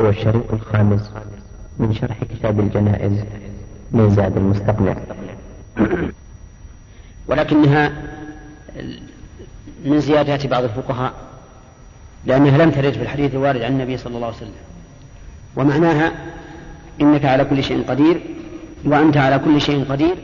هو 0.00 0.08
الشريط 0.08 0.52
الخامس 0.52 1.10
من 1.78 1.94
شرح 1.94 2.16
كتاب 2.24 2.60
الجنائز 2.60 3.12
من 3.92 4.10
زاد 4.10 4.36
المستقنع 4.36 4.96
ولكنها 7.26 7.92
من 9.84 10.00
زيادات 10.00 10.46
بعض 10.46 10.64
الفقهاء 10.64 11.12
لأنها 12.26 12.58
لم 12.58 12.70
ترد 12.70 12.92
في 12.92 13.02
الحديث 13.02 13.34
الوارد 13.34 13.62
عن 13.62 13.72
النبي 13.72 13.96
صلى 13.96 14.16
الله 14.16 14.26
عليه 14.26 14.36
وسلم. 14.36 14.52
ومعناها 15.56 16.12
إنك 17.00 17.24
على 17.24 17.44
كل 17.44 17.62
شيء 17.62 17.84
قدير 17.88 18.20
وأنت 18.84 19.16
على 19.16 19.38
كل 19.38 19.60
شيء 19.60 19.84
قدير 19.84 20.14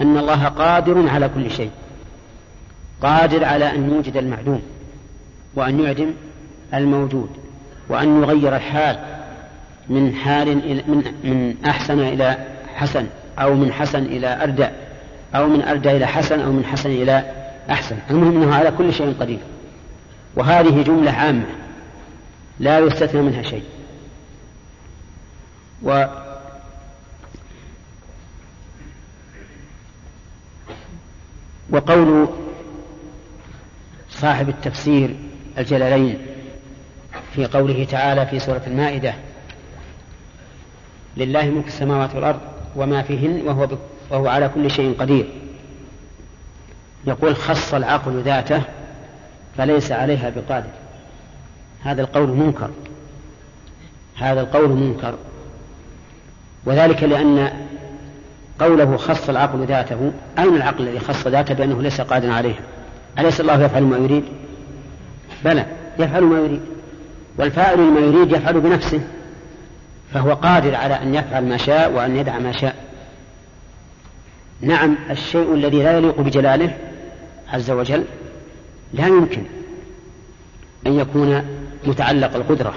أن 0.00 0.18
الله 0.18 0.44
قادر 0.44 1.08
على 1.08 1.28
كل 1.28 1.50
شيء. 1.50 1.70
قادر 3.02 3.44
على 3.44 3.74
أن 3.74 3.90
يوجد 3.90 4.16
المعدوم 4.16 4.62
وأن 5.54 5.80
يعدم 5.80 6.10
الموجود 6.74 7.30
وأن 7.88 8.22
يغير 8.22 8.56
الحال 8.56 8.98
من 9.90 10.14
حال 10.14 10.48
إلى 10.48 10.82
من, 10.88 11.04
من 11.24 11.56
أحسن 11.66 12.00
إلى 12.00 12.36
حسن 12.74 13.06
أو 13.38 13.54
من 13.54 13.72
حسن 13.72 14.02
إلى 14.02 14.42
أردى 14.42 14.68
أو 15.34 15.48
من 15.48 15.62
أردى 15.62 15.90
إلى 15.90 16.06
حسن 16.06 16.40
أو 16.40 16.52
من 16.52 16.64
حسن 16.64 16.90
إلى 16.90 17.24
أحسن. 17.70 17.96
المهم 18.10 18.42
أنه 18.42 18.54
على 18.54 18.70
كل 18.70 18.92
شيء 18.92 19.14
قدير. 19.20 19.38
وهذه 20.36 20.82
جملة 20.82 21.10
عامة 21.10 21.44
لا 22.60 22.78
يستثنى 22.78 23.22
منها 23.22 23.42
شيء. 23.42 23.64
و 25.82 26.04
وقول 31.70 32.28
صاحب 34.10 34.48
التفسير 34.48 35.16
الجلالين 35.58 36.18
في 37.34 37.46
قوله 37.46 37.84
تعالى 37.84 38.26
في 38.26 38.38
سورة 38.38 38.62
المائدة 38.66 39.14
لله 41.16 41.50
ملك 41.50 41.66
السماوات 41.66 42.14
والأرض 42.14 42.40
وما 42.76 43.02
فيهن 43.02 43.42
وهو, 43.46 43.68
وهو 44.10 44.28
على 44.28 44.50
كل 44.54 44.70
شيء 44.70 44.96
قدير. 44.98 45.26
يقول 47.06 47.36
خص 47.36 47.74
العقل 47.74 48.22
ذاته 48.22 48.62
فليس 49.56 49.92
عليها 49.92 50.30
بقادر. 50.30 50.70
هذا 51.82 52.02
القول 52.02 52.28
منكر. 52.28 52.70
هذا 54.16 54.40
القول 54.40 54.68
منكر. 54.68 55.14
وذلك 56.64 57.02
لأن 57.02 57.50
قوله 58.60 58.96
خص 58.96 59.28
العقل 59.28 59.66
ذاته 59.66 60.12
أين 60.38 60.56
العقل 60.56 60.88
الذي 60.88 60.98
خص 60.98 61.26
ذاته 61.26 61.54
بأنه 61.54 61.82
ليس 61.82 62.00
قادرا 62.00 62.32
عليها؟ 62.32 62.60
أليس 63.18 63.40
الله 63.40 63.62
يفعل 63.62 63.82
ما 63.82 63.96
يريد؟ 63.96 64.24
بلى 65.44 65.66
يفعل 65.98 66.22
ما 66.22 66.38
يريد. 66.38 66.60
والفاعل 67.38 67.78
ما 67.78 68.00
يريد 68.00 68.32
يفعل 68.32 68.60
بنفسه. 68.60 69.00
فهو 70.12 70.34
قادر 70.34 70.74
على 70.74 70.94
أن 70.94 71.14
يفعل 71.14 71.44
ما 71.44 71.56
شاء 71.56 71.92
وأن 71.92 72.16
يدع 72.16 72.38
ما 72.38 72.52
شاء. 72.52 72.76
نعم 74.60 74.96
الشيء 75.10 75.54
الذي 75.54 75.82
لا 75.82 75.98
يليق 75.98 76.20
بجلاله 76.20 76.76
عز 77.48 77.70
وجل 77.70 78.04
لا 78.92 79.06
يمكن 79.06 79.42
أن 80.86 80.98
يكون 80.98 81.42
متعلق 81.86 82.34
القدرة 82.34 82.74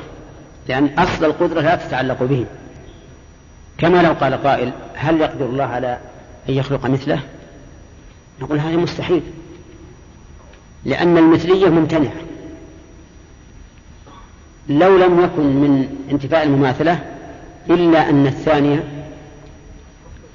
لأن 0.67 0.89
أصل 0.97 1.25
القدرة 1.25 1.61
لا 1.61 1.75
تتعلق 1.75 2.23
به. 2.23 2.45
كما 3.77 4.01
لو 4.01 4.13
قال 4.13 4.43
قائل 4.43 4.71
هل 4.95 5.21
يقدر 5.21 5.45
الله 5.45 5.63
على 5.63 5.97
أن 6.49 6.53
يخلق 6.53 6.85
مثله؟ 6.85 7.19
نقول 8.41 8.59
هذا 8.59 8.77
مستحيل 8.77 9.21
لأن 10.85 11.17
المثلية 11.17 11.69
ممتنعة. 11.69 12.13
لو 14.69 14.97
لم 14.97 15.23
يكن 15.23 15.43
من 15.43 15.97
انتفاء 16.11 16.43
المماثلة 16.43 17.12
إلا 17.69 18.09
أن 18.09 18.27
الثانية 18.27 18.83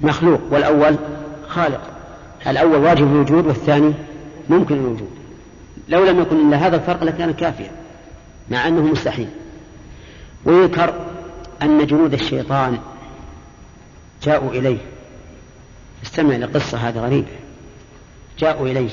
مخلوق 0.01 0.41
والأول 0.51 0.95
خالق. 1.47 1.81
الأول 2.47 2.77
واجب 2.77 3.07
الوجود 3.07 3.47
والثاني 3.47 3.93
ممكن 4.49 4.75
الوجود. 4.75 5.09
لو 5.89 6.05
لم 6.05 6.19
يكن 6.19 6.47
إلا 6.47 6.57
هذا 6.67 6.75
الفرق 6.75 7.03
لكان 7.03 7.33
كافيا 7.33 7.71
مع 8.51 8.67
أنه 8.67 8.81
مستحيل. 8.81 9.29
ويذكر 10.45 10.93
أن 11.61 11.87
جنود 11.87 12.13
الشيطان 12.13 12.77
جاءوا 14.23 14.51
إليه. 14.51 14.77
استمع 16.03 16.35
لقصة 16.35 16.77
هذه 16.77 16.97
غريبة. 16.97 17.27
جاءوا 18.39 18.67
إليه. 18.67 18.89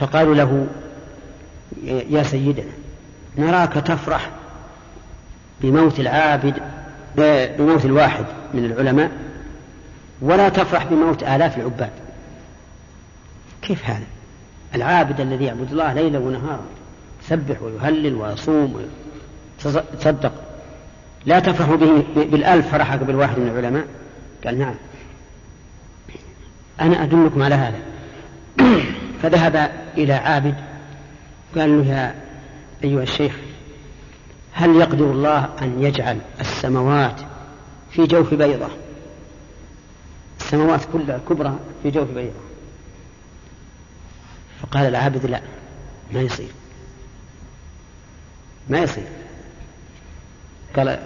فقالوا 0.00 0.34
له 0.34 0.66
يا 2.10 2.22
سيدنا 2.22 2.72
نراك 3.38 3.72
تفرح 3.72 4.30
بموت 5.60 6.00
العابد 6.00 6.54
بموت 7.16 7.84
الواحد 7.84 8.24
من 8.54 8.64
العلماء 8.64 9.10
ولا 10.20 10.48
تفرح 10.48 10.84
بموت 10.84 11.22
آلاف 11.22 11.58
العباد. 11.58 11.90
كيف 13.62 13.90
هذا؟ 13.90 14.04
العابد 14.74 15.20
الذي 15.20 15.44
يعبد 15.44 15.72
الله 15.72 15.92
ليلا 15.92 16.18
ونهارا 16.18 16.64
يسبح 17.24 17.62
ويهلل 17.62 18.14
ويصوم 18.14 18.86
ويتصدق. 19.64 20.32
لا 21.26 21.40
تفرح 21.40 21.70
به 21.70 22.04
بالألف 22.16 22.68
فرحك 22.68 22.98
بالواحد 22.98 23.38
من 23.38 23.48
العلماء؟ 23.48 23.84
قال 24.44 24.58
نعم. 24.58 24.74
أنا 26.80 27.02
أدلكم 27.02 27.42
على 27.42 27.54
هذا. 27.54 27.78
فذهب 29.22 29.70
إلى 29.96 30.12
عابد 30.12 30.54
قال 31.56 31.78
له 31.78 31.92
يا 31.94 32.14
أيها 32.84 33.02
الشيخ 33.02 33.45
هل 34.58 34.76
يقدر 34.76 35.04
الله 35.04 35.48
أن 35.62 35.82
يجعل 35.82 36.18
السماوات 36.40 37.20
في 37.90 38.06
جوف 38.06 38.34
بيضة؟ 38.34 38.68
السماوات 40.40 40.80
كلها 40.92 41.20
كبرى 41.28 41.58
في 41.82 41.90
جوف 41.90 42.10
بيضة. 42.10 42.40
فقال 44.62 44.86
العابد 44.86 45.26
لا 45.26 45.40
ما 46.12 46.20
يصير. 46.20 46.48
ما 48.68 48.78
يصير. 48.78 49.06
قال 50.76 50.98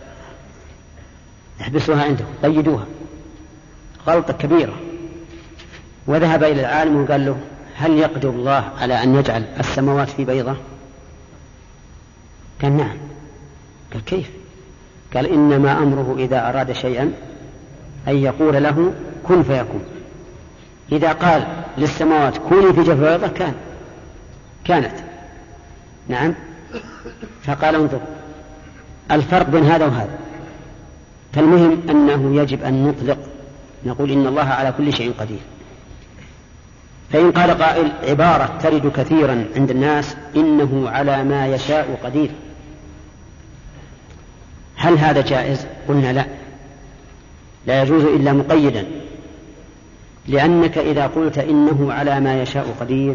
احبسوها 1.60 2.05
عندكم 2.05 2.33
قيدوها 2.43 2.87
غلطة 4.06 4.33
كبيرة. 4.33 4.75
وذهب 6.06 6.44
إلى 6.44 6.60
العالم 6.60 7.03
وقال 7.03 7.27
له 7.27 7.41
هل 7.77 7.99
يقدر 7.99 8.31
الله 8.31 8.72
على 8.78 9.03
أن 9.03 9.15
يجعل 9.15 9.44
السماوات 9.60 10.10
في 10.10 10.25
بيضة؟ 10.25 10.56
قال 12.62 12.77
نعم. 12.77 13.09
قال 13.93 14.05
كيف؟ 14.05 14.31
قال 15.15 15.27
إنما 15.27 15.73
أمره 15.73 16.17
إذا 16.19 16.49
أراد 16.49 16.73
شيئا 16.73 17.12
أن 18.09 18.17
يقول 18.17 18.62
له 18.62 18.93
كن 19.25 19.43
فيكون. 19.43 19.84
إذا 20.93 21.12
قال 21.12 21.47
للسماوات 21.78 22.39
كوني 22.39 22.73
في 22.73 22.95
بيضة 22.95 23.28
كان 23.28 23.55
كانت. 24.65 24.95
نعم. 26.09 26.34
فقال 27.43 27.75
انظر 27.75 28.01
الفرق 29.11 29.49
بين 29.49 29.65
هذا 29.65 29.84
وهذا. 29.87 30.19
فالمهم 31.33 31.83
أنه 31.91 32.43
يجب 32.43 32.62
أن 32.65 32.87
نطلق 32.89 33.19
نقول 33.87 34.11
إن 34.11 34.27
الله 34.27 34.45
على 34.45 34.72
كل 34.78 34.93
شيء 34.93 35.12
قدير. 35.19 35.41
فإن 37.12 37.33
قال 37.33 37.51
قائل 37.51 37.93
عبارة 38.09 38.59
ترد 38.62 38.93
كثيرا 38.93 39.45
عند 39.57 39.71
الناس 39.71 40.17
إنه 40.37 40.91
على 40.91 41.25
ما 41.25 41.47
يشاء 41.47 41.99
قدير. 42.05 42.31
هل 44.81 44.99
هذا 44.99 45.21
جائز؟ 45.21 45.67
قلنا 45.89 46.13
لا. 46.13 46.25
لا 47.67 47.83
يجوز 47.83 48.05
إلا 48.05 48.33
مقيدا. 48.33 48.85
لأنك 50.29 50.79
إذا 50.79 51.07
قلت 51.07 51.39
إنه 51.39 51.93
على 51.93 52.21
ما 52.21 52.43
يشاء 52.43 52.75
قدير 52.81 53.15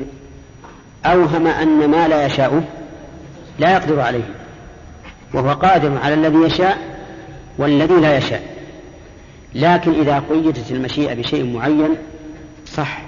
أوهم 1.06 1.48
أن 1.48 1.90
ما 1.90 2.08
لا 2.08 2.26
يشاء 2.26 2.64
لا 3.60 3.74
يقدر 3.74 4.02
عليه. 4.02 4.30
وهو 5.34 5.52
قادر 5.52 5.98
على 6.04 6.14
الذي 6.14 6.38
يشاء 6.38 6.78
والذي 7.58 7.94
لا 7.94 8.18
يشاء. 8.18 8.44
لكن 9.56 9.92
إذا 9.92 10.20
قيدت 10.30 10.72
المشيئة 10.72 11.14
بشيء 11.14 11.54
معين 11.54 11.96
صح. 12.66 13.02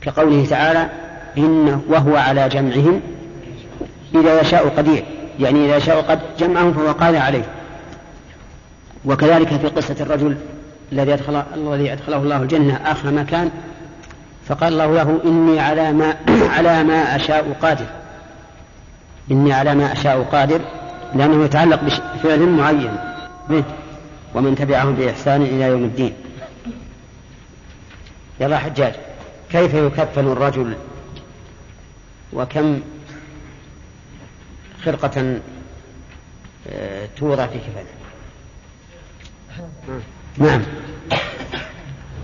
كقوله 0.00 0.46
تعالى 0.46 0.90
إنه 1.38 1.82
وهو 1.88 2.16
على 2.16 2.48
جمعهم 2.48 3.00
إذا 4.14 4.40
يشاء 4.40 4.68
قدير. 4.68 5.15
يعني 5.40 5.66
إذا 5.66 5.76
يشاء 5.76 6.02
قد 6.02 6.20
جمعهم 6.38 6.72
فهو 6.72 6.92
قادر 6.92 7.18
عليه. 7.18 7.44
وكذلك 9.04 9.48
في 9.48 9.68
قصة 9.68 9.96
الرجل 10.00 10.36
الذي 10.92 11.14
أدخل 11.14 11.42
الذي 11.54 11.92
أدخله 11.92 12.16
الله 12.16 12.36
الجنة 12.36 12.80
آخر 12.84 13.10
ما 13.10 13.22
كان 13.22 13.50
فقال 14.46 14.72
الله 14.72 14.94
له 14.94 15.20
إني 15.24 15.60
على 15.60 15.92
ما 15.92 16.16
على 16.56 16.84
ما 16.84 17.16
أشاء 17.16 17.56
قادر. 17.62 17.86
إني 19.30 19.52
على 19.52 19.74
ما 19.74 19.92
أشاء 19.92 20.22
قادر 20.22 20.60
لأنه 21.14 21.44
يتعلق 21.44 21.80
بفعل 22.14 22.40
معين 22.40 22.96
ومن 24.34 24.54
تبعهم 24.54 24.94
بإحسان 24.94 25.42
إلى 25.42 25.64
يوم 25.64 25.84
الدين. 25.84 26.12
يلا 28.40 28.58
حجاج 28.58 28.92
كيف 29.52 29.74
يكفن 29.74 30.32
الرجل؟ 30.32 30.74
وكم 32.32 32.80
خرقة 34.84 35.40
آه، 36.68 37.08
توضع 37.16 37.46
في 37.46 37.58
كفن 37.58 37.86
نعم. 40.38 40.62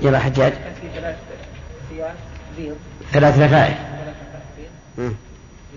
يلا 0.02 0.18
حجاج 0.18 0.52
ثلاث 0.94 1.18
ثياب 1.90 2.14
بيض 2.56 2.76
ثلاث 3.12 3.38
لفائف 3.38 3.78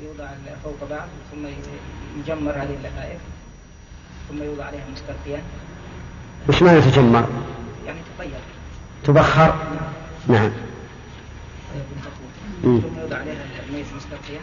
يوضع 0.04 0.28
فوق 0.64 0.90
بعض 0.90 1.08
ثم 1.32 1.48
يجمر 2.20 2.52
هذه 2.52 2.76
اللفائف 2.84 3.20
ثم 4.30 4.44
يوضع 4.44 4.66
عليها 4.66 4.84
مستلقيا 4.94 5.44
وش 6.50 6.64
معنى 6.64 6.82
تجمر؟ 6.82 7.30
يعني 7.86 8.00
تطير. 8.18 8.40
تبخر؟ 9.04 9.56
نعم. 10.28 10.52
ثم 12.64 13.00
يوضع 13.00 13.18
عليها 13.18 13.44
الميت 13.70 13.86
مستلقيا 13.96 14.42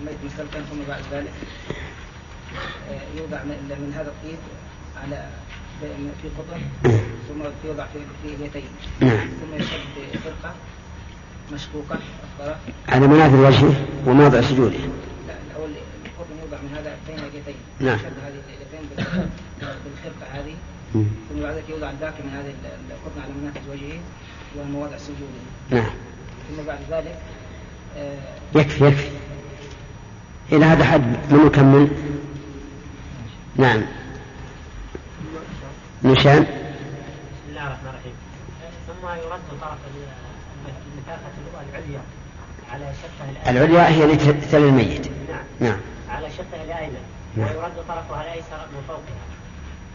الميت 0.00 0.18
مستلقيا 0.24 0.62
ثم 0.62 0.78
بعد 0.88 1.02
ذلك 1.12 1.32
آه، 2.90 3.18
يوضع 3.18 3.44
من 3.44 3.92
هذا 3.96 4.08
الطيب 4.08 4.38
على 5.02 5.28
في 6.22 6.28
قطن 6.38 6.60
ثم 7.28 7.68
يوضع 7.68 7.86
في 8.22 8.34
اليتين 8.34 8.68
نعم. 9.00 9.28
ثم 9.28 9.54
يشد 9.54 10.12
بفرقه 10.12 10.54
مشقوقه 11.52 11.98
الطرف 12.24 12.56
على 12.88 13.06
منافذ 13.06 13.36
وجهه 13.36 13.86
وموضع 14.06 14.40
سجوده. 14.40 14.78
لا 15.28 15.34
الأول 15.50 15.70
القطن 16.04 16.38
يوضع 16.42 16.58
من 16.62 16.76
هذا 16.76 16.96
بين 17.06 17.18
اليتين 17.18 17.56
نعم. 17.80 17.94
يشد 17.94 18.18
هذه 18.24 18.40
اليتين 18.48 18.88
بالخرقة 19.60 20.32
هذه 20.32 20.54
ثم 20.92 21.42
بعد 21.42 21.54
ذلك 21.54 21.68
يوضع 21.68 21.90
الباقي 21.90 22.22
من 22.24 22.30
هذه 22.30 22.54
القطن 22.90 23.20
على 23.20 23.32
منافذ 23.32 23.70
وجهه 23.70 24.00
ومواضع 24.56 24.96
سجوده. 24.96 25.42
نعم. 25.70 25.90
ثم 26.48 26.62
بعد 26.66 26.78
ذلك 26.90 27.06
آه 27.06 27.47
يكفي 28.54 28.86
يكفي. 28.86 29.08
إلى 30.52 30.64
هذا 30.64 30.84
حد 30.84 31.16
من 31.30 31.46
يكمل؟ 31.46 31.88
نعم. 33.56 33.82
نشان 36.02 36.42
بسم 36.42 37.48
الله 37.48 37.66
الرحمن 37.66 37.88
الرحيم. 37.88 38.14
ثم 38.86 39.06
يرد 39.08 39.60
طرف 39.60 39.78
المسافة 40.94 41.32
العليا 41.70 42.00
على 42.72 42.92
شفه 42.94 43.50
العليا 43.50 43.88
هي 43.88 44.06
لتل 44.06 44.64
الميت. 44.64 45.06
نعم. 45.06 45.44
نعم. 45.60 45.80
على 46.10 46.30
شفه 46.30 46.64
الأيمن 46.64 47.02
نعم. 47.36 47.48
ويرد 47.48 47.76
طرفها 47.88 48.22
الأيسر 48.22 48.66
من 48.72 48.82
فوقها 48.88 49.24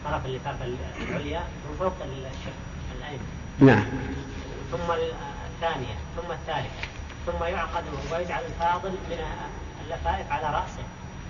طرف 0.04 0.26
اللفافة 0.26 0.64
العليا 1.08 1.40
من 1.40 1.76
فوق 1.78 1.94
الشف 2.02 2.54
الأيمن 2.98 3.26
نعم. 3.60 3.84
ثم 4.72 4.92
الثانية. 5.54 5.94
ثم 6.16 6.32
الثالثة. 6.32 6.93
ثم 7.26 7.44
يعقد 7.44 7.84
ويجعل 8.12 8.42
الفاضل 8.44 8.90
من 8.90 9.18
اللفائف 9.84 10.32
على 10.32 10.46
رأسه 10.46 10.84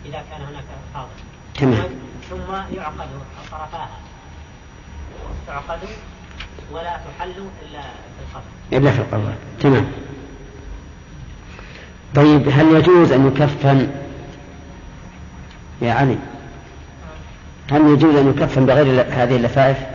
إذا 0.05 0.23
كان 0.31 0.41
هناك 0.41 0.65
فاضل. 0.95 1.09
تمام. 1.55 1.91
ثم 2.31 2.77
يعقد 2.77 3.09
طرفاها. 3.51 3.99
تعقد 5.47 5.79
ولا 6.73 6.97
تحل 6.97 7.31
إلا 7.31 7.81
في 7.81 8.21
القبر. 8.21 8.45
إلا 8.73 8.91
في 8.91 8.99
القبر. 8.99 9.35
تمام. 9.61 9.93
طيب 12.15 12.49
هل 12.49 12.77
يجوز 12.77 13.13
أن 13.13 13.27
يكفن 13.27 13.91
يا 15.83 15.93
علي؟ 15.93 16.19
هل 17.71 17.93
يجوز 17.93 18.17
أن 18.17 18.31
يكفن 18.31 18.67
بغير 18.67 19.07
هذه 19.11 19.37
اللفائف؟ 19.37 19.94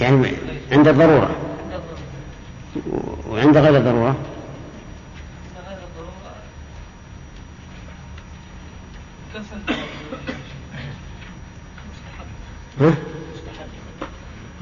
يعني 0.00 0.32
عند 0.72 0.88
الضرورة. 0.88 1.36
وعند 3.28 3.56
غير 3.56 3.76
الضرورة. 3.76 4.16
ها؟ 12.80 12.94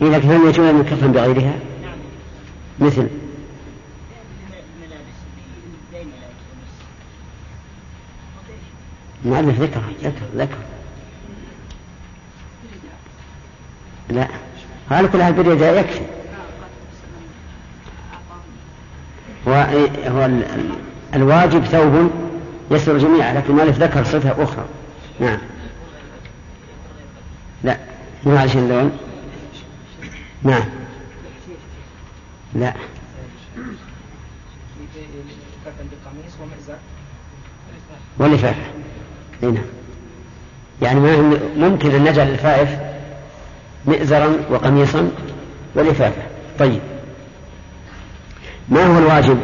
لكن 0.00 0.30
هل 0.30 0.48
يجوز 0.48 0.66
أن 0.66 0.80
يكفن 0.80 1.12
بغيرها؟ 1.12 1.58
مثل. 2.78 3.08
المؤلف 9.24 9.60
ذكر 9.60 9.82
ذكر 10.02 10.26
ذكر. 10.34 10.58
لا. 14.10 14.28
هذا 14.90 15.06
كل 15.06 15.20
هذا 15.20 15.80
يكفي 15.80 16.00
هو 19.48 20.30
الواجب 21.14 21.64
ثوب 21.64 22.10
يستر 22.70 22.92
الجميع 22.92 23.32
لكن 23.32 23.50
المؤلف 23.50 23.78
ذكر 23.78 24.04
صفة 24.04 24.42
أخرى. 24.42 24.64
نعم. 25.20 25.38
لا 27.64 27.76
مو 28.24 28.36
على 28.36 28.52
اللون. 28.52 28.98
نعم. 30.42 30.64
لا. 32.54 32.74
واللفافة 38.18 38.62
هنا 39.42 39.52
نعم. 39.52 39.64
يعني 40.82 41.00
ممكن 41.56 41.94
أن 41.94 42.04
نجعل 42.04 42.28
الفائف 42.28 42.91
مئزرا 43.86 44.36
وقميصا 44.50 45.10
ولفافة 45.74 46.22
طيب. 46.58 46.80
ما 48.68 48.86
هو 48.86 48.98
الواجب 48.98 49.38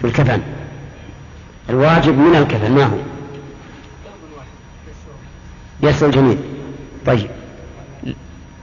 في 0.00 0.06
الكفن؟ 0.06 0.40
الواجب 1.70 2.18
من 2.18 2.36
الكفن 2.36 2.72
ما 2.72 2.84
هو؟ 2.84 2.98
يسر 5.82 6.06
الجميل. 6.06 6.38
طيب. 7.06 7.30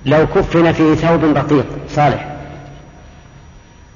لو 0.06 0.28
كفن 0.28 0.72
في 0.72 0.96
ثوب 0.96 1.24
رقيق 1.24 1.66
صالح. 1.90 2.36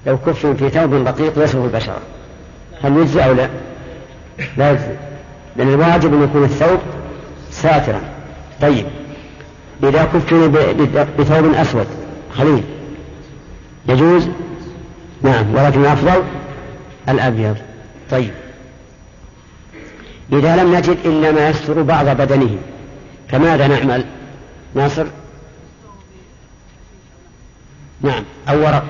لو 0.05 0.17
كفن 0.17 0.55
في 0.55 0.69
ثوب 0.69 0.93
رقيق 0.93 1.43
يسر 1.43 1.65
البشرة. 1.65 2.01
هل 2.83 2.97
يجزي 2.97 3.25
أو 3.25 3.33
لا؟ 3.33 3.49
لا 4.57 4.71
يجزي 4.71 4.95
لأن 5.55 5.73
الواجب 5.73 6.13
أن 6.13 6.23
يكون 6.23 6.43
الثوب 6.43 6.79
ساترا. 7.51 8.01
طيب. 8.61 8.85
إذا 9.83 10.03
كفن 10.03 10.51
بثوب 11.19 11.53
أسود. 11.53 11.87
خليل. 12.37 12.63
يجوز؟ 13.89 14.27
نعم 15.21 15.55
ولكن 15.55 15.81
الأفضل 15.81 16.23
الأبيض. 17.09 17.57
طيب. 18.11 18.31
إذا 20.33 20.55
لم 20.55 20.75
نجد 20.75 20.97
إلا 21.05 21.31
ما 21.31 21.49
يستر 21.49 21.81
بعض 21.81 22.05
بدنه 22.05 22.57
فماذا 23.29 23.67
نعمل؟ 23.67 24.05
ناصر؟ 24.75 25.05
نعم 28.01 28.23
أو 28.49 28.59
ورق. 28.59 28.85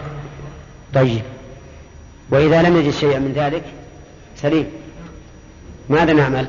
طيب. 0.93 1.21
وإذا 2.29 2.61
لم 2.61 2.77
نجد 2.77 2.91
شيئا 2.91 3.19
من 3.19 3.33
ذلك 3.35 3.63
سليم. 4.35 4.65
ماذا 5.89 6.13
نعمل؟ 6.13 6.47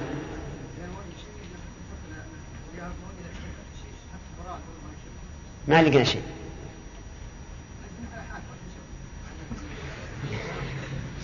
ما 5.69 5.83
لقينا 5.83 6.05
شيء. 6.05 6.23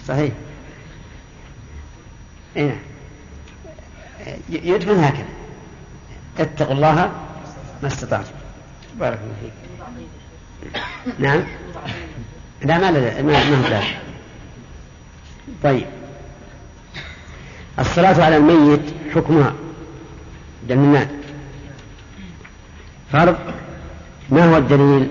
صحيح. 0.09 0.33
إيه؟ 2.57 2.77
يدفن 4.49 5.05
هكذا. 5.05 5.27
اتقوا 6.39 6.75
الله 6.75 6.95
ما 7.83 7.89
استطعتم. 7.89 8.33
بارك 8.95 9.19
الله 9.19 9.35
فيك. 9.41 9.53
نعم. 11.19 11.45
لا 12.63 12.79
ما 12.79 12.91
لا 12.91 13.23
ما 13.23 13.51
ما 13.51 13.83
طيب. 15.63 15.87
الصلاة 17.79 18.25
على 18.25 18.37
الميت 18.37 18.95
حكمها. 19.15 19.55
دمنان 20.69 21.21
فرض. 23.13 23.37
ما 24.31 24.45
هو 24.45 24.57
الدليل؟ 24.57 25.09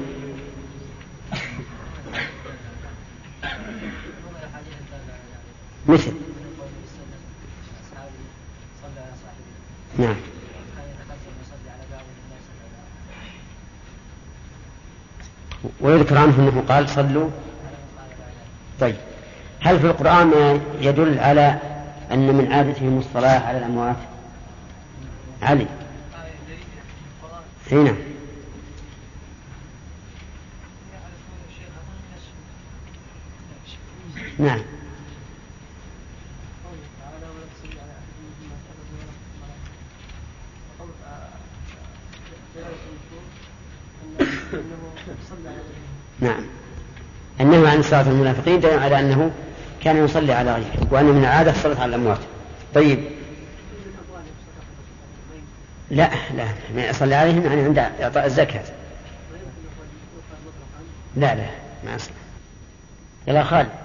مثل. 5.88 6.14
نعم. 9.98 10.16
ويذكر 15.82 16.18
عنه 16.18 16.36
أنه 16.40 16.64
قال 16.70 16.90
صلوا. 16.90 17.30
طيب. 18.80 18.96
هل 19.62 19.80
في 19.80 19.86
القرآن 19.86 20.28
ما 20.28 20.60
يدل 20.82 21.20
على 21.20 21.60
أن 22.12 22.36
من 22.36 22.52
عادتهم 22.54 22.98
الصلاة 22.98 23.40
على 23.40 23.58
الأموات؟ 23.58 23.96
علي. 25.42 25.68
هنا 27.72 27.96
نعم. 34.40 34.60
نعم. 46.20 46.46
النهي 47.40 47.68
عن 47.68 47.82
صلاة 47.82 48.02
المنافقين 48.02 48.60
دليل 48.60 48.80
على 48.80 49.00
أنه 49.00 49.32
كان 49.84 50.06
يصلي 50.06 50.34
على 50.34 50.54
غيره 50.54 50.88
وأن 50.92 51.06
من 51.06 51.22
العادة 51.22 51.52
الصلاة 51.52 51.82
على 51.82 51.96
الأموات 51.96 52.20
طيب. 52.74 53.00
لا 55.90 56.10
لا 56.36 56.46
ما 56.76 56.90
يصلي 56.90 57.16
عليهم 57.16 57.46
يعني 57.46 57.62
عند 57.62 57.78
إعطاء 57.78 58.26
الزكاة. 58.26 58.64
لا 61.16 61.36
لا 61.36 61.50
ما 61.86 61.96
أصلا 61.96 62.14
يلا 63.28 63.44
خالد. 63.44 63.85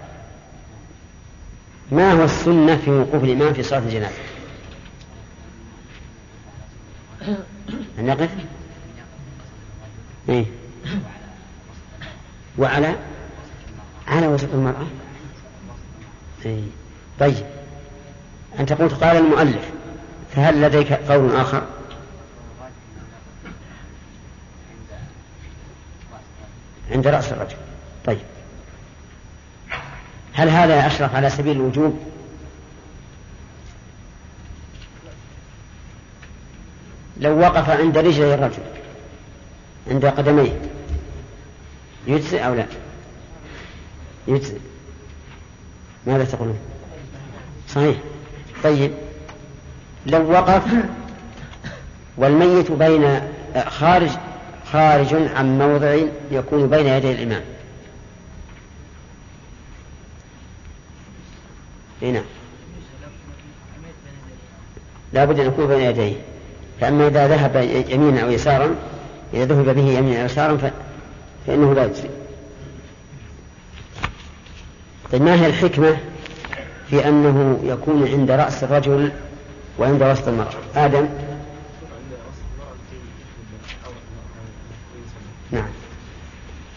ما 1.93 2.13
هو 2.13 2.25
السنة 2.25 2.77
في 2.77 2.91
وقوف 2.91 3.25
الإمام 3.25 3.53
في 3.53 3.63
صلاة 3.63 3.79
الجنازة؟ 3.79 4.19
أن 7.99 8.09
يقف 8.09 8.31
إيه؟ 10.29 10.45
وعلى؟ 12.59 12.95
على 14.07 14.27
وسط 14.27 14.49
المرأة؟ 14.55 14.87
إيه؟ 16.47 16.63
طيب. 17.21 17.47
أنت 18.59 18.73
قلت 18.73 18.95
قال 18.95 19.17
المؤلف 19.17 19.71
فهل 20.35 20.63
لديك 20.63 20.93
قول 20.93 21.37
آخر؟ 21.37 21.63
عند 26.91 27.07
رأس 27.07 27.33
الرجل. 27.33 27.57
طيب. 28.05 28.30
هل 30.41 30.49
هذا 30.49 30.87
أشرف 30.87 31.15
على 31.15 31.31
سبيل 31.31 31.57
الوجوب؟ 31.57 31.99
لو 37.21 37.39
وقف 37.39 37.71
عند 37.71 37.99
رجلي 37.99 38.35
الرجل 38.35 38.63
عند 39.91 40.07
قدميه 40.07 40.61
يجزئ 42.07 42.47
أو 42.47 42.55
لا؟ 42.55 42.67
يجزئ. 44.29 44.59
ماذا 46.07 46.25
تقولون؟ 46.25 46.59
صحيح. 47.69 47.97
طيب. 48.65 48.93
لو 50.07 50.33
وقف 50.33 50.65
والميت 52.17 52.71
بين 52.71 53.21
خارج 53.67 54.11
خارج 54.73 55.15
عن 55.15 55.59
موضع 55.59 55.97
يكون 56.31 56.69
بين 56.69 56.87
يدي 56.87 57.13
الإمام. 57.13 57.43
هنا 62.03 62.23
لا 65.13 65.25
بد 65.25 65.41
أن 65.41 65.47
يكون 65.47 65.67
بين 65.67 65.81
يديه. 65.81 66.15
فأما 66.81 67.07
إذا 67.07 67.29
ذهب 67.29 67.57
يمينا 67.89 68.23
أو 68.23 68.31
يسارا 68.31 68.75
إذا 69.35 69.45
ذهب 69.45 69.75
به 69.75 69.83
يمينا 69.83 70.21
أو 70.21 70.25
يسارا 70.25 70.73
فإنه 71.47 71.75
لا 71.75 71.85
يجزي. 71.85 72.09
طيب 75.13 75.23
ما 75.23 75.35
هي 75.35 75.47
الحكمة 75.47 75.97
في 76.91 77.09
أنه 77.09 77.61
يكون 77.65 78.09
عند 78.09 78.31
رأس 78.31 78.65
الرجل 78.65 79.13
وعند 79.79 80.03
وسط 80.03 80.29
المرأة؟ 80.29 80.55
آدم. 80.77 81.09
نعم. 85.51 85.69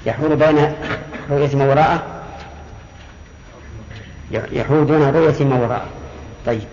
يحول 0.05 0.35
بين 0.35 0.73
رؤية 1.29 1.55
ما 1.55 1.65
وراءه 1.65 2.12
يحول 4.33 4.87
دون 4.87 5.01
رؤية 5.01 5.45
ما 5.45 5.59
وراءه. 5.59 5.89
طيب. 6.45 6.67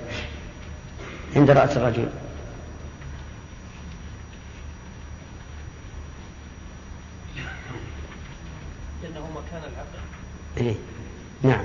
عند 1.36 1.50
رأس 1.50 1.76
الرجل. 1.76 2.08
لأنه 9.02 9.26
مكان 9.30 9.62
العقل. 9.72 9.98
إيه؟ 10.58 10.74
نعم. 11.42 11.64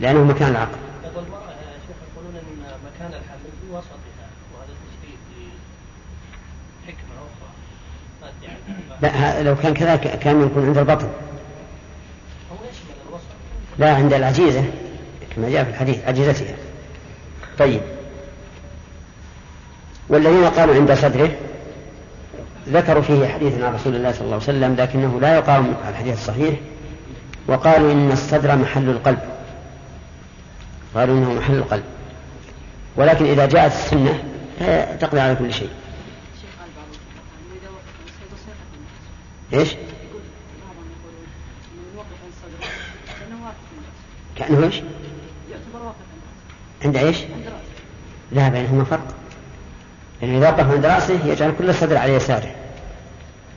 لأنه 0.00 0.24
مكان 0.24 0.50
العقل. 0.50 0.78
والمرأة 1.16 1.50
يا 1.50 1.78
شيخ 1.86 1.96
يقولون 2.12 2.36
أن 2.36 2.78
مكان 2.86 3.08
الحمل 3.08 3.50
في 3.60 3.70
وسطها 3.70 4.28
وهذا 4.54 4.74
تشريف 4.84 5.18
لحكمة 6.84 7.14
أخرى. 7.18 7.50
لا 9.02 9.42
لو 9.42 9.56
كان 9.56 9.74
كذلك 9.74 10.18
كان 10.18 10.46
يكون 10.46 10.66
عند 10.66 10.78
البطن. 10.78 11.08
لا 13.78 13.94
عند 13.94 14.12
العجيزة 14.12 14.64
كما 15.36 15.50
جاء 15.50 15.64
في 15.64 15.70
الحديث 15.70 16.04
عجيزتها. 16.06 16.54
طيب. 17.58 17.80
والذين 20.08 20.44
قالوا 20.44 20.74
عند 20.74 20.94
صدره 20.94 21.30
ذكروا 22.68 23.02
فيه 23.02 23.26
حديث 23.26 23.60
عن 23.60 23.74
رسول 23.74 23.96
الله 23.96 24.12
صلى 24.12 24.20
الله 24.20 24.34
عليه 24.34 24.44
وسلم 24.44 24.74
لكنه 24.74 25.20
لا 25.20 25.34
يقام 25.34 25.74
على 25.84 25.90
الحديث 25.90 26.14
الصحيح 26.14 26.54
وقالوا 27.46 27.92
إن 27.92 28.12
الصدر 28.12 28.56
محل 28.56 28.90
القلب. 28.90 29.18
قالوا 30.94 31.18
إنه 31.18 31.32
محل 31.32 31.54
القلب. 31.54 31.84
ولكن 32.96 33.24
إذا 33.24 33.46
جاءت 33.46 33.72
السنة 33.72 34.22
تقضي 35.00 35.20
على 35.20 35.34
كل 35.34 35.52
شيء. 35.52 35.70
إيش؟ 39.52 39.74
كأنه 44.36 44.66
إيش؟ 44.66 44.82
عند 46.84 46.96
إيش؟ 46.96 47.18
لا 48.32 48.48
بينهما 48.48 48.84
فرق. 48.84 49.14
لأنه 50.22 50.38
إذا 50.38 50.48
وقف 50.48 50.70
عند 50.70 50.86
رأسه 50.86 51.26
يجعل 51.26 51.52
كل 51.58 51.70
الصدر 51.70 51.96
على 51.96 52.14
يساره 52.14 52.54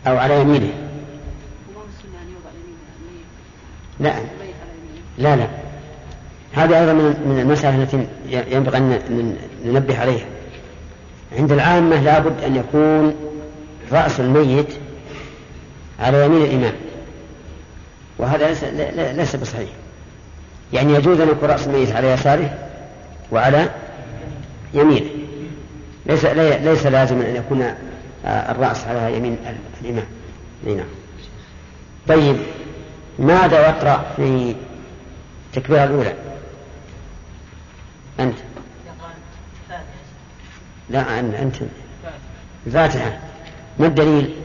أو 0.07 0.17
على 0.17 0.41
يمينه. 0.41 0.73
لا 3.99 4.13
لا 5.17 5.35
لا. 5.35 5.47
هذه 6.53 6.79
أيضا 6.79 6.93
من 6.93 7.39
المسألة 7.41 7.83
التي 7.83 8.07
ينبغي 8.55 8.77
أن 8.77 9.37
ننبه 9.65 9.99
عليها. 9.99 10.25
عند 11.37 11.51
العامة 11.51 12.01
لابد 12.01 12.43
أن 12.43 12.55
يكون 12.55 13.15
رأس 13.91 14.19
الميت 14.19 14.67
على 15.99 16.25
يمين 16.25 16.41
الإمام. 16.41 16.73
وهذا 18.17 19.13
ليس 19.13 19.35
بصحيح. 19.35 19.69
يعني 20.73 20.93
يجوز 20.93 21.19
أن 21.19 21.29
يكون 21.29 21.49
رأس 21.49 21.67
الميت 21.67 21.91
على 21.91 22.11
يساره 22.11 22.57
وعلى 23.31 23.69
يمينه. 24.73 25.09
ليس 26.05 26.25
ليس 26.25 26.85
لازم 26.85 27.21
أن 27.21 27.35
يكون 27.35 27.61
آه، 28.25 28.51
الرأس 28.51 28.87
على 28.87 29.17
يمين 29.17 29.37
الإمام. 29.81 30.05
نعم. 30.65 30.87
طيب 32.07 32.37
ماذا 33.19 33.67
يقرأ 33.67 34.05
في 34.15 34.55
التكبيرة 35.47 35.83
الأولى؟ 35.83 36.13
أنت. 38.19 38.37
لا 40.89 41.19
أنت. 41.19 41.55
الفاتحة 42.67 43.19
ما 43.79 43.87
الدليل؟ 43.87 44.35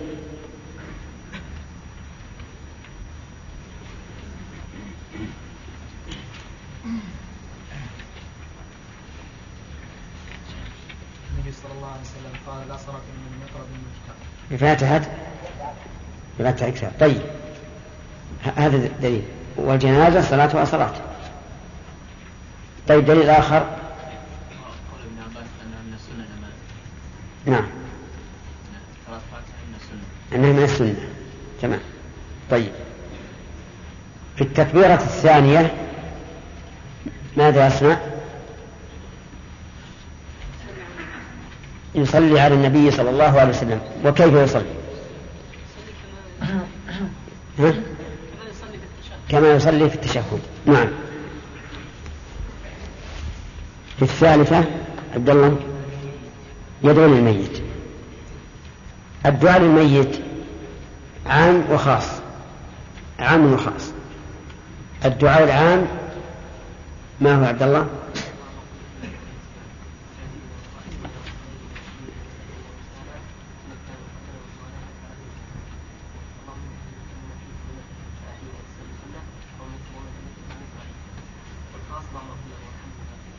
بفاتحة 14.53 15.01
بفاتحة 16.39 16.69
الكتاب 16.69 16.93
طيب. 17.01 17.23
هذا 18.57 18.89
دليل 19.03 19.23
والجنازة 19.57 20.21
صلاتها 20.21 20.65
صلاة 20.65 20.93
طيب 22.89 23.05
دليل 23.05 23.31
آخر. 23.31 23.67
نعم. 27.47 27.67
أنها 30.35 30.53
من 30.53 30.63
السنة. 30.63 30.95
تمام. 31.63 31.81
طيب. 32.51 32.73
في 34.37 34.45
التكبيرة 34.45 34.95
الثانية 34.95 35.75
ماذا 37.37 37.67
يصنع؟ 37.67 38.12
يصلي 41.95 42.41
على 42.41 42.55
النبي 42.55 42.91
صلى 42.91 43.11
الله 43.11 43.41
عليه 43.41 43.51
وسلم. 43.51 43.81
وكيف 44.05 44.35
يصلي؟ 44.35 44.65
ها؟ 47.59 47.75
كما 49.29 49.53
يصلي 49.55 49.89
في 49.91 49.95
التشهد. 49.95 50.41
نعم. 50.67 50.89
في 53.97 54.03
الثالثة 54.03 54.65
عبد 55.15 55.31
الله 55.31 55.57
يدعو 56.85 57.07
للميت. 57.07 57.63
الدعاء 59.27 59.61
للميت 59.61 60.21
عام 61.27 61.65
وخاص. 61.71 62.09
عام 63.19 63.53
وخاص. 63.53 63.93
الدعاء 65.05 65.45
العام 65.45 65.87
ما 67.21 67.35
هو 67.35 67.45
عبد 67.45 67.63
الله؟ 67.63 67.87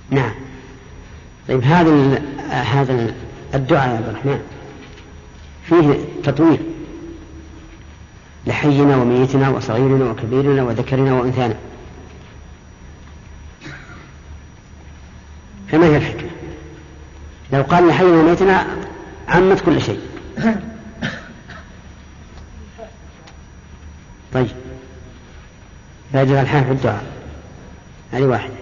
نعم 0.09 0.33
طيب 1.53 1.63
هذا 1.63 2.21
هذا 2.49 3.13
الدعاء 3.53 3.89
يا 3.89 3.95
عبد 3.95 4.09
الرحمن. 4.09 4.39
فيه 5.65 5.97
تطويل 6.23 6.59
لحينا 8.47 8.97
وميتنا 8.97 9.49
وصغيرنا 9.49 10.05
وكبيرنا 10.05 10.63
وذكرنا 10.63 11.13
وأنثانا. 11.13 11.55
فما 15.67 15.85
هي 15.85 15.97
الحكمة؟ 15.97 16.29
لو 17.53 17.61
قال 17.61 17.87
لحينا 17.87 18.17
وميتنا 18.17 18.67
عمت 19.27 19.61
كل 19.61 19.81
شيء. 19.81 19.99
طيب. 24.33 24.47
فائدة 26.13 26.41
الحال 26.41 26.65
في 26.65 26.71
الدعاء. 26.71 27.03
هذه 28.11 28.23
واحدة. 28.23 28.53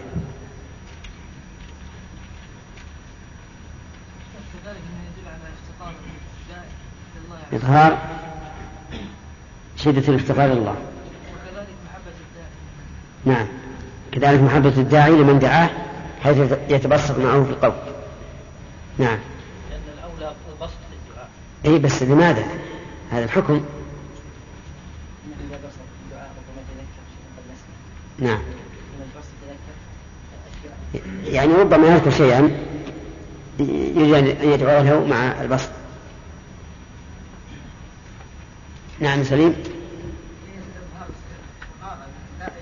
إظهار 7.54 7.98
شدة 9.78 10.08
الافتقار 10.08 10.46
إلى 10.46 10.60
الله. 10.60 10.76
نعم. 13.26 13.48
كذلك 14.12 14.42
محبة 14.42 14.74
الداعي 14.78 15.12
لمن 15.12 15.40
دعاه 15.40 15.70
حيث 16.24 16.54
يتبسط 16.70 17.20
معه 17.20 17.44
في 17.44 17.50
القول. 17.50 17.74
نعم. 18.98 19.20
لأن 19.70 19.82
الأولى 19.98 20.36
بسط 20.62 20.72
الدعاء 21.10 21.30
أي 21.66 21.80
بس 21.80 22.04
لماذا؟ 22.04 22.44
هذا 23.12 23.24
الحكم. 23.24 23.66
نعم. 28.20 28.40
يعني 31.26 31.54
ربما 31.54 31.88
يذكر 31.88 32.12
شيئا 32.12 32.52
يريد 33.60 34.14
أن 34.14 34.50
يدعو 34.50 34.84
له 34.84 35.06
مع 35.06 35.42
البسط. 35.42 35.70
نعم 39.02 39.24
سليم. 39.24 39.56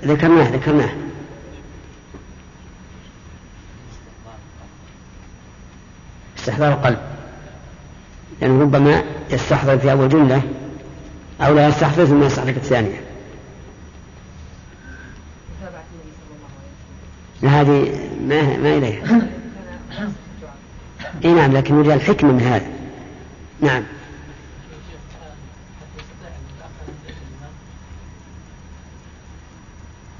ذكرناه 0.04 0.50
ذكرناه. 0.50 0.90
استحضار 6.38 6.74
القلب. 6.74 7.00
لأنه 8.42 8.54
يعني 8.54 8.64
ربما 8.64 9.04
يستحضر 9.30 9.78
في 9.78 9.92
أول 9.92 10.10
جملة 10.10 10.42
أو 11.42 11.56
لا 11.56 11.68
يستحضر 11.68 12.06
ثم 12.06 12.24
يستحضر 12.24 12.50
الثانية. 12.50 13.02
لا 17.42 17.50
هذه 17.50 18.10
ما 18.28 18.58
ما 18.58 18.78
إليها. 18.78 19.22
إي 21.26 21.34
نعم 21.34 21.52
لكن 21.52 21.76
يريد 21.76 21.92
الحكمة 21.92 22.32
من 22.32 22.42
هذا. 22.42 22.68
نعم. 23.62 23.84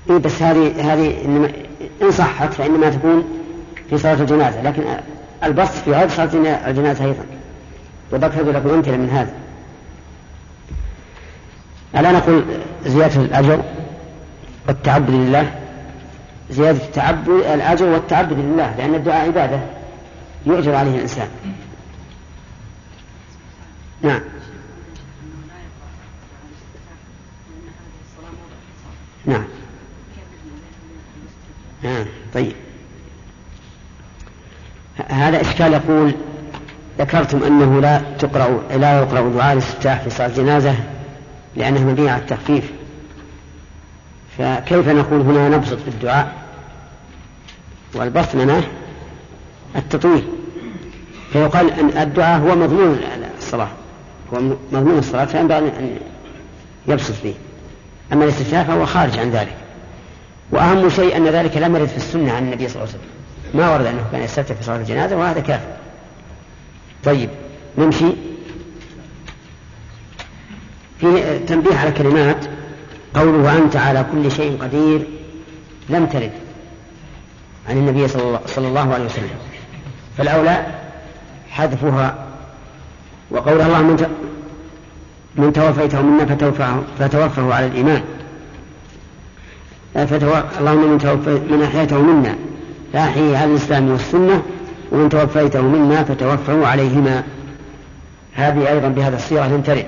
إيه 0.10 0.18
بس 0.18 0.42
هذه 0.42 0.94
هذه 0.94 1.26
إنما 1.26 1.52
إن 2.02 2.12
صحت 2.12 2.54
فإنما 2.54 2.90
تكون 2.90 3.24
في 3.90 3.98
صلاة 3.98 4.14
الجنازة 4.14 4.62
لكن 4.62 4.84
البسط 5.44 5.84
في 5.84 5.92
غير 5.92 6.10
صلاة 6.10 6.68
الجنازة 6.68 7.06
أيضا. 7.06 7.26
وذكرت 8.12 8.48
لكم 8.48 8.70
أمثلة 8.70 8.98
من 8.98 9.10
هذا. 9.10 9.34
ألا 11.96 12.12
نقول 12.12 12.46
زيادة 12.86 13.22
الأجر 13.22 13.64
والتعبد 14.68 15.10
لله؟ 15.10 15.52
زيادة 16.50 16.84
التعبد 16.84 17.30
الأجر 17.30 17.86
والتعبد 17.86 18.40
لله 18.40 18.76
لأن 18.78 18.96
الدعاء 18.96 19.28
عبادة 19.28 19.60
يؤجر 20.46 20.76
عليه 20.76 20.96
الإنسان. 20.96 21.28
نعم 24.02 24.22
آه 31.86 32.06
طيب 32.34 32.54
هذا 35.50 35.56
إشكال 35.56 35.74
يقول 35.74 36.14
ذكرتم 37.00 37.44
أنه 37.44 37.82
لا 37.82 38.02
تقرأ 38.20 38.62
لا 38.78 39.00
يقرأ 39.00 39.30
دعاء 39.30 39.54
الاستفتاح 39.54 40.02
في 40.02 40.10
صلاة 40.10 40.28
الجنازة 40.28 40.76
لأنه 41.56 41.84
مبني 41.84 42.10
على 42.10 42.22
التخفيف. 42.22 42.72
فكيف 44.38 44.90
نقول 44.90 45.22
هنا 45.22 45.50
نبسط 45.50 45.80
في 45.80 45.88
الدعاء 45.88 46.34
والبسط 47.96 48.36
معناه 48.36 48.64
التطويل. 49.76 50.24
فيقال 51.34 51.72
أن 51.72 52.02
الدعاء 52.02 52.42
هو 52.42 52.56
مضمون 52.56 53.00
الصلاة 53.38 53.70
هو 54.34 54.40
مضمون 54.72 54.98
الصلاة 54.98 55.26
فينبغي 55.26 55.58
أن 55.58 55.98
يبسط 56.88 57.14
فيه. 57.14 57.34
أما 58.14 58.24
الاستفتاح 58.24 58.68
فهو 58.68 58.86
خارج 58.86 59.20
عن 59.20 59.30
ذلك. 59.30 59.56
وأهم 60.52 60.90
شيء 60.90 61.18
أن 61.18 61.28
ذلك 61.28 61.58
لم 61.58 61.76
يرد 61.76 61.88
في 61.88 61.98
السنة 61.98 62.34
عن 62.34 62.44
النبي 62.44 62.68
صلى 62.68 62.76
الله 62.76 62.94
عليه 62.94 63.00
وسلم. 63.00 63.19
ما 63.54 63.74
ورد 63.74 63.86
أنه 63.86 64.06
كان 64.12 64.22
يستفتح 64.24 64.56
في 64.56 64.64
صلاة 64.64 64.78
الجنازة 64.78 65.18
وهذا 65.18 65.40
كافر. 65.40 65.72
طيب 67.04 67.30
نمشي. 67.78 68.12
في 71.00 71.40
تنبيه 71.40 71.76
على 71.76 71.92
كلمات 71.92 72.46
قوله 73.14 73.38
وأنت 73.38 73.76
على 73.76 74.06
كل 74.12 74.32
شيء 74.32 74.58
قدير 74.62 75.08
لم 75.90 76.06
ترد 76.06 76.32
عن 77.70 77.78
النبي 77.78 78.08
صلى 78.48 78.68
الله 78.68 78.94
عليه 78.94 79.06
وسلم. 79.06 79.30
فالأولى 80.18 80.66
حذفها 81.50 82.26
وقول 83.32 83.62
الله 83.62 83.82
من 83.82 84.10
من 85.36 85.54
توفيته 85.54 86.02
منا 86.02 86.26
فتوفاه, 86.26 86.82
فتوفه 87.00 87.54
على 87.54 87.66
الإيمان. 87.66 88.04
اللهم 90.60 90.92
من, 90.92 90.98
توفي 90.98 91.40
من 91.54 91.64
أحييته 91.64 92.02
منا. 92.02 92.36
فأحيي 92.94 93.36
على 93.38 93.52
الإسلام 93.52 93.92
والسنة 93.92 94.44
ومن 94.92 95.10
توفيته 95.10 95.62
منا 95.62 96.04
فتوفه 96.04 96.68
عليهما. 96.68 97.24
هذه 98.34 98.70
أيضا 98.70 98.88
بهذا 98.88 99.16
الصيغة 99.16 99.48
لم 99.48 99.62
ترد 99.62 99.86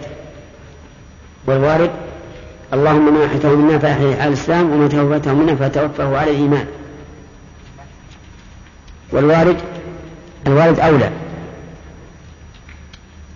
والوارد 1.48 1.92
اللهم 2.74 3.14
من 3.14 3.22
أحيته 3.22 3.56
منا 3.56 3.80
فأحيي 3.80 4.14
على 4.14 4.28
الإسلام 4.28 4.72
ومن 4.72 4.90
توفيته 4.90 5.34
منا 5.34 5.56
فتوفه 5.56 6.18
على 6.18 6.32
الإيمان 6.32 6.66
والوارد 9.12 9.58
الوارد 10.48 10.80
أولى. 10.80 11.10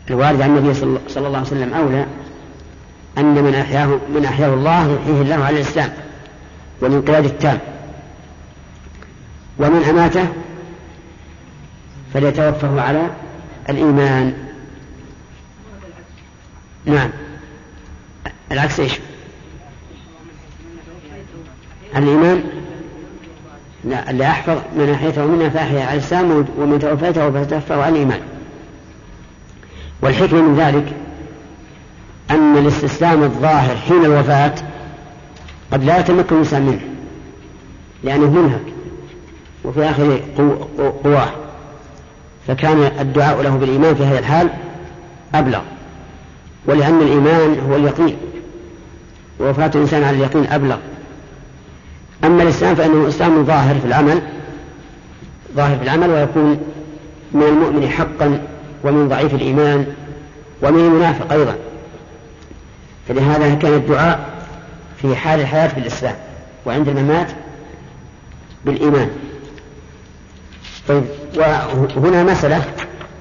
الوارد 0.10 0.42
عن 0.42 0.58
النبي 0.58 0.74
صلى 0.74 1.28
الله 1.28 1.38
عليه 1.38 1.48
وسلم 1.48 1.74
أولى 1.74 2.06
أن 3.18 3.44
من 3.44 3.56
أحياه 3.56 4.00
من 4.16 4.26
أحياه 4.26 4.54
الله 4.54 4.94
يحييه 4.94 5.22
الله 5.22 5.46
على 5.46 5.56
الإسلام 5.56 5.90
والانقياد 6.82 7.26
التام. 7.26 7.60
ومن 9.60 9.84
أماته 9.90 10.28
فليتوفه 12.14 12.82
على 12.82 13.10
الإيمان. 13.70 14.34
نعم. 16.86 17.10
العكس 18.52 18.80
إيش؟ 18.80 19.00
الإيمان؟ 21.96 22.44
لا 23.84 24.12
اللي 24.12 24.28
أحفظ 24.28 24.58
من 24.78 24.90
أحيته 24.90 25.26
منا 25.26 25.50
فأحيا 25.50 25.86
على 25.86 25.94
الإسلام 25.94 26.46
ومن 26.58 26.80
توفيته 26.80 27.32
فتوفاه 27.32 27.84
على 27.84 27.96
الإيمان. 27.96 28.22
والحكمة 30.02 30.42
من 30.42 30.60
ذلك 30.60 30.94
أن 32.32 32.58
الاستسلام 32.58 33.24
الظاهر 33.24 33.78
حين 33.78 34.06
الوفاة 34.06 34.56
قد 35.72 35.84
لا 35.84 36.00
يتمكن 36.00 36.36
الإنسان 36.36 36.62
منه 36.62 36.82
لأنه 38.04 38.30
منهك. 38.30 38.75
وفي 39.66 39.90
آخر 39.90 40.20
قواه. 41.04 41.30
فكان 42.48 42.92
الدعاء 43.00 43.42
له 43.42 43.50
بالإيمان 43.50 43.96
في 43.96 44.04
هذا 44.04 44.20
الحال 44.20 44.50
أبلغ 45.36 45.62
ولأن 46.66 47.02
الإيمان 47.02 47.60
هو 47.70 47.76
اليقين 47.76 48.18
ووفاة 49.40 49.72
الإنسان 49.76 50.04
على 50.04 50.18
اليقين 50.18 50.48
أبلغ. 50.48 50.78
أما 52.24 52.44
الإسلام 52.44 52.76
فإنه 52.76 53.08
إسلام 53.08 53.46
ظاهر 53.46 53.76
في 53.76 53.88
العمل 53.88 54.22
ظاهر 55.56 55.78
في 55.78 55.84
العمل 55.84 56.10
ويكون 56.10 56.60
من 57.34 57.44
المؤمن 57.44 57.90
حقا 57.90 58.42
ومن 58.84 59.10
ضعيف 59.10 59.34
الإيمان 59.34 59.86
ومن 60.62 60.80
المنافق 60.80 61.34
أيضا. 61.34 61.56
فلهذا 63.08 63.56
كان 63.56 63.74
الدعاء 63.74 64.30
في 65.02 65.16
حال 65.16 65.40
الحياة 65.40 65.68
في 65.68 65.78
الإسلام 65.78 66.16
وعند 66.66 66.88
الممات 66.88 67.28
بالإيمان. 68.66 69.10
طيب 70.88 71.04
وهنا 71.96 72.24
مسألة 72.24 72.62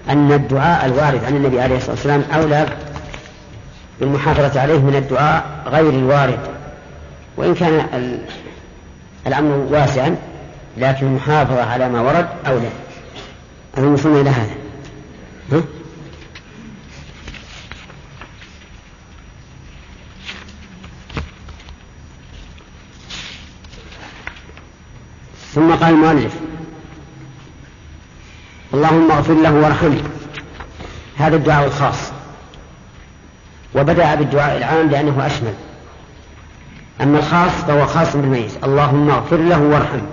أن 0.08 0.32
الدعاء 0.32 0.86
الوارد 0.86 1.24
عن 1.24 1.36
النبي 1.36 1.60
عليه 1.60 1.76
الصلاة 1.76 1.94
والسلام 1.94 2.24
أولى 2.34 2.66
بالمحافظة 4.00 4.60
عليه 4.60 4.78
من 4.78 4.96
الدعاء 4.96 5.44
غير 5.66 5.90
الوارد. 5.90 6.38
وإن 7.36 7.54
كان 7.54 8.18
الأمر 9.26 9.66
واسعا 9.70 10.16
لكن 10.76 11.06
المحافظة 11.06 11.62
على 11.62 11.88
ما 11.88 12.00
ورد 12.00 12.28
أولى. 12.46 12.68
أظن 13.78 13.92
وصلنا 13.92 14.20
إلى 14.20 14.30
هذا. 14.30 14.54
ها؟ 15.52 15.60
ثم 25.54 25.74
قال 25.74 25.94
المؤلف 25.94 26.34
اللهم 28.74 29.10
اغفر 29.10 29.34
له 29.34 29.52
وارحمه. 29.52 30.02
هذا 31.16 31.36
الدعاء 31.36 31.66
الخاص. 31.66 32.12
وبدأ 33.74 34.14
بالدعاء 34.14 34.56
العام 34.56 34.90
لأنه 34.90 35.26
أشمل. 35.26 35.54
أما 37.00 37.18
الخاص 37.18 37.50
فهو 37.50 37.86
خاص 37.86 38.16
بالميت. 38.16 38.64
اللهم 38.64 39.10
اغفر 39.10 39.36
له 39.36 39.60
وارحمه. 39.60 40.06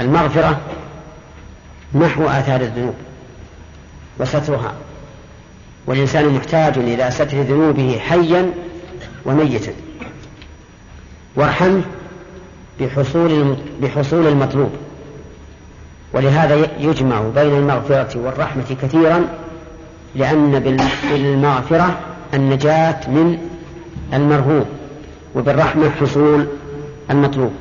المغفرة 0.00 0.60
محو 1.94 2.26
آثار 2.26 2.60
الذنوب 2.60 2.94
وسترها. 4.18 4.72
والإنسان 5.86 6.34
محتاج 6.34 6.78
إلى 6.78 7.10
ستر 7.10 7.40
ذنوبه 7.40 8.00
حيا 8.08 8.50
وميتا. 9.26 9.72
وارحمه 11.36 11.82
بحصول 12.80 13.56
بحصول 13.82 14.26
المطلوب. 14.26 14.70
ولهذا 16.12 16.68
يجمع 16.78 17.20
بين 17.20 17.54
المغفرة 17.54 18.18
والرحمة 18.18 18.76
كثيرا 18.82 19.28
لأن 20.14 20.58
بالمغفرة 21.10 21.98
النجاة 22.34 23.10
من 23.10 23.38
المرهوب 24.12 24.66
وبالرحمة 25.34 25.90
حصول 25.90 26.46
المطلوب. 27.10 27.52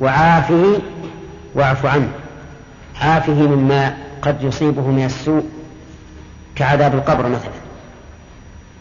وعافه 0.00 0.78
واعف 1.54 1.86
عنه. 1.86 2.08
عافه 3.00 3.32
مما 3.32 3.96
قد 4.22 4.42
يصيبه 4.42 4.86
من 4.90 5.04
السوء 5.04 5.44
كعذاب 6.56 6.94
القبر 6.94 7.28
مثلا. 7.28 7.50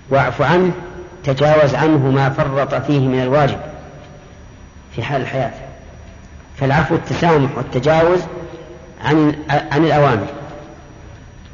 واعف 0.09 0.41
عنه 0.41 0.71
تجاوز 1.23 1.75
عنه 1.75 2.11
ما 2.11 2.29
فرط 2.29 2.73
فيه 2.73 3.07
من 3.07 3.21
الواجب 3.21 3.59
في 4.95 5.03
حال 5.03 5.21
الحياة. 5.21 5.64
فالعفو 6.57 6.95
التسامح 6.95 7.57
والتجاوز 7.57 8.19
عن 9.05 9.35
عن 9.49 9.85
الأوامر 9.85 10.27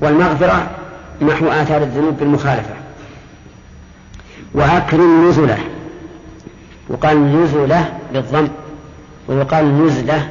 والمغفرة 0.01 0.69
محو 1.21 1.47
آثار 1.47 1.83
الذنوب 1.83 2.17
بالمخالفة 2.17 2.73
وأكرم 4.53 5.29
نزله 5.29 5.57
يقال 6.89 7.43
نزله 7.43 7.93
بالضم 8.13 8.47
ويقال 9.27 9.85
نزله 9.85 10.29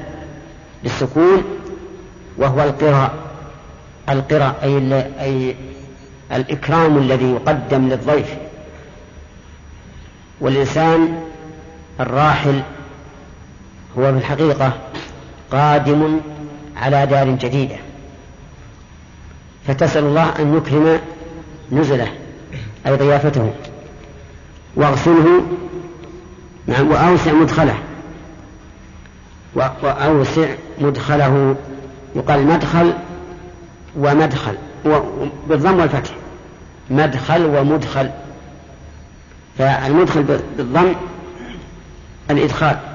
بالسكون 0.83 1.44
وهو 2.38 2.62
القراء 2.62 3.12
القراء 4.09 4.59
أي, 4.62 5.06
أي 5.20 5.56
الإكرام 6.33 6.98
الذي 6.98 7.30
يقدم 7.30 7.88
للضيف 7.88 8.37
والإنسان 10.40 11.22
الراحل 12.00 12.62
هو 13.98 14.12
في 14.12 14.18
الحقيقة 14.18 14.72
قادم 15.53 16.20
على 16.76 17.07
دار 17.07 17.31
جديدة. 17.31 17.76
فتسأل 19.66 20.05
الله 20.05 20.33
أن 20.38 20.57
يكرم 20.57 21.00
نزله 21.72 22.09
أي 22.87 22.96
ضيافته. 22.96 23.53
واغسله 24.76 25.42
نعم 26.66 26.90
وأوسع 26.90 27.33
مدخله. 27.33 27.79
وأوسع 29.55 30.48
مدخله. 30.79 31.57
يقال 32.16 32.46
مدخل 32.46 32.94
ومدخل 33.96 34.55
بالضم 35.48 35.79
والفتح. 35.79 36.11
مدخل 36.90 37.44
ومدخل. 37.44 38.11
فالمدخل 39.59 40.22
بالضم 40.22 40.92
الإدخال. 42.31 42.89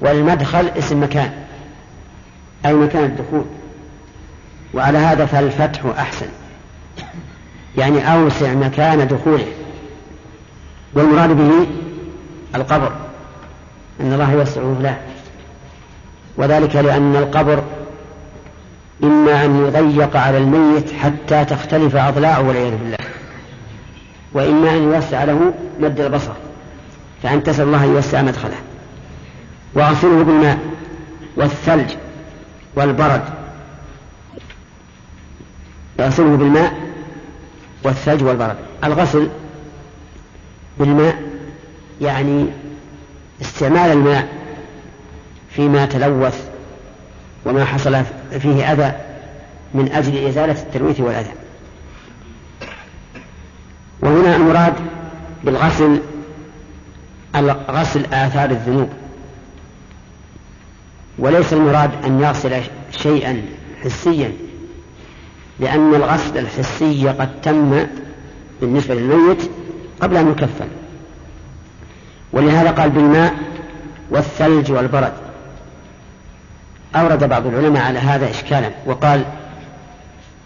والمدخل 0.00 0.68
اسم 0.78 1.02
مكان. 1.02 1.30
أي 2.66 2.74
مكان 2.74 3.04
الدخول. 3.04 3.44
وعلى 4.74 4.98
هذا 4.98 5.26
فالفتح 5.26 5.80
أحسن. 5.98 6.26
يعني 7.76 8.14
أوسع 8.14 8.54
مكان 8.54 9.08
دخوله. 9.08 9.46
والمراد 10.94 11.30
به 11.30 11.66
القبر. 12.54 12.92
أن 14.00 14.12
الله 14.12 14.32
يوسعه 14.32 14.76
له. 14.80 14.96
وذلك 16.36 16.76
لأن 16.76 17.16
القبر 17.16 17.62
إما 19.02 19.44
أن 19.44 19.66
يضيق 19.66 20.16
على 20.16 20.38
الميت 20.38 20.92
حتى 20.92 21.44
تختلف 21.44 21.96
أضلاعه 21.96 22.48
والعياذ 22.48 22.76
بالله. 22.76 22.98
وإما 24.32 24.70
أن 24.70 24.82
يوسع 24.82 25.24
له 25.24 25.54
مد 25.80 26.00
البصر. 26.00 26.32
فأن 27.22 27.42
تسأل 27.42 27.66
الله 27.66 27.84
أن 27.84 27.94
يوسع 27.94 28.22
مدخله. 28.22 28.56
وأغسله 29.74 30.24
بالماء 30.24 30.58
والثلج 31.36 31.90
والبرد. 32.76 33.24
يغسله 35.98 36.36
بالماء 36.36 36.74
والثلج 37.82 38.22
والبرد. 38.22 38.56
الغسل 38.84 39.28
بالماء 40.78 41.22
يعني 42.00 42.46
استعمال 43.40 43.92
الماء 43.92 44.28
فيما 45.50 45.86
تلوث 45.86 46.48
وما 47.44 47.64
حصل 47.64 48.02
فيه 48.40 48.72
أذى 48.72 48.92
من 49.74 49.92
أجل 49.92 50.26
إزالة 50.26 50.62
التلويث 50.62 51.00
والأذى. 51.00 51.32
وهنا 54.00 54.36
المراد 54.36 54.74
بالغسل 55.44 56.00
غسل 57.70 58.04
آثار 58.12 58.50
الذنوب. 58.50 58.99
وليس 61.20 61.52
المراد 61.52 61.90
أن 62.04 62.20
يغسل 62.20 62.62
شيئا 62.90 63.42
حسيا 63.84 64.32
لأن 65.60 65.94
الغسل 65.94 66.38
الحسي 66.38 67.08
قد 67.08 67.40
تم 67.42 67.86
بالنسبة 68.60 68.94
للميت 68.94 69.50
قبل 70.00 70.16
أن 70.16 70.30
يكفن 70.30 70.68
ولهذا 72.32 72.70
قال 72.70 72.90
بالماء 72.90 73.34
والثلج 74.10 74.72
والبرد. 74.72 75.12
أورد 76.96 77.24
بعض 77.24 77.46
العلماء 77.46 77.82
على 77.82 77.98
هذا 77.98 78.30
إشكالا 78.30 78.70
وقال 78.86 79.24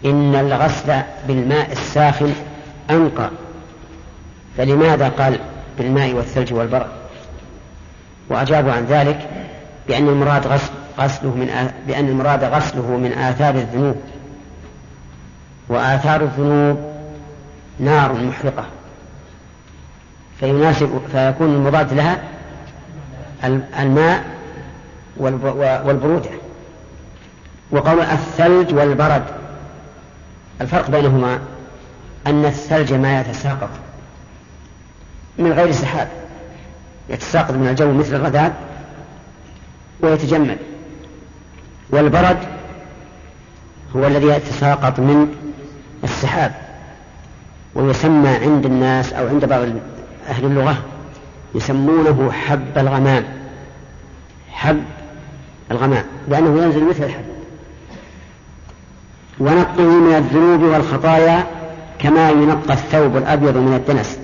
إن 0.05 0.35
الغسل 0.35 0.93
بالماء 1.27 1.71
الساخن 1.71 2.33
أنقى. 2.89 3.29
فلماذا 4.57 5.09
قال 5.09 5.39
بالماء 5.77 6.13
والثلج 6.13 6.53
والبرد؟ 6.53 6.87
وأجابوا 8.29 8.71
عن 8.71 8.85
ذلك 8.85 9.29
بأن 9.87 10.07
المراد 10.07 10.47
غسل 10.47 10.71
غسله 10.99 11.29
من 11.29 11.71
بأن 11.87 12.07
المراد 12.07 12.43
غسله 12.43 12.97
من 12.97 13.11
آثار 13.11 13.55
الذنوب. 13.55 13.95
وآثار 15.69 16.21
الذنوب 16.21 16.79
نار 17.79 18.13
محرقة. 18.13 18.65
فيناسب 20.39 21.01
فيكون 21.11 21.47
المضاد 21.47 21.93
لها 21.93 22.17
الماء 23.79 24.23
والبرودة. 25.17 26.29
وقول 27.71 28.01
الثلج 28.01 28.73
والبرد. 28.73 29.23
الفرق 30.61 30.89
بينهما 30.89 31.39
أن 32.27 32.45
الثلج 32.45 32.93
ما 32.93 33.21
يتساقط. 33.21 33.69
من 35.37 35.51
غير 35.51 35.71
سحاب. 35.71 36.07
يتساقط 37.09 37.51
من 37.51 37.67
الجو 37.67 37.93
مثل 37.93 38.15
الرذاذ 38.15 38.51
ويتجمد. 40.01 40.57
والبرد 41.89 42.37
هو 43.95 44.07
الذي 44.07 44.27
يتساقط 44.27 44.99
من 44.99 45.35
السحاب 46.03 46.51
ويسمى 47.75 48.29
عند 48.29 48.65
الناس 48.65 49.13
أو 49.13 49.27
عند 49.27 49.45
بعض 49.45 49.61
أهل 50.29 50.45
اللغة 50.45 50.77
يسمونه 51.55 52.31
حب 52.31 52.77
الغمام. 52.77 53.23
حب 54.51 54.83
الغمام 55.71 56.03
لأنه 56.27 56.63
ينزل 56.63 56.89
مثل 56.89 57.03
الحب. 57.03 57.25
ونقه 59.39 59.83
من 59.83 60.15
الذنوب 60.15 60.61
والخطايا 60.61 61.47
كما 61.99 62.29
ينقى 62.29 62.73
الثوب 62.73 63.17
الأبيض 63.17 63.57
من 63.57 63.73
الدنس. 63.73 64.19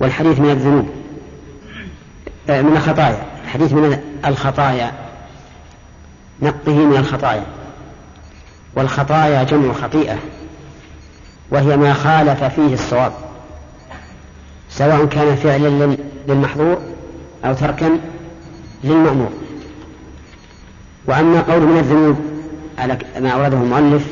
والحديث 0.00 0.40
من 0.40 0.50
الذنوب 0.50 0.88
آه، 2.50 2.62
من 2.62 2.76
الخطايا. 2.76 3.22
حديث 3.46 3.72
من 3.72 3.84
الخطايا. 4.26 4.92
نقه 6.42 6.72
من 6.72 6.96
الخطايا. 6.96 7.44
والخطايا 8.76 9.42
جمع 9.42 9.72
خطيئة 9.72 10.18
وهي 11.50 11.76
ما 11.76 11.92
خالف 11.94 12.44
فيه 12.44 12.74
الصواب 12.74 13.12
سواء 14.70 15.06
كان 15.06 15.36
فعلا 15.36 15.96
للمحظور 16.28 16.78
أو 17.44 17.54
تركا 17.54 17.98
للمأمور. 18.84 19.30
وأما 21.06 21.40
قول 21.40 21.60
من 21.62 21.78
الذنوب 21.78 22.16
على 22.78 22.98
ما 23.20 23.30
أورده 23.30 23.56
المؤلف 23.56 24.06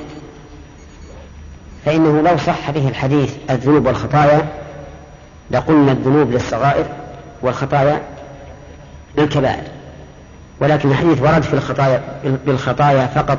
فإنه 1.84 2.20
لو 2.20 2.36
صح 2.36 2.70
به 2.70 2.88
الحديث 2.88 3.34
الذنوب 3.50 3.86
والخطايا 3.86 4.48
لقلنا 5.50 5.92
الذنوب 5.92 6.30
للصغائر 6.30 6.86
والخطايا 7.42 8.02
للكبائر. 9.18 9.73
ولكن 10.60 10.90
الحديث 10.90 11.22
ورد 11.22 11.42
في 11.42 11.54
الخطايا 11.54 12.02
بالخطايا 12.46 13.06
فقط. 13.06 13.38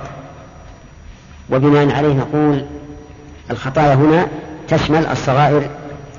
وبناء 1.49 1.95
عليه 1.95 2.13
نقول 2.13 2.65
الخطايا 3.51 3.93
هنا 3.93 4.27
تشمل 4.67 5.05
الصغائر 5.05 5.69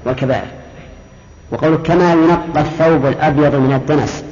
والكبائر. 0.05 0.47
وقول 1.51 1.77
كما 1.77 2.13
ينقى 2.13 2.61
الثوب 2.61 3.07
الأبيض 3.07 3.55
من 3.55 3.73
الدنس. 3.73 4.25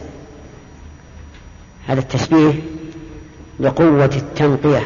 هذا 1.89 2.01
التشبيه 2.01 2.53
لقوة 3.61 4.05
التنقية. 4.05 4.83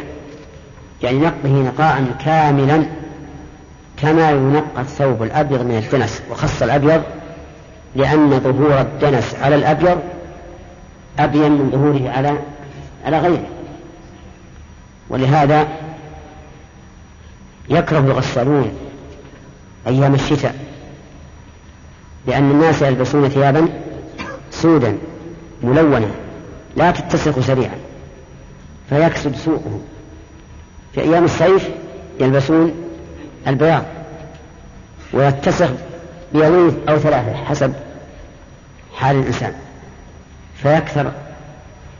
يعني 1.03 1.19
نقه 1.19 1.49
نقاء 1.49 2.05
كاملا 2.25 2.85
كما 3.97 4.31
ينقى 4.31 4.81
الثوب 4.81 5.23
الأبيض 5.23 5.63
من 5.63 5.77
الدنس. 5.77 6.23
وخص 6.31 6.63
الأبيض 6.63 7.03
لأن 7.97 8.41
ظهور 8.41 8.81
الدنس 8.81 9.35
على 9.43 9.55
الأبيض 9.55 9.99
أبين 11.19 11.53
من 11.53 11.71
ظهوره 11.71 12.11
على 12.11 12.39
على 13.05 13.19
غيره. 13.19 13.47
ولهذا 15.11 15.69
يكره 17.69 17.99
الغسالون 17.99 18.73
أيام 19.87 20.15
الشتاء 20.15 20.55
لأن 22.27 22.51
الناس 22.51 22.83
يلبسون 22.83 23.29
ثيابا 23.29 23.69
سودا 24.51 24.99
ملونة 25.63 26.11
لا 26.77 26.91
تتسخ 26.91 27.41
سريعا 27.41 27.79
فيكسد 28.89 29.37
سوقهم 29.37 29.83
في 30.95 31.01
أيام 31.01 31.25
الصيف 31.25 31.69
يلبسون 32.21 32.75
البياض 33.47 33.85
ويتسخ 35.13 35.71
بيومين 36.33 36.77
أو 36.89 36.99
ثلاثة 36.99 37.35
حسب 37.35 37.73
حال 38.95 39.17
الإنسان. 39.17 39.53
فيكثر 40.63 41.13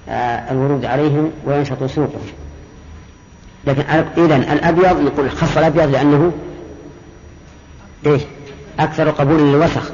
آه، 0.09 0.53
الورود 0.53 0.85
عليهم 0.85 1.31
وينشط 1.47 1.85
سوقهم 1.85 2.21
لكن 3.67 3.83
إذا 4.19 4.37
الأبيض 4.37 5.07
يقول 5.07 5.31
خص 5.31 5.57
الأبيض 5.57 5.91
لأنه 5.91 6.33
إيش؟ 8.07 8.23
أكثر 8.79 9.11
قبول 9.11 9.39
للوسخ. 9.43 9.91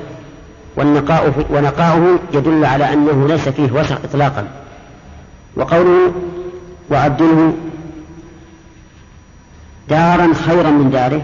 والنقاء 0.77 1.47
ونقاؤه 1.51 2.19
يدل 2.33 2.65
على 2.65 2.93
أنه 2.93 3.29
ليس 3.29 3.49
فيه 3.49 3.73
وسخ 3.73 3.99
إطلاقا. 4.05 4.49
وقوله 5.57 6.13
وعدله 6.91 7.55
دارا 9.89 10.35
خيرا 10.35 10.71
من 10.71 10.91
داره 10.91 11.23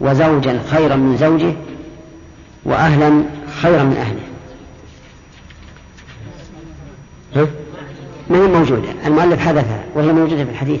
وزوجا 0.00 0.60
خيرا 0.70 0.96
من 0.96 1.16
زوجه 1.16 1.52
وأهلا 2.64 3.22
خيرا 3.62 3.82
من 3.82 3.96
أهله؟ 3.96 4.35
ما 8.30 8.36
هي 8.38 8.46
موجودة؟ 8.46 8.88
المؤلف 9.06 9.40
حذفها 9.40 9.84
وهي 9.94 10.12
موجودة 10.12 10.44
في 10.44 10.50
الحديث. 10.50 10.80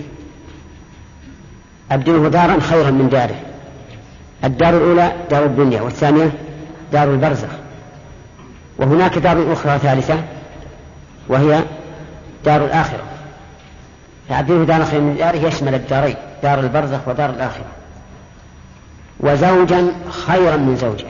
أبدله 1.90 2.28
دارا 2.28 2.60
خيرا 2.60 2.90
من 2.90 3.08
داره. 3.08 3.40
الدار 4.44 4.76
الأولى 4.76 5.12
دار 5.30 5.44
الدنيا 5.44 5.82
والثانية 5.82 6.32
دار 6.92 7.10
البرزخ. 7.10 7.48
وهناك 8.78 9.18
دار 9.18 9.52
أخرى 9.52 9.78
ثالثة 9.78 10.24
وهي 11.28 11.62
دار 12.44 12.64
الآخرة. 12.64 13.04
تعبير 14.28 14.64
دار 14.64 14.84
خير 14.84 15.00
من 15.00 15.16
داره 15.16 15.36
يشمل 15.36 15.74
الدارين 15.74 16.16
دار 16.42 16.60
البرزخ 16.60 17.08
ودار 17.08 17.30
الآخرة. 17.30 17.66
وزوجا 19.20 19.92
خيرا 20.26 20.56
من 20.56 20.76
زوجه. 20.76 21.06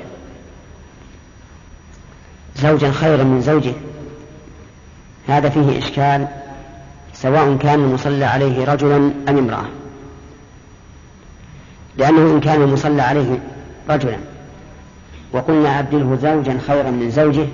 زوجا 2.57 2.91
خيرا 2.91 3.25
من 3.25 3.41
زوجه. 3.41 3.73
هذا 5.29 5.49
فيه 5.49 5.79
إشكال 5.79 6.29
سواء 7.15 7.57
كان 7.57 7.81
المصلى 7.85 8.25
عليه 8.25 8.65
رجلا 8.65 8.97
أم 9.29 9.39
امرأة. 9.39 9.65
لأنه 11.97 12.31
إن 12.35 12.41
كان 12.41 12.63
المصلى 12.63 13.03
عليه 13.03 13.39
رجلا 13.91 14.17
وقلنا 15.33 15.79
أبدله 15.79 16.19
زوجا 16.23 16.59
خيرا 16.67 16.91
من 16.91 17.11
زوجه 17.11 17.47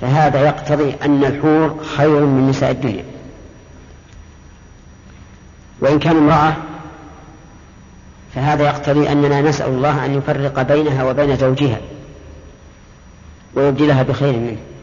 فهذا 0.00 0.40
يقتضي 0.40 0.94
أن 1.04 1.24
الحور 1.24 1.84
خير 1.96 2.20
من 2.20 2.48
نساء 2.48 2.70
الدنيا. 2.70 3.04
وإن 5.80 5.98
كان 5.98 6.16
امرأة 6.16 6.56
فهذا 8.34 8.64
يقتضي 8.64 9.12
أننا 9.12 9.40
نسأل 9.40 9.68
الله 9.68 10.04
أن 10.04 10.14
يفرق 10.14 10.62
بينها 10.62 11.04
وبين 11.04 11.36
زوجها 11.36 11.80
ويبدلها 13.54 14.02
بخير 14.02 14.32
منه. 14.36 14.73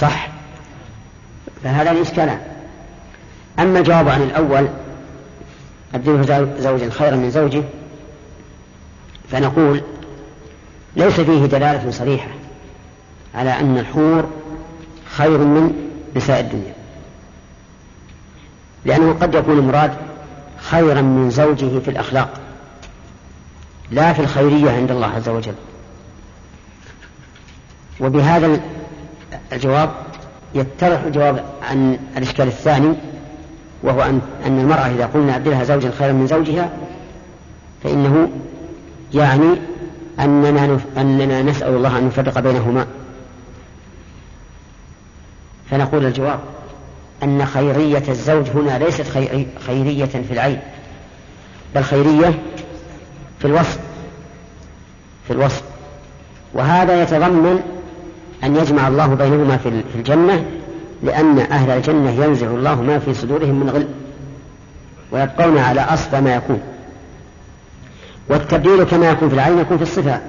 صح؟ 0.00 0.28
فهذا 1.64 1.90
الإشكالان 1.90 2.40
أما 3.58 3.78
الجواب 3.78 4.08
عن 4.08 4.22
الأول 4.22 4.68
أبدله 5.94 6.48
زوجا 6.58 6.90
خيرا 6.90 7.16
من 7.16 7.30
زوجه 7.30 7.62
فنقول 9.30 9.82
ليس 10.96 11.20
فيه 11.20 11.46
دلالة 11.46 11.90
صريحة 11.90 12.28
على 13.34 13.60
أن 13.60 13.78
الحور 13.78 14.30
خير 15.16 15.38
من 15.38 15.90
نساء 16.16 16.40
الدنيا. 16.40 16.74
لأنه 18.84 19.12
قد 19.12 19.34
يكون 19.34 19.58
المراد 19.58 19.94
خيرا 20.58 21.00
من 21.00 21.30
زوجه 21.30 21.78
في 21.78 21.90
الأخلاق 21.90 22.40
لا 23.90 24.12
في 24.12 24.20
الخيرية 24.20 24.70
عند 24.70 24.90
الله 24.90 25.06
عز 25.06 25.28
وجل. 25.28 25.54
وبهذا 28.00 28.60
الجواب 29.52 29.90
يتضح 30.54 31.00
الجواب 31.06 31.44
عن 31.62 31.98
الإشكال 32.16 32.48
الثاني 32.48 32.94
وهو 33.82 34.02
أن 34.02 34.20
أن 34.46 34.60
المرأة 34.60 34.86
إذا 34.86 35.06
قلنا 35.06 35.36
أبدلها 35.36 35.64
زوجا 35.64 35.90
خيرا 35.98 36.12
من 36.12 36.26
زوجها 36.26 36.70
فإنه 37.84 38.28
يعني 39.14 39.56
أننا 40.20 40.78
أننا 40.96 41.42
نسأل 41.42 41.74
الله 41.74 41.98
أن 41.98 42.06
يفرق 42.06 42.38
بينهما. 42.38 42.86
فنقول 45.70 46.06
الجواب 46.06 46.40
أن 47.22 47.46
خيرية 47.46 48.02
الزوج 48.08 48.48
هنا 48.54 48.78
ليست 48.78 49.06
خيرية 49.66 50.04
في 50.04 50.30
العين 50.30 50.60
بل 51.74 51.82
خيرية 51.84 52.34
في 53.38 53.44
الوصف 53.44 53.78
في 55.26 55.32
الوصف. 55.32 55.62
وهذا 56.54 57.02
يتضمن 57.02 57.75
أن 58.44 58.56
يجمع 58.56 58.88
الله 58.88 59.06
بينهما 59.06 59.56
في 59.56 59.98
الجنة 59.98 60.44
لأن 61.02 61.38
أهل 61.38 61.70
الجنة 61.70 62.24
ينزع 62.24 62.46
الله 62.46 62.82
ما 62.82 62.98
في 62.98 63.14
صدورهم 63.14 63.60
من 63.60 63.70
غل 63.70 63.86
ويبقون 65.12 65.58
على 65.58 65.80
أصل 65.80 66.18
ما 66.18 66.34
يكون. 66.34 66.60
والتبديل 68.28 68.84
كما 68.84 69.10
يكون 69.10 69.28
في 69.28 69.34
العين 69.34 69.58
يكون 69.58 69.76
في 69.76 69.82
الصفة. 69.82 70.20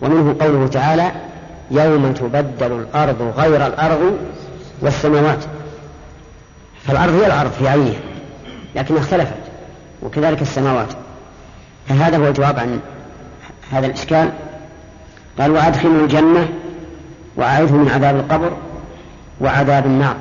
ومنه 0.00 0.36
قوله 0.40 0.66
تعالى 0.66 1.12
يوم 1.70 2.12
تبدل 2.12 2.72
الأرض 2.72 3.32
غير 3.36 3.66
الأرض 3.66 4.18
والسماوات. 4.80 5.44
فالأرض 6.86 7.14
هي 7.14 7.26
الأرض 7.26 7.50
في 7.50 7.68
عينها 7.68 8.00
لكن 8.76 8.96
اختلفت 8.96 9.34
وكذلك 10.02 10.42
السماوات. 10.42 10.88
فهذا 11.88 12.16
هو 12.16 12.28
الجواب 12.28 12.58
عن 12.58 12.80
هذا 13.70 13.86
الإشكال. 13.86 14.30
قال 15.40 15.50
وأدخلوا 15.50 16.02
الجنة 16.02 16.48
وأعذه 17.36 17.76
من 17.76 17.88
عذاب 17.88 18.16
القبر 18.16 18.56
وعذاب 19.40 19.86
النار. 19.86 20.16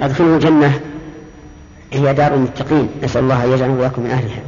أدخلوا 0.00 0.36
الجنة 0.36 0.80
هي 1.92 2.14
دار 2.14 2.34
المتقين. 2.34 2.88
نسأل 3.02 3.22
الله 3.22 3.44
أن 3.44 3.52
يجعلنا 3.52 3.74
وإياكم 3.74 4.02
من 4.02 4.10
أهلها. 4.10 4.40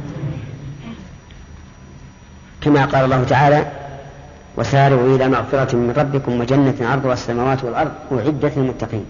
كما 2.61 2.85
قال 2.85 3.05
الله 3.05 3.23
تعالى 3.23 3.71
وسارعوا 4.57 5.15
إلى 5.15 5.27
مغفرة 5.27 5.75
من 5.75 5.93
ربكم 5.97 6.39
وجنة 6.39 6.75
عرضها 6.81 7.13
السماوات 7.13 7.63
والأرض 7.63 7.91
أعدت 8.11 8.57
للمتقين. 8.57 9.05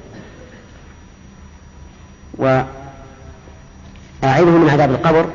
وأعيده 2.37 2.65
من 4.51 4.69
عذاب 4.69 4.91
القبر 4.91 5.25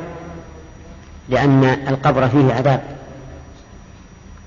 لأن 1.29 1.65
القبر 1.65 2.29
فيه 2.29 2.55
عذاب. 2.55 2.95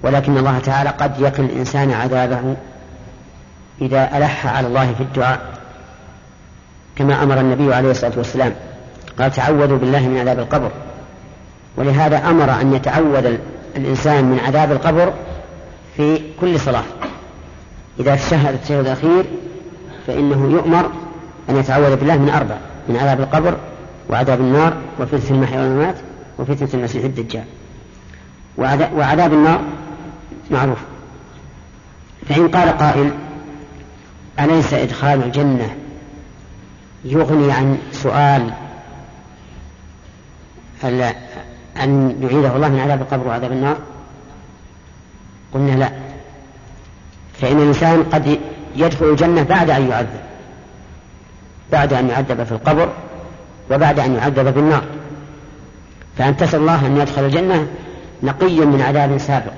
ولكن 0.03 0.37
الله 0.37 0.59
تعالى 0.59 0.89
قد 0.89 1.19
يقي 1.19 1.43
الإنسان 1.43 1.91
عذابه 1.91 2.55
إذا 3.81 4.17
ألح 4.17 4.47
على 4.47 4.67
الله 4.67 4.93
في 4.93 5.01
الدعاء 5.01 5.39
كما 6.95 7.23
أمر 7.23 7.39
النبي 7.39 7.73
عليه 7.73 7.91
الصلاة 7.91 8.11
والسلام. 8.17 8.53
قال 9.19 9.31
تعوذوا 9.31 9.77
بالله 9.77 10.07
من 10.07 10.17
عذاب 10.17 10.39
القبر. 10.39 10.71
ولهذا 11.77 12.29
أمر 12.29 12.61
أن 12.61 12.73
يتعوذ 12.73 13.37
الإنسان 13.75 14.25
من 14.25 14.39
عذاب 14.39 14.71
القبر 14.71 15.13
في 15.97 16.21
كل 16.41 16.59
صلاة. 16.59 16.83
إذا 17.99 18.15
تشهد 18.15 18.53
التشهد 18.53 18.79
الأخير 18.79 19.25
فإنه 20.07 20.51
يؤمر 20.51 20.89
أن 21.49 21.57
يتعوذ 21.57 21.95
بالله 21.95 22.17
من 22.17 22.29
أربع 22.29 22.55
من 22.89 22.97
عذاب 22.97 23.19
القبر 23.19 23.57
وعذاب 24.09 24.39
النار 24.39 24.73
وفتنة 24.99 25.37
المحيا 25.37 25.61
والممات 25.61 25.95
وفتنة 26.39 26.69
المسيح 26.73 27.03
الدجال. 27.03 27.43
وعذاب 28.57 29.33
النار 29.33 29.61
معروف. 30.51 30.79
فإن 32.29 32.47
قال 32.47 32.77
قائل 32.77 33.11
أليس 34.39 34.73
إدخال 34.73 35.23
الجنة 35.23 35.75
يغني 37.05 37.51
عن 37.51 37.77
سؤال 37.91 38.53
أن 41.83 42.17
يعيده 42.21 42.55
الله 42.55 42.69
من 42.69 42.79
عذاب 42.79 43.01
القبر 43.01 43.27
وعذاب 43.27 43.51
النار؟ 43.51 43.77
قلنا 45.53 45.71
لا. 45.71 45.91
فإن 47.41 47.57
الإنسان 47.57 48.03
قد 48.03 48.39
يدخل 48.75 49.05
الجنة 49.05 49.43
بعد 49.43 49.69
أن 49.69 49.89
يعذب 49.89 50.19
بعد 51.71 51.93
أن 51.93 52.09
يعذب 52.09 52.43
في 52.43 52.51
القبر 52.51 52.89
وبعد 53.71 53.99
أن 53.99 54.15
يعذب 54.15 54.51
في 54.51 54.59
النار. 54.59 54.83
فأن 56.17 56.37
تسأل 56.37 56.59
الله 56.59 56.85
أن 56.85 56.97
يدخل 56.97 57.25
الجنة 57.25 57.67
نقيا 58.23 58.65
من 58.65 58.81
عذاب 58.81 59.17
سابق. 59.17 59.53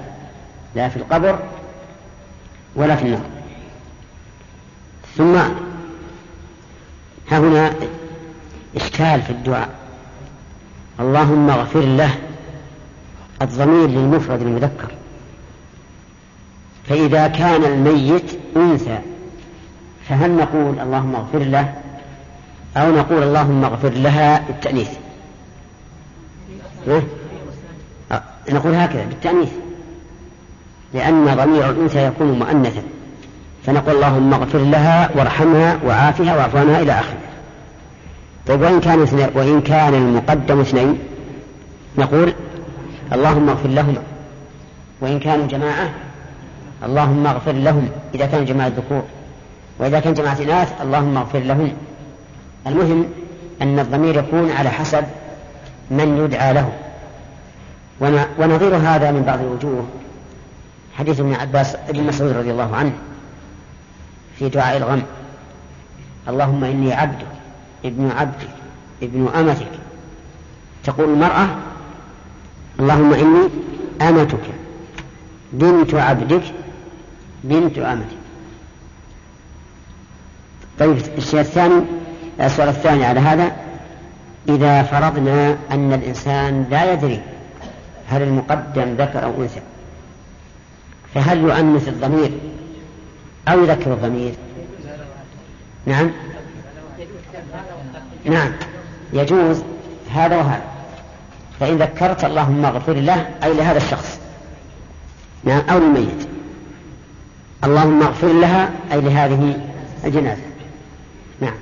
لا 0.75 0.89
في 0.89 0.97
القبر 0.97 1.39
ولا 2.75 2.95
في 2.95 3.03
النار. 3.05 3.25
ثم 5.17 5.35
ها 7.31 7.39
هنا 7.39 7.73
إشكال 8.75 9.21
في 9.21 9.29
الدعاء. 9.29 9.69
اللهم 10.99 11.49
اغفر 11.49 11.79
له 11.79 12.15
الضمير 13.41 13.87
للمفرد 13.87 14.41
المذكر. 14.41 14.91
فإذا 16.89 17.27
كان 17.27 17.63
الميت 17.63 18.39
أنثى 18.55 18.99
فهل 20.09 20.31
نقول 20.31 20.79
اللهم 20.79 21.15
اغفر 21.15 21.39
له 21.39 21.73
أو 22.77 22.91
نقول 22.91 23.23
اللهم 23.23 23.63
اغفر 23.63 23.89
لها 23.89 24.39
بالتأنيث؟ 24.47 24.89
نقول 28.49 28.73
هكذا 28.75 29.05
بالتأنيث. 29.05 29.49
لأن 30.93 31.25
ضمير 31.25 31.69
الأنثى 31.69 32.07
يكون 32.07 32.39
مؤنثا. 32.39 32.81
فنقول 33.65 33.95
اللهم 33.95 34.33
اغفر 34.33 34.59
لها 34.59 35.09
وارحمها 35.15 35.79
وعافها 35.85 36.35
واعف 36.35 36.55
عنها 36.55 36.81
إلى 36.81 36.91
آخره. 36.91 37.17
طيب 38.47 38.61
وإن 38.61 38.79
كان 38.79 38.99
وإن 39.35 39.61
كان 39.61 39.93
المقدم 39.93 40.59
اثنين 40.59 40.99
نقول 41.97 42.33
اللهم 43.13 43.49
اغفر 43.49 43.69
لهما 43.69 44.01
وإن 45.01 45.19
كانوا 45.19 45.47
جماعة 45.47 45.89
اللهم 46.83 47.27
اغفر 47.27 47.51
لهم. 47.51 47.89
إذا 48.15 48.25
كانوا 48.25 48.45
جماعة 48.45 48.67
ذكور 48.67 49.03
وإذا 49.79 49.99
كان 49.99 50.13
جماعة 50.13 50.37
إناث 50.41 50.81
اللهم 50.81 51.17
اغفر 51.17 51.39
لهم. 51.39 51.71
المهم 52.67 53.05
أن 53.61 53.79
الضمير 53.79 54.17
يكون 54.17 54.51
على 54.51 54.69
حسب 54.69 55.03
من 55.91 56.17
يدعى 56.25 56.53
له. 56.53 56.69
ونظير 58.39 58.75
هذا 58.75 59.11
من 59.11 59.23
بعض 59.27 59.39
الوجوه. 59.39 59.85
حديث 60.99 61.19
ابن 61.19 61.33
عباس 61.33 61.75
ابن 61.75 62.03
مسعود 62.03 62.31
رضي 62.31 62.51
الله 62.51 62.75
عنه 62.75 62.91
في 64.39 64.49
دعاء 64.49 64.77
الغم. 64.77 65.03
اللهم 66.27 66.63
إني 66.63 66.93
عبدك 66.93 67.27
ابن 67.85 68.11
عبدك 68.11 68.49
ابن 69.03 69.27
أمتك. 69.27 69.71
تقول 70.83 71.09
المرأة 71.09 71.47
اللهم 72.79 73.13
إني 73.13 73.49
أمتك 74.01 74.43
بنت 75.53 75.93
عبدك 75.93 76.43
بنت 77.43 77.77
أمتك. 77.77 78.19
طيب 80.79 80.97
الشيء 81.17 81.39
الثاني 81.39 81.81
السؤال 82.41 82.69
الثاني 82.69 83.05
على 83.05 83.19
هذا 83.19 83.51
إذا 84.49 84.83
فرضنا 84.83 85.57
أن 85.71 85.93
الإنسان 85.93 86.65
لا 86.71 86.93
يدري 86.93 87.21
هل 88.09 88.21
المقدم 88.21 88.95
ذكر 88.97 89.23
أو 89.23 89.41
أنثى 89.41 89.59
فهل 91.13 91.39
يؤنث 91.39 91.87
الضمير 91.87 92.31
أو 93.47 93.63
يذكر 93.63 93.93
الضمير؟ 93.93 94.33
نعم. 95.85 96.11
نعم. 98.25 98.51
يجوز 99.13 99.63
هذا 100.11 100.37
وهذا. 100.37 100.63
فإن 101.59 101.77
ذكرت 101.77 102.23
اللهم 102.23 102.65
اغفر 102.65 102.93
له 102.93 103.29
أي 103.43 103.53
لهذا 103.53 103.77
الشخص. 103.77 104.19
نعم. 105.43 105.61
أو 105.69 105.79
للميت. 105.79 106.27
اللهم 107.63 108.03
اغفر 108.03 108.27
لها 108.27 108.71
أي 108.91 109.01
لهذه 109.01 109.69
الجنازة. 110.05 110.41
نعم. 111.41 111.55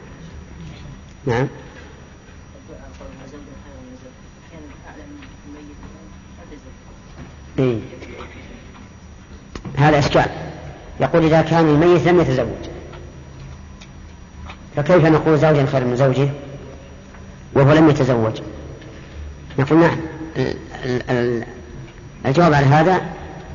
نعم. 1.25 1.47
إيه؟ 7.59 7.96
هذا 9.77 9.99
إشكال. 9.99 10.29
يقول 10.99 11.25
إذا 11.25 11.41
كان 11.41 11.65
الميت 11.65 12.07
لم 12.07 12.19
يتزوج. 12.19 12.47
فكيف 14.75 15.05
نقول 15.05 15.37
زوجا 15.37 15.65
خير 15.65 15.85
من 15.85 15.95
زوجه 15.95 16.29
وهو 17.53 17.73
لم 17.73 17.89
يتزوج؟ 17.89 18.41
نقول 19.59 19.79
نعم. 19.79 19.97
الجواب 22.25 22.53
على 22.53 22.65
هذا 22.65 23.01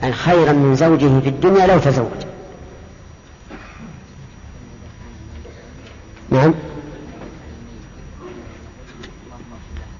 أن 0.04 0.12
خيرا 0.12 0.52
من 0.52 0.74
زوجه 0.74 1.20
في 1.20 1.28
الدنيا 1.28 1.66
لو 1.66 1.78
تزوج. 1.78 2.06
نعم. 6.30 6.54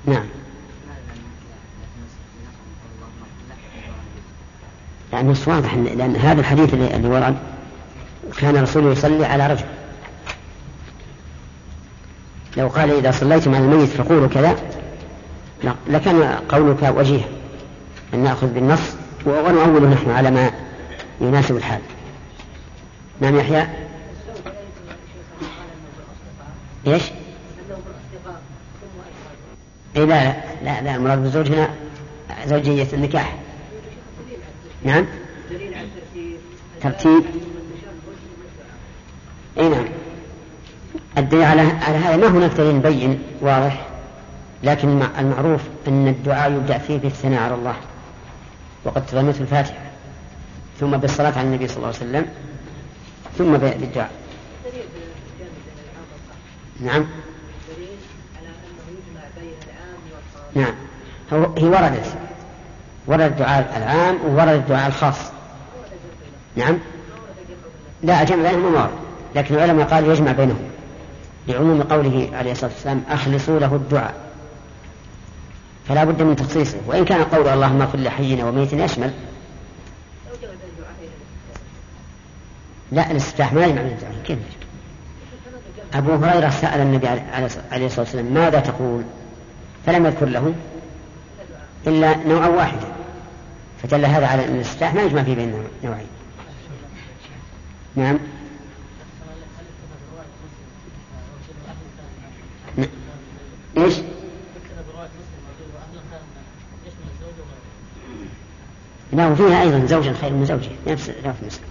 نعم. 0.07 0.25
يعني 5.23 5.33
مش 5.33 5.49
واضح 5.49 5.75
لأن 5.75 6.17
هذا 6.17 6.41
الحديث 6.41 6.75
اللي 6.75 7.09
ورد 7.09 7.37
كان 8.39 8.57
الرسول 8.57 8.93
يصلي 8.93 9.27
على 9.27 9.47
رجل. 9.47 9.65
لو 12.57 12.69
قال 12.69 12.91
إذا 12.91 13.11
صليتم 13.11 13.55
على 13.55 13.65
الميت 13.65 13.89
فقولوا 13.89 14.29
كذا 14.29 14.57
لكان 15.89 16.23
قولك 16.49 16.95
وجيه. 16.97 17.23
أن 18.15 18.19
نأخذ 18.19 18.47
بالنص 18.47 18.81
ونؤول 19.27 19.89
نحن 19.89 20.11
على 20.11 20.31
ما 20.31 20.51
يناسب 21.21 21.57
الحال. 21.57 21.81
نعم 23.21 23.37
يحيى؟ 23.37 23.67
إيش؟ 26.87 27.03
اي 29.97 30.07
لا 30.07 30.35
لا, 30.65 30.83
لا 30.83 30.97
المراد 30.97 31.23
بالزوج 31.23 31.53
هنا 31.53 31.69
زوجية 32.47 32.89
النكاح. 32.93 33.42
نعم. 34.85 35.07
ترتيب. 36.83 37.25
إي 39.59 39.69
نعم. 39.69 39.85
الدليل 41.19 41.45
على 41.45 41.63
هذا 41.63 42.17
ما 42.17 42.27
هناك 42.27 42.51
دليل 42.51 42.79
بين 42.79 43.23
واضح 43.41 43.87
لكن 44.63 45.03
المعروف 45.19 45.61
أن 45.89 46.09
الدعاء 46.09 46.53
يبدأ 46.53 46.79
فيه 46.79 46.99
بالثناء 46.99 47.43
على 47.43 47.55
الله 47.55 47.75
وقد 48.85 49.07
تضمنت 49.07 49.41
الفاتحة 49.41 49.81
ثم 50.81 50.97
بالصلاة 50.97 51.39
على 51.39 51.49
النبي 51.49 51.69
صلى 51.69 51.77
الله 51.77 51.87
عليه 51.87 51.97
وسلم 51.97 52.27
ثم 53.39 53.57
بالدعاء. 53.57 54.11
نعم. 56.81 57.07
نعم. 60.55 60.75
هي 61.33 61.69
وردت. 61.69 62.17
ورد 63.07 63.21
الدعاء 63.21 63.77
العام 63.77 64.19
وورد 64.25 64.49
الدعاء 64.49 64.89
الخاص. 64.89 65.17
نعم. 66.57 66.79
لا 68.03 68.25
جمع 68.25 68.51
بينهما 68.51 68.81
ورد 68.81 68.91
لكن 69.35 69.55
العلماء 69.55 69.87
قالوا 69.87 70.13
يجمع 70.13 70.33
بينهم. 70.33 70.71
لعموم 71.49 71.83
قوله 71.83 72.31
عليه 72.33 72.53
الصلاة 72.53 72.71
والسلام 72.71 73.03
أخلصوا 73.11 73.59
له 73.59 73.75
الدعاء. 73.75 74.15
فلا 75.89 76.05
بد 76.05 76.23
من 76.23 76.37
تخصيصه. 76.37 76.79
وإن 76.87 77.05
كان 77.05 77.23
قول 77.23 77.49
اللهم 77.49 77.83
اغفر 77.83 77.99
لحينا 77.99 78.45
وميتنا 78.45 78.85
يشمل. 78.85 79.13
لا 82.93 83.11
الاستفتاح 83.11 83.53
ما 83.53 83.65
يجمع 83.65 83.83
من 83.83 83.89
الدعاء. 83.89 84.15
كيف؟ 84.25 84.39
أبو 85.95 86.15
هريرة 86.15 86.51
سأل 86.51 86.81
النبي 86.81 87.09
عليه 87.09 87.87
الصلاة 87.87 88.01
والسلام 88.01 88.35
ماذا 88.35 88.61
تقول؟ 88.61 89.03
فلم 89.87 90.07
يذكر 90.07 90.27
له 90.27 90.55
إلا 91.87 92.17
نوعا 92.17 92.49
واحدا. 92.49 92.89
فدل 93.83 94.05
هذا 94.05 94.27
على 94.27 94.45
أن 94.45 94.55
الاستفتاح 94.55 94.95
ما 94.95 95.03
يجمع 95.03 95.23
فيه 95.23 95.35
بين 95.35 95.65
نوعين. 95.85 96.07
نعم. 97.97 98.19
إيش؟ 103.77 103.95
لا 109.13 109.29
وفيها 109.29 109.63
أيضا 109.63 109.87
زوجا 109.87 110.13
خير 110.13 110.33
من 110.33 110.45
زوجه 110.45 110.71
نفس 110.87 111.11
نفس 111.25 111.41
المسألة 111.43 111.67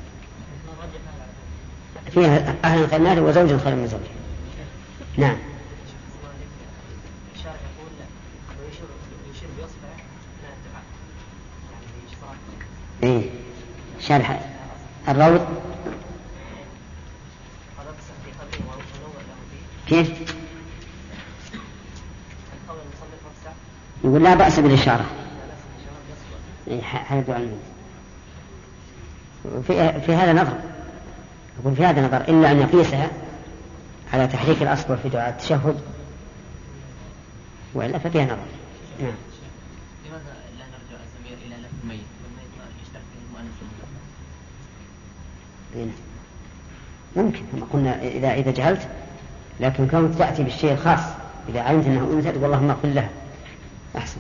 فيها 2.12 2.56
أهل 2.64 2.90
خير 2.90 3.00
من 3.00 3.20
وزوج 3.20 3.58
خير 3.58 3.76
من 3.76 3.88
زوجه. 3.88 4.12
نعم. 5.18 5.38
إيه؟ 13.04 13.30
شرح 14.00 14.40
الروض. 15.08 15.48
كيف؟ 19.88 20.36
يقول 24.04 24.24
لا 24.24 24.36
بأس 24.36 24.60
بالإشارة. 24.60 25.06
إيه 26.68 26.82
دعاء 26.82 27.38
الميت 27.38 27.60
في, 29.68 30.02
في 30.02 30.14
هذا 30.14 30.34
نظر. 30.34 30.58
يقول 31.60 31.76
في 31.76 31.86
هذا 31.86 32.08
نظر 32.08 32.22
إلا 32.22 32.52
أن 32.52 32.60
يقيسها 32.60 33.12
على 34.14 34.28
تحريك 34.28 34.62
الأصبع 34.62 34.96
في 34.96 35.10
دعاء 35.10 35.30
التشهد. 35.30 35.82
وإلا 37.74 37.98
ففيها 37.98 38.26
نظر. 38.26 38.36
نعم 39.00 39.14
لماذا 40.06 40.36
لا 40.60 40.66
نرجع 40.66 41.04
الزمير 41.04 41.38
إلى 41.46 41.56
لف 41.56 41.72
الميت 41.84 42.06
والميت 42.24 42.52
يشترك 42.84 43.04
فيه 43.14 43.72
المؤنث 45.76 45.98
ممكن. 47.16 47.42
كما 47.52 47.66
قلنا 47.74 48.02
إذا 48.02 48.34
إذا 48.34 48.52
جهلت 48.52 48.88
لكن 49.60 49.88
كونك 49.88 50.18
تأتي 50.18 50.44
بالشيء 50.44 50.72
الخاص 50.74 51.00
إذا 51.50 51.62
علمت 51.62 51.86
أنه 51.86 52.10
أنثى 52.14 52.32
تقول 52.32 52.46
اللهم 52.46 52.70
اغفر 52.70 52.88
لها. 52.88 53.10
أحسن. 53.98 54.18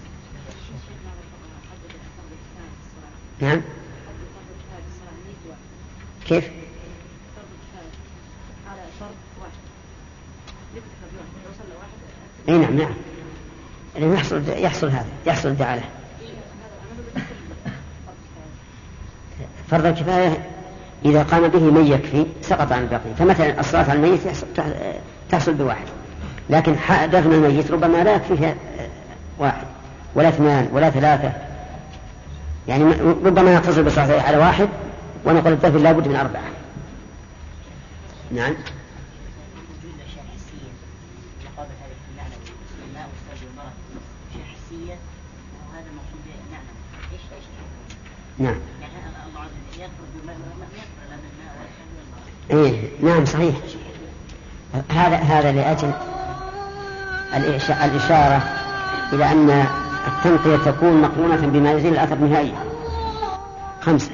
نعم. 3.41 3.61
كيف؟ 6.27 6.49
إي 12.49 12.57
نعم 12.57 12.77
نعم. 12.77 12.93
يعني 13.95 14.13
يحصل 14.13 14.49
يحصل 14.49 14.87
هذا 14.87 15.09
يحصل 15.25 15.49
الدعاء 15.49 15.77
له. 15.77 15.89
فرض 19.69 19.85
الكفاية 19.85 20.49
إذا 21.05 21.23
قام 21.23 21.47
به 21.47 21.59
من 21.59 21.87
يكفي 21.87 22.25
سقط 22.41 22.71
عن 22.71 22.83
الباقي 22.83 23.13
فمثلا 23.19 23.59
الصلاة 23.59 23.89
على 23.89 23.93
الميت 23.93 24.21
تحصل 25.29 25.53
بواحد. 25.53 25.85
لكن 26.49 26.75
دفن 27.11 27.33
الميت 27.33 27.71
ربما 27.71 28.03
لا 28.03 28.15
يكفي 28.15 28.37
فيها 28.37 28.55
واحد. 29.39 29.67
ولا 30.15 30.29
اثنان 30.29 30.69
ولا 30.73 30.89
ثلاثة. 30.89 31.31
يعني 32.67 32.83
ربما 33.25 33.55
نقتصر 33.55 33.81
بالصلاة 33.81 34.21
على 34.21 34.37
واحد 34.37 34.69
ونقول 35.25 35.53
الدفن 35.53 35.83
لابد 35.83 36.07
من 36.07 36.15
أربعة. 36.15 36.43
نعم 38.31 38.53
إيه 52.51 52.89
نعم 53.01 53.25
صحيح 53.25 53.55
هذا 55.41 55.51
لأجل 55.51 55.91
الإشارة 57.85 58.43
إلى 59.13 59.31
أن 59.31 59.65
التنقية 60.07 60.71
تكون 60.71 61.01
مقرونة 61.01 61.47
بما 61.47 61.71
يزيل 61.71 61.93
الأثر 61.93 62.15
نهائيا 62.15 62.63
خمسة 63.81 64.11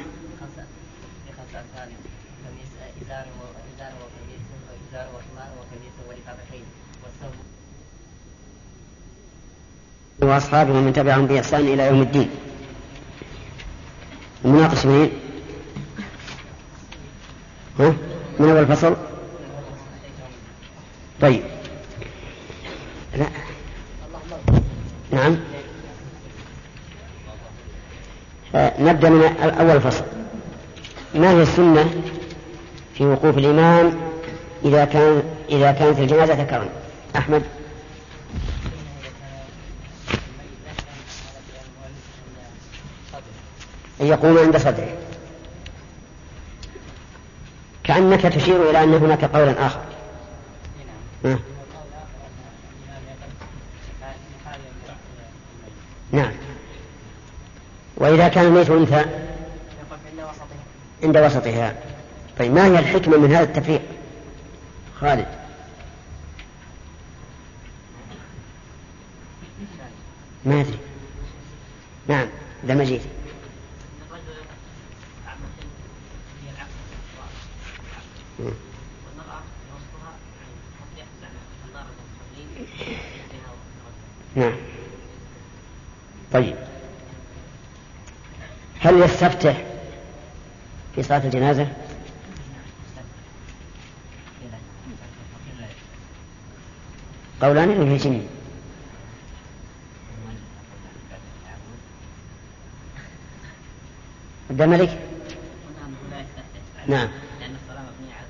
وأصحابه 10.21 10.73
ومن 10.73 10.93
تبعهم 10.93 11.25
بإحسان 11.25 11.61
إلى 11.61 11.87
يوم 11.87 12.01
الدين 12.01 12.29
المناقش 14.45 14.85
منين؟ 14.85 15.11
ها؟ 17.79 17.93
من 18.39 18.49
أول 18.49 18.67
فصل؟ 18.67 18.95
طيب 21.21 21.43
لا 23.17 23.27
نعم 25.11 25.37
آه، 28.55 28.76
نبدأ 28.87 29.09
من 29.09 29.23
أول 29.59 29.81
فصل 29.81 30.03
ما 31.15 31.31
هي 31.31 31.41
السنة 31.41 32.01
في 32.93 33.05
وقوف 33.05 33.37
الإمام 33.37 33.97
إذا 34.65 34.85
كان 34.85 35.23
إذا 35.49 35.71
كانت 35.71 35.99
الجنازة 35.99 36.33
ذكرا 36.33 36.69
أحمد. 37.15 37.43
أن 44.01 44.07
يقوم 44.07 44.37
عند 44.37 44.57
صدره. 44.57 44.97
كأنك 47.83 48.21
تشير 48.21 48.69
إلى 48.69 48.83
أن 48.83 48.93
هناك 48.93 49.25
قولا 49.25 49.65
آخر 49.65 49.81
نعم 56.11 56.31
كان 58.27 58.45
الميت 58.45 58.69
أنثى 58.69 59.05
عند 61.03 61.17
وسطها. 61.17 61.75
طيب 62.39 62.53
ما 62.53 62.65
هي 62.65 62.79
الحكمة 62.79 63.17
من 63.17 63.33
هذا 63.33 63.43
التفريق؟ 63.43 63.81
خالد. 65.01 65.27
ما 70.45 70.61
أدري. 70.61 70.77
نعم 72.07 72.27
ده 72.63 72.75
مجيد 72.75 73.01
نعم. 84.35 84.55
طيب. 86.33 86.55
هل 88.79 89.01
يستفتح 89.01 89.63
في 90.95 91.03
صلاة 91.03 91.23
الجنازة؟ 91.25 91.67
قولان 97.41 97.69
للهشمي 97.69 98.27
عبد 104.49 104.61
الملك؟ 104.61 104.99
نعم. 106.87 107.07
لأن 107.39 107.55
الصلاة 107.55 107.81
مبنية 107.81 108.13
على 108.13 108.25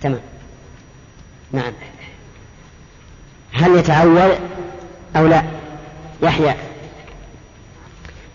تمام. 0.00 0.20
نعم. 1.52 1.72
هل 3.52 3.76
يتعود 3.76 4.38
أو 5.16 5.26
لا؟ 5.26 5.44
يحيى. 6.22 6.67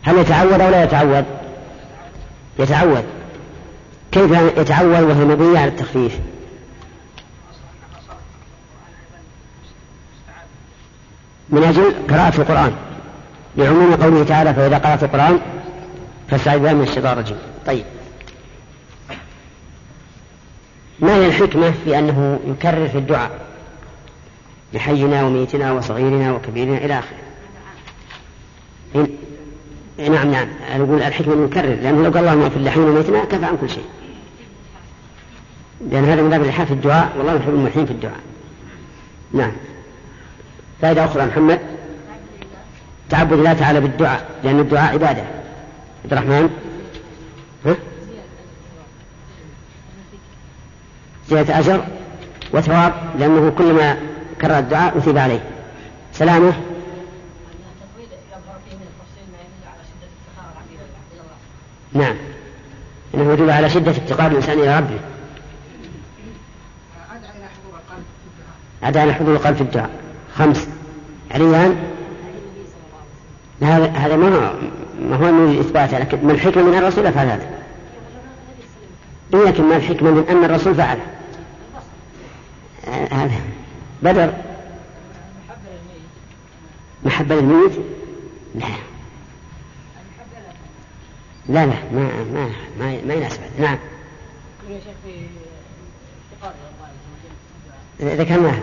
هل 0.04 0.18
يتعود 0.18 0.62
أو 0.62 0.70
لا 0.70 0.84
يتعود؟ 0.84 1.26
يتعود. 2.60 3.04
كيف 4.12 4.32
يتعود 4.58 5.04
وهي 5.04 5.26
مبنية 5.26 5.60
على 5.60 5.72
التخفيف؟ 5.72 6.20
من 11.50 11.64
أجل 11.64 11.94
قراءة 12.10 12.42
القرآن. 12.42 12.74
لعموم 13.58 13.96
قوله 13.96 14.24
تعالى 14.24 14.54
فإذا 14.54 14.78
قرأت 14.78 15.04
القرآن 15.04 15.40
فاستعذ 16.30 16.74
من 16.74 16.84
الشيطان 16.84 17.14
الرجيم. 17.14 17.38
طيب. 17.66 17.86
ما 21.00 21.16
هي 21.16 21.28
الحكمة 21.28 21.74
في 21.84 22.00
أنه 22.00 22.40
يكرر 22.48 22.88
في 22.88 22.98
الدعاء؟ 22.98 23.32
لحينا 24.74 25.24
وميتنا 25.24 25.72
وصغيرنا 25.72 26.34
وكبيرنا 26.34 26.78
إلى 26.78 27.00
آخره. 27.00 27.18
نعم 29.98 30.32
نعم. 30.32 30.48
أقول 30.76 31.02
الحكمة 31.02 31.34
أن 31.34 31.46
يكرر 31.46 31.76
لأنه 31.76 32.04
لو 32.04 32.12
قال 32.12 32.18
اللهم 32.18 32.42
اغفر 32.42 32.60
لحينا 32.60 32.86
وميتنا 32.86 33.26
كفى 33.26 33.46
عن 33.46 33.58
كل 33.62 33.70
شيء. 33.70 33.86
لأن 35.92 36.06
هذا 36.06 36.22
من 36.22 36.30
باب 36.30 36.42
الإلحاح 36.42 36.68
في 36.68 36.74
الدعاء 36.74 37.14
والله 37.18 37.36
يحب 37.36 37.50
الملحين 37.50 37.86
في 37.86 37.92
الدعاء. 37.92 38.20
نعم. 39.34 39.52
فائدة 40.82 41.06
أخرى 41.06 41.26
محمد. 41.26 41.60
تعبد 43.10 43.34
الله 43.34 43.54
تعالى 43.54 43.80
بالدعاء 43.82 44.30
لأن 44.44 44.60
الدعاء 44.60 44.94
عبادة. 44.94 45.24
عبد 46.04 46.14
الرحمن؟ 46.14 46.50
ها؟ 47.66 47.76
زيادة 51.30 51.60
أجر 51.60 51.84
وثواب 52.54 52.94
لأنه 53.20 53.50
كلما 53.58 53.98
كرر 54.42 54.60
الدعاء 54.60 54.98
أثيب 54.98 55.18
عليه. 55.18 55.44
سلامة. 56.14 56.54
نعم. 61.94 62.16
إنه 63.16 63.34
يدل 63.34 63.50
على 63.50 63.70
شدة 63.70 63.92
افتقار 63.92 64.32
الإنسان 64.32 64.60
إلى 64.60 64.78
ربه. 64.78 65.00
عدا 68.84 69.04
إلى 69.04 69.14
حضور 69.14 69.36
القلب 69.36 69.56
في 69.56 69.62
الدعاء. 69.62 69.90
خمس. 70.36 70.68
عليان. 71.32 71.76
هذا 73.62 73.86
هذا 73.86 74.16
ما 74.16 74.36
هو 74.36 74.54
ما 75.10 75.16
هو 75.16 75.32
من 75.32 75.52
الاثبات 75.52 75.94
لكن 75.94 76.28
ما 76.28 76.32
الحكمه 76.34 76.64
من 76.64 76.78
الرسول 76.78 77.14
فعل 77.14 77.28
هذا. 77.28 77.50
لكن 79.34 79.64
ما 79.64 79.76
الحكمه 79.76 80.12
من 80.12 80.26
أن 80.30 80.44
الرسول 80.44 80.76
فعله 80.76 81.02
هذا. 83.12 83.42
بدر. 84.04 84.34
محبة 87.06 87.36
للميت. 87.36 87.72
لا 88.56 88.93
لا 91.50 91.66
لا 91.66 91.76
ما 91.92 92.10
ما 92.34 92.50
ما, 92.80 93.02
ما 93.08 93.14
يناسب 93.14 93.42
نعم. 93.60 93.78
ذكرناها 98.02 98.60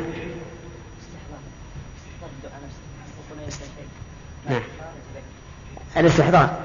نعم. 4.51 4.63
الاستحضار. 5.97 6.59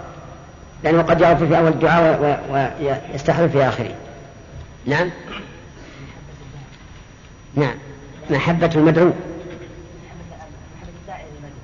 لأنه 0.84 1.02
قد 1.02 1.22
يعرف 1.22 1.44
في 1.44 1.58
أول 1.58 1.68
الدعاء 1.68 2.44
ويستحضر 3.12 3.50
في 3.50 3.68
آخره. 3.68 3.96
نعم. 4.86 5.10
نعم. 7.56 7.76
محبة 8.30 8.70
المدعو. 8.76 9.12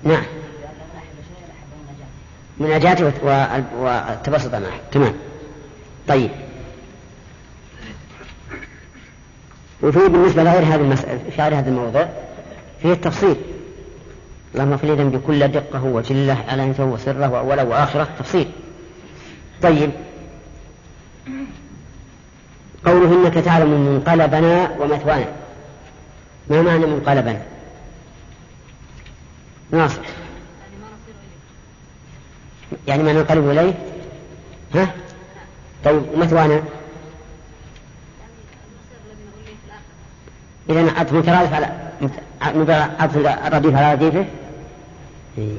نعم. 0.03 0.23
مناجاته 2.61 3.11
والتبسط 3.79 4.55
معه. 4.55 4.79
تمام. 4.91 5.13
طيب. 6.07 6.31
وفيه 9.83 10.07
بالنسبة 10.07 10.43
لغير 10.43 10.63
هذه 10.63 10.75
المسألة 10.75 11.19
في 11.35 11.41
غير 11.41 11.59
هذا 11.59 11.69
الموضوع 11.69 12.09
فيه 12.81 12.93
التفصيل. 12.93 13.35
اللهم 14.55 14.79
لي 14.83 15.03
بكل 15.03 15.47
دقة 15.47 15.83
وجلة 15.83 16.37
علانيته 16.47 16.85
وسره 16.85 17.29
وأوله 17.29 17.63
وآخره. 17.63 18.07
تفصيل. 18.19 18.51
طيب. 19.61 19.91
قوله 22.85 23.13
إنك 23.13 23.33
تعلم 23.33 23.69
منقلبنا 23.69 24.71
ومثوانا. 24.79 25.25
ما 26.49 26.61
معنى 26.61 26.85
منقلبا 26.85 27.41
ناصر. 29.71 30.01
يعني 32.87 33.03
ما 33.03 33.13
ننقلب 33.13 33.49
إليه؟ 33.49 33.73
ها؟ 34.75 34.91
طيب 35.85 36.03
ومثوانا 36.13 36.61
إذا 40.69 40.91
عطف 40.91 41.13
مترادف 41.13 41.53
على 41.53 41.69
عطف 42.99 43.17
الرديف 43.17 43.75
على 43.75 43.93
رديفه 43.93 44.25
إيه. 45.37 45.57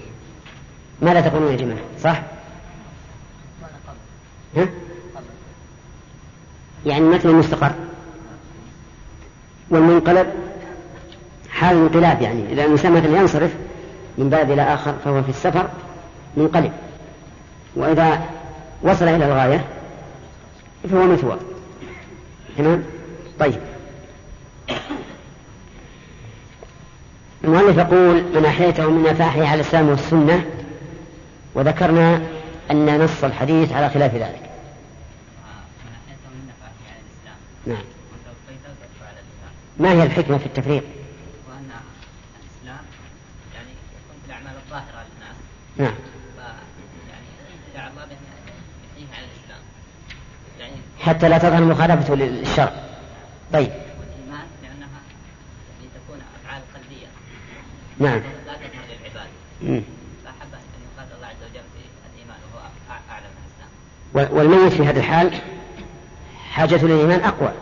ماذا 1.03 1.21
تقولون 1.21 1.53
يا 1.53 1.57
جماعة؟ 1.57 1.81
صح؟ 2.03 2.23
ها؟ 4.57 4.69
يعني 6.87 7.05
مثل 7.05 7.33
مستقر. 7.33 7.73
والمنقلب 9.71 10.27
حال 11.51 11.77
الانقلاب 11.77 12.23
يعني. 12.23 12.53
إذا 12.53 12.65
الإنسان 12.65 12.93
مثلا 12.93 13.21
ينصرف 13.21 13.55
من 14.19 14.31
بلد 14.31 14.51
إلى 14.51 14.63
آخر 14.63 14.95
فهو 15.05 15.23
في 15.23 15.29
السفر 15.29 15.69
منقلب. 16.37 16.73
وإذا 17.77 18.21
وصل 18.83 19.09
إلى 19.09 19.27
الغاية 19.27 19.65
فهو 20.91 21.07
مثوى 21.07 21.39
تمام؟ 22.59 22.85
طيب. 23.41 23.61
المؤلف 27.45 27.79
يقول 27.79 28.23
من 28.35 28.45
أحييته 28.45 28.91
من 28.91 29.03
نفاحه 29.03 29.47
على 29.47 29.55
الإسلام 29.55 29.89
والسنة 29.89 30.45
وذكرنا 31.55 32.23
أن 32.71 33.05
نص 33.05 33.25
الحديث 33.25 33.73
على 33.73 33.91
خلاف 33.91 34.15
ذلك. 34.15 34.51
نعم. 37.67 37.83
ما 39.79 39.93
هي 39.93 40.03
الحكمة 40.03 40.39
في 40.39 40.47
التفريق؟ 40.47 40.83
نعم 42.67 42.85
يعني 43.55 43.71
الله 44.67 44.77
على 44.77 45.07
الإسلام 49.27 49.63
يعني 50.59 50.77
حتى 51.03 51.29
لا 51.29 51.39
تظهر 51.39 51.65
مخالفته 51.65 52.15
للشرع. 52.15 52.73
طيب. 53.53 53.71
نعم. 57.99 58.19
لا 58.47 58.55
تظهر 58.55 58.71
للعباد 58.89 59.83
فأحب 60.25 60.55
أن 60.99 61.07
الله 61.17 61.27
عز 61.27 61.43
وجل 61.51 61.63
في 61.75 61.83
الإيمان 62.15 62.39
وهو 64.15 64.39
والميت 64.39 64.73
في 64.73 64.87
هذا 64.87 65.01
الحال 65.01 65.33
حاجة 66.53 66.85
للإيمان 66.85 67.21
أقوى 67.21 67.53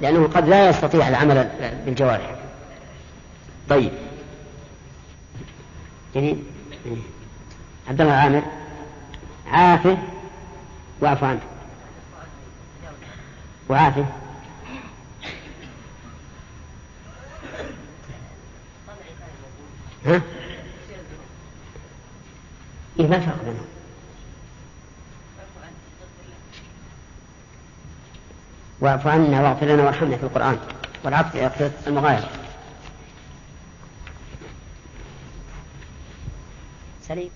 لأنه 0.00 0.28
قد 0.34 0.48
لا 0.48 0.68
يستطيع 0.68 1.08
العمل 1.08 1.48
بالجوارح. 1.84 2.34
طيب. 3.68 3.92
يعني 6.14 6.38
عبد 7.88 8.00
الله 8.00 8.12
عامر 8.12 8.42
عافه 9.52 9.98
واعف 11.00 11.24
عنه. 11.24 11.40
وعافه 13.68 14.06
ها؟ 20.06 20.22
إيه 23.00 23.06
ما 23.06 23.16
الفرق 23.16 23.44
بينهم؟ 23.44 23.66
واعف 28.80 29.06
عنا 29.06 29.42
واغفر 29.42 29.66
لنا 29.66 29.82
وارحمنا 29.82 30.16
في 30.16 30.22
القرآن. 30.22 30.58
والعطف 31.04 31.34
يقتضي 31.34 31.70
المغايرة 31.86 32.30
سليم. 37.08 37.30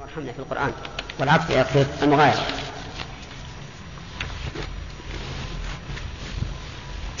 وارحمنا 0.00 0.32
في 0.32 0.38
القرآن. 0.38 0.72
والعطف 1.18 1.50
يقتضي 1.50 1.86
المغايرة 2.02 2.63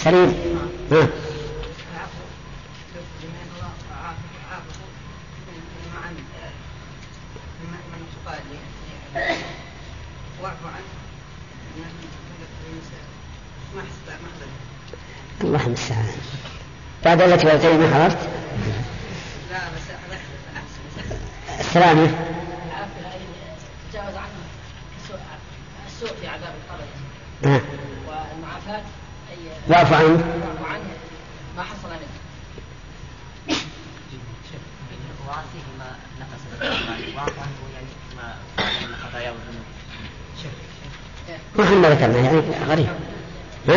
سليم 0.04 0.34
ها 0.90 1.08
الله 15.40 15.66
المستعان. 15.66 16.06
بعد 17.04 17.22
التي 17.22 17.46
ولتين 17.46 17.80
ما 17.80 17.94
حضرت؟ 17.94 18.18
لا 19.50 19.58
بس 19.58 19.82
السلامة 21.60 22.06
تجاوز 23.92 24.14
عنه 24.16 24.28
السوء 25.86 26.08
في 26.20 26.28
عذاب 26.28 26.54
القبر 26.64 26.84
نعم 27.42 27.60
والمعافاة 28.08 28.82
أي 29.30 29.36
واعف 29.68 29.92
عنه 29.92 30.04
واعف 30.08 30.72
عنه 30.72 30.84
ما 31.56 31.62
حصل 31.62 31.88
منه 31.88 33.58
وعافيه 35.28 35.64
ما 35.78 35.96
نقص 36.20 36.42
واعف 37.16 37.38
عنه 37.38 37.58
يعني 37.74 37.86
ما 38.16 38.34
من 38.86 38.96
خطاياه 38.96 39.32
والذنوب 39.32 39.64
ما 41.56 41.64
إحنا 41.64 41.88
ذكرنا 41.88 42.18
يعني 42.18 42.38
غريب 42.68 42.88
ها؟ 43.68 43.76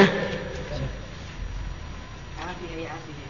عافيه 2.39 2.75
هي 2.75 2.87
عافيه 2.87 3.27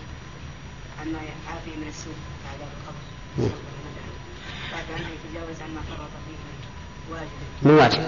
عما 1.01 1.19
عافيه 1.49 1.75
من 1.75 1.87
السوء 1.87 2.13
في 2.13 2.47
عذاب 2.49 2.69
القبر 2.77 3.55
بعد 4.71 4.85
ان 4.99 5.05
يتجاوز 5.13 5.61
عما 5.61 5.81
فرط 5.81 6.09
فيه 6.27 6.37
من 7.63 7.71
واجب 7.71 8.03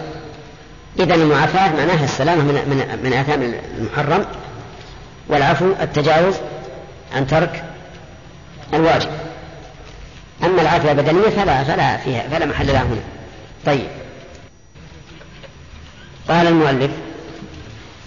إذا 1.10 1.24
المعافاة 1.24 1.76
معناها 1.76 2.04
السلامة 2.04 2.44
من 2.44 2.54
من 2.54 3.00
من 3.04 3.14
آثام 3.14 3.54
المحرم 3.78 4.26
والعفو 5.28 5.72
التجاوز 5.82 6.36
عن 7.16 7.28
ترك 7.28 7.64
الواجب. 8.74 9.10
العافية 10.44 10.92
البدنية 10.92 11.30
فلا 11.30 11.64
فلا 11.64 11.98
فيها 11.98 12.30
فلا 12.32 12.46
محل 12.46 12.68
لها 12.68 12.84
هنا. 12.84 13.02
طيب. 13.66 13.88
قال 16.30 16.48
المؤلف 16.48 16.92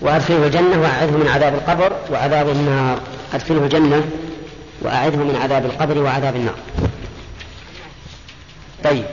وأدخله 0.01 0.47
الجنة 0.47 0.81
وأعذه 0.81 1.11
من 1.11 1.29
عذاب 1.29 1.55
القبر 1.55 1.93
وعذاب 2.13 2.49
النار. 2.49 3.01
أدخله 3.35 3.65
الجنة 3.65 4.05
وأعذه 4.81 5.17
من 5.17 5.39
عذاب 5.43 5.65
القبر 5.65 5.99
وعذاب 5.99 6.37
النار 6.37 6.55
طيب 8.85 9.05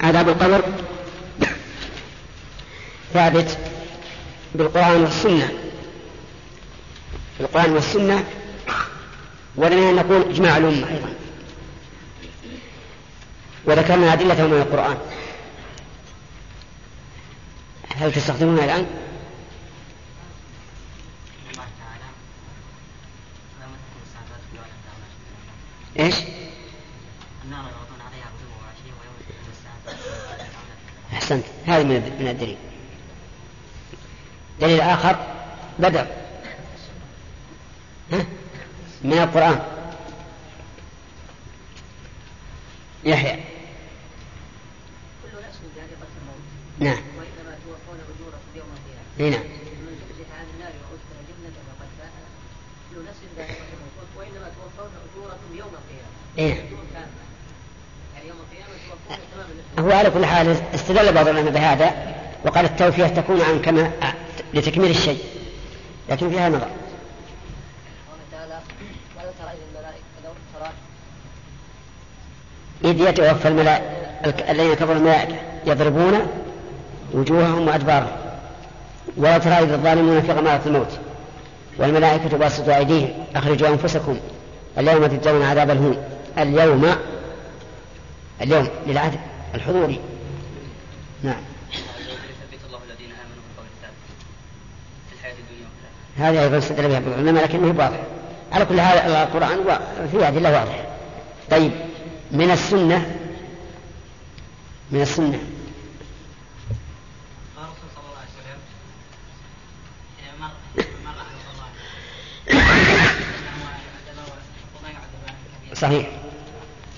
عذاب 0.00 0.28
القبر 0.28 0.62
ثابت 3.14 3.58
بالقرآن 4.56 5.02
والسنة. 5.02 5.52
بالقرآن 7.38 7.72
والسنة 7.72 8.24
ولنا 9.56 9.90
أن 9.90 9.96
نقول 9.96 10.22
إجماع 10.30 10.56
الأمة 10.56 10.88
أيضا. 10.88 11.14
وذكرنا 13.64 14.12
أدلته 14.12 14.46
من 14.46 14.60
القرآن. 14.60 14.98
هل 17.96 18.12
تستخدمونها 18.12 18.64
الآن؟ 18.64 18.86
إيش؟ 25.98 26.14
أحسنت. 31.12 31.44
هذا 31.66 31.82
من 31.82 32.28
الدليل. 32.28 32.56
دليل 34.66 34.80
آخر 34.80 35.16
بدر؟ 35.78 36.06
من 39.04 39.12
القرآن. 39.12 39.60
يحيى. 43.04 43.40
نعم. 46.78 46.92
يوم 46.92 46.98
القيامة 46.98 46.98
نعم. 46.98 47.00
وإنما 47.18 47.46
توفون 47.56 47.98
يوم 55.54 55.68
القيامة 55.68 56.60
نعم 56.94 57.06
يعني 58.16 58.28
يوم 58.28 58.38
القيامة 58.38 58.66
هو 59.78 59.92
على 59.98 60.10
كل 60.10 60.26
حال 60.26 60.56
استدل 60.74 61.12
بعض 61.12 61.28
العلماء 61.28 61.52
بهذا 61.52 62.14
وقال 62.44 62.64
التوفية 62.64 63.06
تكون 63.06 63.40
عن 63.40 63.62
كما 63.62 63.92
لتكميل 64.56 64.90
الشيء 64.90 65.18
لكن 66.10 66.30
فيها 66.30 66.48
نظر 66.48 66.68
إذ 72.84 73.00
يتوفى 73.00 73.48
الملائكة 73.48 74.50
الذين 74.50 74.74
كفروا 74.74 74.96
الملائكة 74.96 75.36
يضربون 75.66 76.12
وجوههم 77.14 77.68
وأدبارهم. 77.68 78.16
ولا 79.16 79.38
ترى 79.38 79.52
إذ 79.52 79.72
الظالمون 79.72 80.22
في 80.22 80.32
غمارة 80.32 80.62
الموت 80.66 80.98
والملائكة 81.78 82.36
باسطوا 82.36 82.76
أيديهم 82.76 83.10
أخرجوا 83.36 83.68
أنفسكم 83.68 84.18
اليوم 84.78 85.06
تجزون 85.06 85.42
عذاب 85.42 85.70
الهون. 85.70 85.96
اليوم 86.38 86.96
اليوم 88.42 88.68
للعدل 88.86 89.18
الحضوري. 89.54 90.00
نعم. 91.22 91.55
هذه 96.18 96.42
أيضا 96.42 96.58
استدل 96.58 96.88
بها 96.88 96.98
العلماء 96.98 97.44
لكنه 97.44 97.66
واضح 97.66 98.00
على 98.52 98.64
كل 98.64 98.80
حال 98.80 98.98
القرآن 98.98 99.78
فيه 100.12 100.28
أدلة 100.28 100.52
واضحة 100.52 100.84
طيب 101.50 101.72
من 102.30 102.50
السنة؟ 102.50 103.16
من 104.90 105.00
السنة. 105.02 105.38
صحيح. 115.74 116.06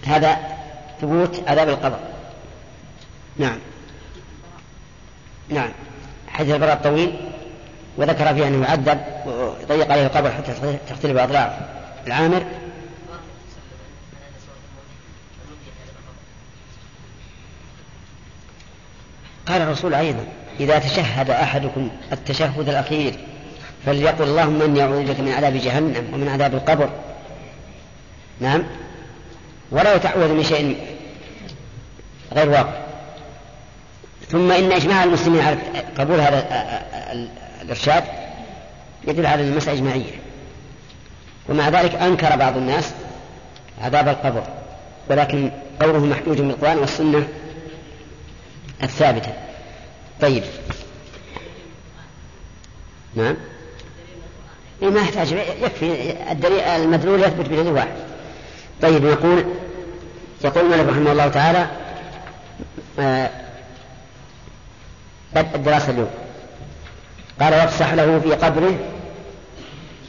هذا 0.06 0.38
ثبوت 1.00 1.42
عذاب 1.46 1.68
القبر. 1.68 1.98
نعم. 3.36 3.58
نعم. 5.48 5.70
حديث 6.28 6.54
البراء 6.54 6.74
الطويل. 6.74 7.27
وذكر 7.98 8.34
فيه 8.34 8.48
أنه 8.48 8.66
يعذب 8.66 9.00
ويضيق 9.26 9.92
عليه 9.92 10.06
القبر 10.06 10.30
حتى 10.30 10.78
تختلف 10.88 11.18
أضلاع 11.18 11.58
العامر؟ 12.06 12.42
قال 19.46 19.62
الرسول 19.62 19.94
أيضا 19.94 20.24
إذا 20.60 20.78
تشهد 20.78 21.30
أحدكم 21.30 21.90
التشهد 22.12 22.68
الأخير 22.68 23.14
فليقل 23.86 24.24
اللهم 24.24 24.62
إني 24.62 24.82
أعوذ 24.82 25.12
بك 25.12 25.20
من 25.20 25.32
عذاب 25.32 25.56
جهنم 25.56 26.14
ومن 26.14 26.28
عذاب 26.28 26.54
القبر. 26.54 26.90
نعم؟ 28.40 28.62
ولا 29.70 29.94
يتعوذ 29.94 30.32
من 30.32 30.44
شيء 30.44 30.76
غير 32.32 32.48
واقع. 32.48 32.72
ثم 34.28 34.50
إن 34.50 34.72
إجماع 34.72 35.04
المسلمين 35.04 35.40
على 35.40 35.58
قبول 35.98 36.20
هذا 36.20 36.44
الإرشاد 37.62 38.04
يدل 39.08 39.26
على 39.26 39.42
المسألة 39.42 39.78
إجماعية. 39.78 40.20
ومع 41.48 41.68
ذلك 41.68 41.94
أنكر 41.94 42.36
بعض 42.36 42.56
الناس 42.56 42.92
عذاب 43.82 44.08
القبر 44.08 44.42
ولكن 45.10 45.50
قوله 45.80 45.98
محجوج 45.98 46.40
بالقرآن 46.40 46.78
والسنة 46.78 47.28
الثابتة. 48.82 49.32
طيب. 50.20 50.42
نعم. 53.14 53.36
إيه 54.82 54.88
ما 54.88 55.00
يحتاج. 55.00 55.32
يكفي. 55.62 56.14
الدليل 56.32 56.60
المدلول 56.60 57.20
يثبت 57.20 57.46
بدليل 57.46 57.72
واحد. 57.72 57.96
طيب 58.82 59.04
نقول 59.04 59.44
يقول 60.44 60.64
الملك 60.64 60.88
رحمه 60.88 61.12
الله 61.12 61.28
تعالى 61.28 61.66
آه 62.98 63.30
بدء 65.34 65.54
الدراسة 65.54 65.90
اليوم. 65.90 66.10
قال 67.40 67.54
وافسح 67.54 67.94
له 67.94 68.20
في 68.20 68.32
قبره 68.34 68.74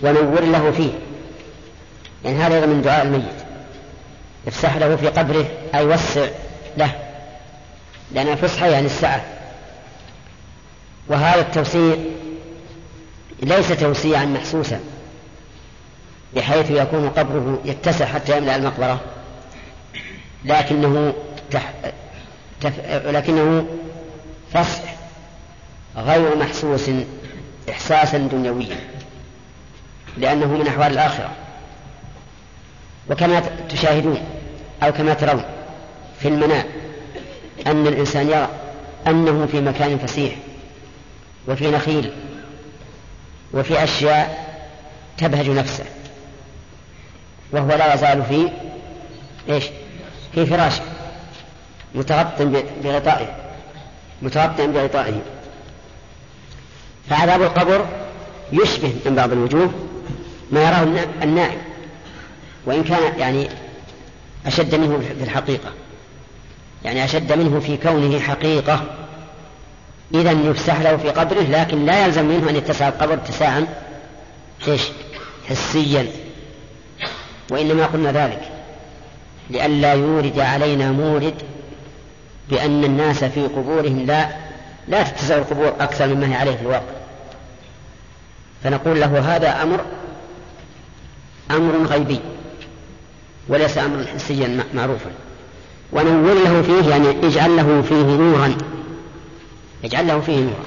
ونور 0.02 0.42
له 0.42 0.72
فيه. 0.72 0.92
يعني 2.26 2.38
هذا 2.38 2.66
من 2.66 2.82
دعاء 2.82 3.06
الميت. 3.06 3.24
افسح 4.48 4.78
له 4.78 4.96
في 4.96 5.08
قبره 5.08 5.46
أي 5.76 5.86
وسع 5.86 6.28
له. 6.78 6.92
لأن 8.12 8.28
الفسحة 8.28 8.68
يعني 8.68 8.86
السعة. 8.86 9.24
وهذا 11.08 11.42
التوسيع 11.42 11.96
ليس 13.44 13.68
توسيعا 13.68 14.26
محسوسا 14.26 14.80
بحيث 16.36 16.72
يكون 16.72 17.10
قبره 17.10 17.60
يتسع 17.66 18.06
حتى 18.06 18.38
يملأ 18.38 18.56
المقبرة. 18.56 19.00
لكنه 20.46 21.14
تح... 21.52 21.74
تف... 22.62 22.74
لكنه 23.06 23.68
فسح 24.54 24.96
غير 25.98 26.38
محسوس. 26.38 26.90
إحساسا 27.70 28.18
دنيويا 28.18 28.78
لأنه 30.18 30.48
من 30.48 30.68
أحوال 30.68 30.92
الآخرة 30.92 31.30
وكما 33.10 33.44
تشاهدون 33.70 34.22
أو 34.84 34.92
كما 34.92 35.14
ترون 35.14 35.44
في 36.20 36.28
المنام 36.28 36.66
أن 37.68 37.88
الإنسان 37.88 38.30
يرى 38.30 38.50
أنه 39.08 39.46
في 39.52 39.62
مكان 39.62 39.98
فسيح 39.98 40.36
وفي 41.48 41.72
نخيل 41.72 42.12
وفي 43.54 43.84
أشياء 43.84 44.50
تبهج 45.18 45.50
نفسه 45.50 45.86
وهو 47.52 47.68
لا 47.68 47.94
يزال 47.94 48.24
في 48.24 48.50
إيش؟ 49.50 49.66
في 50.34 50.46
فراشه 50.46 50.84
متغط 51.96 52.42
بغطائه 52.84 53.36
متغطئا 54.22 54.66
بغطائه 54.66 55.22
فعذاب 57.10 57.42
القبر 57.42 57.86
يشبه 58.52 58.94
من 59.06 59.16
بعض 59.16 59.32
الوجوه 59.32 59.72
ما 60.52 60.62
يراه 60.62 61.06
النائم 61.24 61.58
وإن 62.66 62.84
كان 62.84 63.20
يعني 63.20 63.50
أشد 64.46 64.76
منه 64.76 65.00
في 65.18 65.24
الحقيقة 65.24 65.72
يعني 66.86 67.04
أشد 67.04 67.34
منه 67.34 67.60
في 67.60 67.78
كونه 67.78 68.20
حقيقة. 68.20 68.84
إذا 70.14 70.32
يفسح 70.32 70.82
له 70.82 70.98
في 70.98 71.10
قبره 71.10 71.42
لكن 71.42 71.86
لا 71.86 72.06
يلزم 72.06 72.26
منه 72.26 72.50
أن 72.50 72.56
يتسع 72.56 72.88
القبر 72.88 73.14
اتساعا 73.14 73.68
إيش؟ 74.68 74.82
حسيا. 75.50 76.08
وإنما 77.52 77.86
قلنا 77.86 78.12
ذلك 78.12 78.42
لئلا 79.50 79.94
يورد 79.94 80.40
علينا 80.40 80.92
مورد 80.92 81.34
بأن 82.50 82.84
الناس 82.84 83.24
في 83.24 83.42
قبورهم 83.42 84.06
لا 84.06 84.30
لا 84.90 85.04
تتسع 85.04 85.38
القبور 85.38 85.68
أكثر 85.68 86.08
مما 86.08 86.32
هي 86.32 86.36
عليه 86.36 86.56
في 86.56 86.62
الواقع. 86.62 87.00
فنقول 88.64 89.00
له 89.00 89.36
هذا 89.36 89.64
أمر 89.64 89.80
أمر 91.52 91.86
غيبي 91.86 92.20
وليس 93.48 93.78
أمرا 93.78 94.06
حسيا 94.06 94.64
معروفا. 94.74 95.12
ونور 95.92 96.34
له 96.34 96.62
فيه 96.62 96.90
يعني 96.90 97.10
اجعل 97.28 97.58
له 97.58 97.82
فيه 97.82 98.04
نورا. 98.04 98.58
اجعل 99.86 100.08
له 100.08 100.20
فيه 100.20 100.40
نورا. 100.40 100.66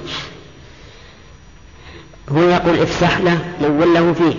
هو 2.29 2.49
يقول 2.49 2.79
افسح 2.79 3.17
له 3.17 3.39
نور 3.61 3.85
له 3.85 4.13
فيه. 4.13 4.35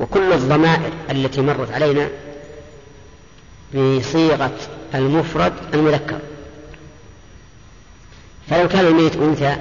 وكل 0.00 0.32
الضمائر 0.32 0.92
التي 1.10 1.40
مرت 1.40 1.72
علينا 1.72 2.08
بصيغة 3.74 4.56
المفرد 4.94 5.52
المذكر. 5.74 6.18
فلو 8.50 8.68
كان 8.68 8.86
الميت 8.86 9.16
أنثى 9.16 9.56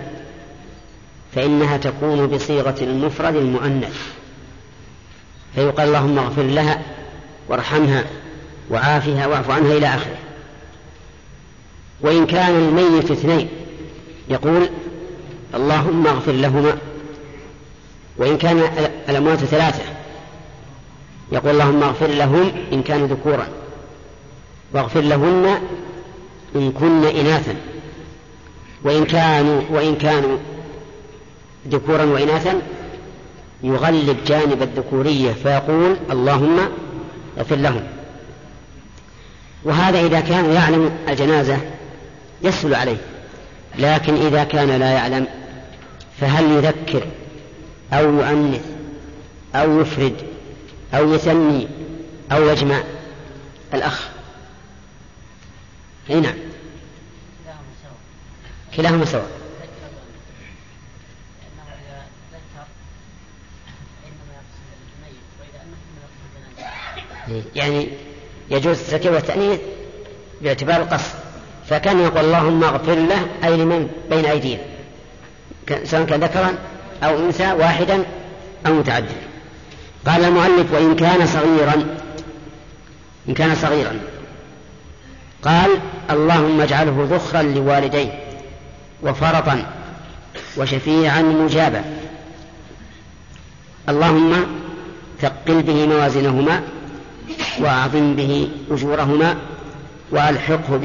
فإنها 1.35 1.77
تكون 1.77 2.27
بصيغة 2.27 2.75
المفرد 2.81 3.35
المؤنث. 3.35 3.97
فيقال 5.55 5.88
اللهم 5.88 6.19
اغفر 6.19 6.43
لها 6.43 6.81
وارحمها 7.49 8.05
وعافها 8.71 9.27
واعف 9.27 9.49
عنها 9.49 9.73
إلى 9.77 9.88
آخره. 9.88 10.17
وإن 12.01 12.25
كان 12.25 12.55
الميت 12.55 13.11
اثنين 13.11 13.49
يقول 14.29 14.69
اللهم 15.55 16.07
اغفر 16.07 16.31
لهما. 16.31 16.77
وإن 18.17 18.38
كان 18.38 18.61
الأموات 19.09 19.38
ثلاثة 19.38 19.83
يقول 21.31 21.51
اللهم 21.51 21.83
اغفر 21.83 22.07
لهم 22.07 22.51
إن 22.73 22.83
كانوا 22.83 23.07
ذكورا. 23.07 23.47
واغفر 24.73 25.01
لهن 25.01 25.59
إن 26.55 26.71
كن 26.71 27.05
إناثا. 27.05 27.55
وإن 28.84 29.05
كانوا 29.05 29.61
وإن 29.69 29.95
كانوا 29.95 30.38
ذكورا 31.67 32.03
وإناثا 32.03 32.61
يغلب 33.63 34.17
جانب 34.28 34.61
الذكورية 34.61 35.32
فيقول 35.32 35.97
اللهم 36.11 36.59
اغفر 37.38 37.55
لهم. 37.55 37.84
وهذا 39.63 39.99
إذا 39.99 40.19
كان 40.19 40.53
يعلم 40.53 40.91
الجنازة 41.09 41.57
يسهل 42.43 42.75
عليه 42.75 42.97
لكن 43.78 44.15
إذا 44.15 44.43
كان 44.43 44.69
لا 44.80 44.91
يعلم 44.91 45.28
فهل 46.19 46.51
يذكر 46.51 47.03
أو 47.93 48.13
يؤنث 48.13 48.65
أو 49.55 49.82
يفرد 49.82 50.15
أو 50.93 51.13
يثني 51.13 51.67
أو 52.32 52.49
يجمع؟ 52.49 52.84
الأخ. 53.73 54.07
أي 56.09 56.19
نعم. 56.19 56.46
كلاهما 58.78 59.05
سواء. 59.05 59.28
يعني 67.55 67.88
يجوز 68.49 68.80
التذكير 68.80 69.13
والتأنيث 69.13 69.59
باعتبار 70.41 70.82
القصد. 70.82 71.15
فكان 71.69 71.99
يقول 71.99 72.25
اللهم 72.25 72.63
اغفر 72.63 72.95
له 72.95 73.28
أي 73.43 73.57
لمن؟ 73.57 73.89
بين 74.09 74.25
أيديهم. 74.25 74.59
سواء 75.84 76.05
كان 76.05 76.23
ذكرا 76.23 76.57
أو 77.03 77.19
أنثى 77.19 77.51
واحدا 77.51 78.05
أو 78.67 78.73
متعددا. 78.73 79.15
قال 80.05 80.23
المؤلف 80.25 80.73
وإن 80.73 80.95
كان 80.95 81.28
صغيرا 81.28 81.97
إن 83.30 83.34
كان 83.34 83.55
صغيرا. 83.55 83.99
قال 85.43 85.69
اللهم 86.09 86.61
اجعله 86.61 87.07
ذخرا 87.11 87.41
لوالديه. 87.41 88.26
وفرطا 89.03 89.65
وشفيعا 90.57 91.21
مجابا. 91.21 91.83
اللهم 93.89 94.45
ثقل 95.21 95.61
به 95.61 95.85
موازنهما 95.87 96.61
وأعظم 97.59 98.15
به 98.15 98.49
أجورهما 98.71 99.35
وألحقه 100.11 100.77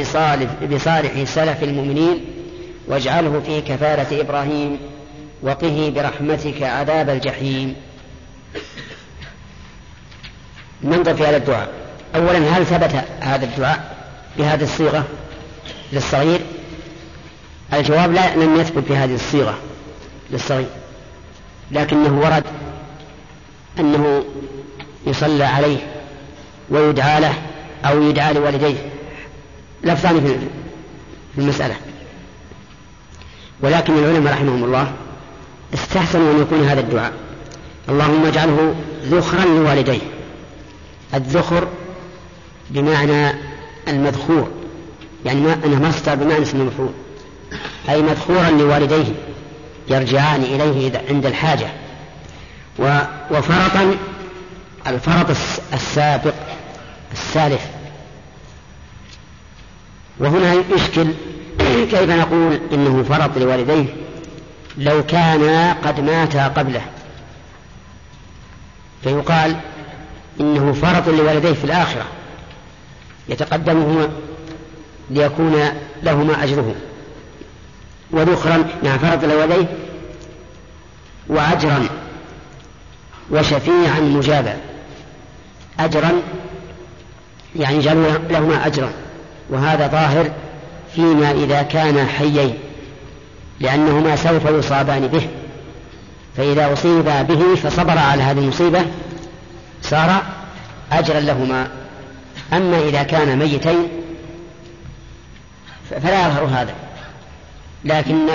بصالح, 0.70 1.24
سلف 1.24 1.62
المؤمنين 1.62 2.24
واجعله 2.88 3.42
في 3.46 3.60
كفالة 3.60 4.20
إبراهيم 4.20 4.78
وقه 5.42 5.92
برحمتك 5.96 6.62
عذاب 6.62 7.10
الجحيم. 7.10 7.76
ننظر 10.82 11.14
في 11.14 11.26
هذا 11.26 11.36
الدعاء. 11.36 11.68
أولا 12.16 12.38
هل 12.38 12.66
ثبت 12.66 13.04
هذا 13.20 13.44
الدعاء 13.44 13.96
بهذه 14.38 14.62
الصيغة 14.62 15.04
للصغير؟ 15.92 16.40
الجواب 17.72 18.12
لا 18.12 18.36
لم 18.36 18.60
يثبت 18.60 18.88
بهذه 18.88 19.14
الصيغة 19.14 19.58
للصغير 20.30 20.66
لكنه 21.70 22.20
ورد 22.20 22.44
أنه 23.78 24.24
يصلى 25.06 25.44
عليه 25.44 25.78
ويدعى 26.70 27.20
له 27.20 27.34
أو 27.84 28.02
يدعى 28.02 28.32
لوالديه. 28.32 28.76
لفظان 29.84 30.38
في 31.34 31.40
المسألة. 31.40 31.76
ولكن 33.60 33.92
العلماء 33.98 34.32
رحمهم 34.32 34.64
الله 34.64 34.92
استحسنوا 35.74 36.32
أن 36.32 36.40
يكون 36.40 36.64
هذا 36.64 36.80
الدعاء. 36.80 37.12
اللهم 37.88 38.26
اجعله 38.26 38.74
ذخرا 39.04 39.44
لوالديه. 39.44 40.00
الذخر 41.14 41.68
بمعنى 42.70 43.32
المذخور 43.88 44.50
يعني 45.24 45.40
ما 45.40 45.58
أنه 45.64 45.88
مصدر 45.88 46.14
بمعنى 46.14 46.42
اسم 46.42 46.60
المفعول. 46.60 46.92
أي 47.88 48.02
مذخورا 48.02 48.50
لوالديه 48.50 49.12
يرجعان 49.88 50.42
إليه 50.42 51.02
عند 51.08 51.26
الحاجة. 51.26 51.66
وفرطا 53.30 53.96
الفرط 54.86 55.36
السابق 55.72 56.34
السالف. 57.12 57.66
وهنا 60.18 60.54
يشكل 60.74 61.06
كيف 61.58 62.10
نقول 62.10 62.60
إنه 62.72 63.02
فرط 63.02 63.38
لوالديه؟ 63.38 63.84
لو 64.78 65.06
كانا 65.06 65.72
قد 65.72 66.00
ماتا 66.00 66.48
قبله. 66.48 66.82
فيقال 69.04 69.56
إنه 70.40 70.72
فرط 70.72 71.08
لوالديه 71.08 71.52
في 71.52 71.64
الآخرة. 71.64 72.04
يتقدمهما 73.28 74.08
ليكون 75.10 75.68
لهما 76.02 76.44
أجره. 76.44 76.74
وذخرا 78.12 78.64
مع 78.82 78.96
فرط 78.96 79.24
لوالديه 79.24 79.66
وأجرا 81.28 81.88
وشفيعا 83.30 84.00
مجابا. 84.00 84.56
أجرا 85.80 86.12
يعني 87.56 87.78
جعلوا 87.80 88.18
لهما 88.30 88.66
أجرا. 88.66 88.92
وهذا 89.50 89.86
ظاهر 89.86 90.30
فيما 90.94 91.30
إذا 91.30 91.62
كانا 91.62 92.06
حيين 92.06 92.58
لأنهما 93.60 94.16
سوف 94.16 94.44
يصابان 94.44 95.06
به. 95.06 95.28
فإذا 96.36 96.72
أصيبا 96.72 97.22
به 97.22 97.54
فصبر 97.54 97.98
على 97.98 98.22
هذه 98.22 98.38
المصيبة 98.38 98.84
صار 99.82 100.22
أجرا 100.92 101.20
لهما. 101.20 101.68
أما 102.52 102.78
إذا 102.78 103.02
كان 103.02 103.38
ميتين 103.38 103.88
فلا 105.90 106.26
يظهر 106.26 106.44
هذا. 106.44 106.74
لكن 107.84 108.26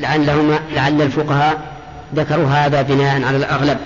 لعلهما 0.00 0.60
لعل 0.74 1.02
الفقهاء 1.02 1.76
ذكروا 2.14 2.48
هذا 2.48 2.82
بناء 2.82 3.22
على 3.24 3.36
الأغلب. 3.36 3.78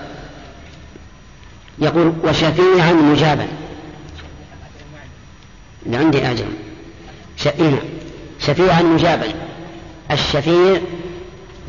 يقول 1.79 2.13
وشفيعا 2.23 2.93
مجابا. 2.93 3.47
عندي 5.93 6.31
أجر. 6.31 6.45
شفيعا 8.39 8.81
مجابا. 8.81 9.27
الشفيع 10.11 10.77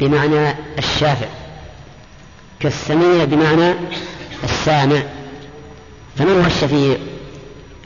بمعنى 0.00 0.54
الشافع. 0.78 1.26
كالسميع 2.60 3.24
بمعنى 3.24 3.74
السامع. 4.44 5.02
فمن 6.16 6.40
هو 6.40 6.46
الشفيع؟ 6.46 6.96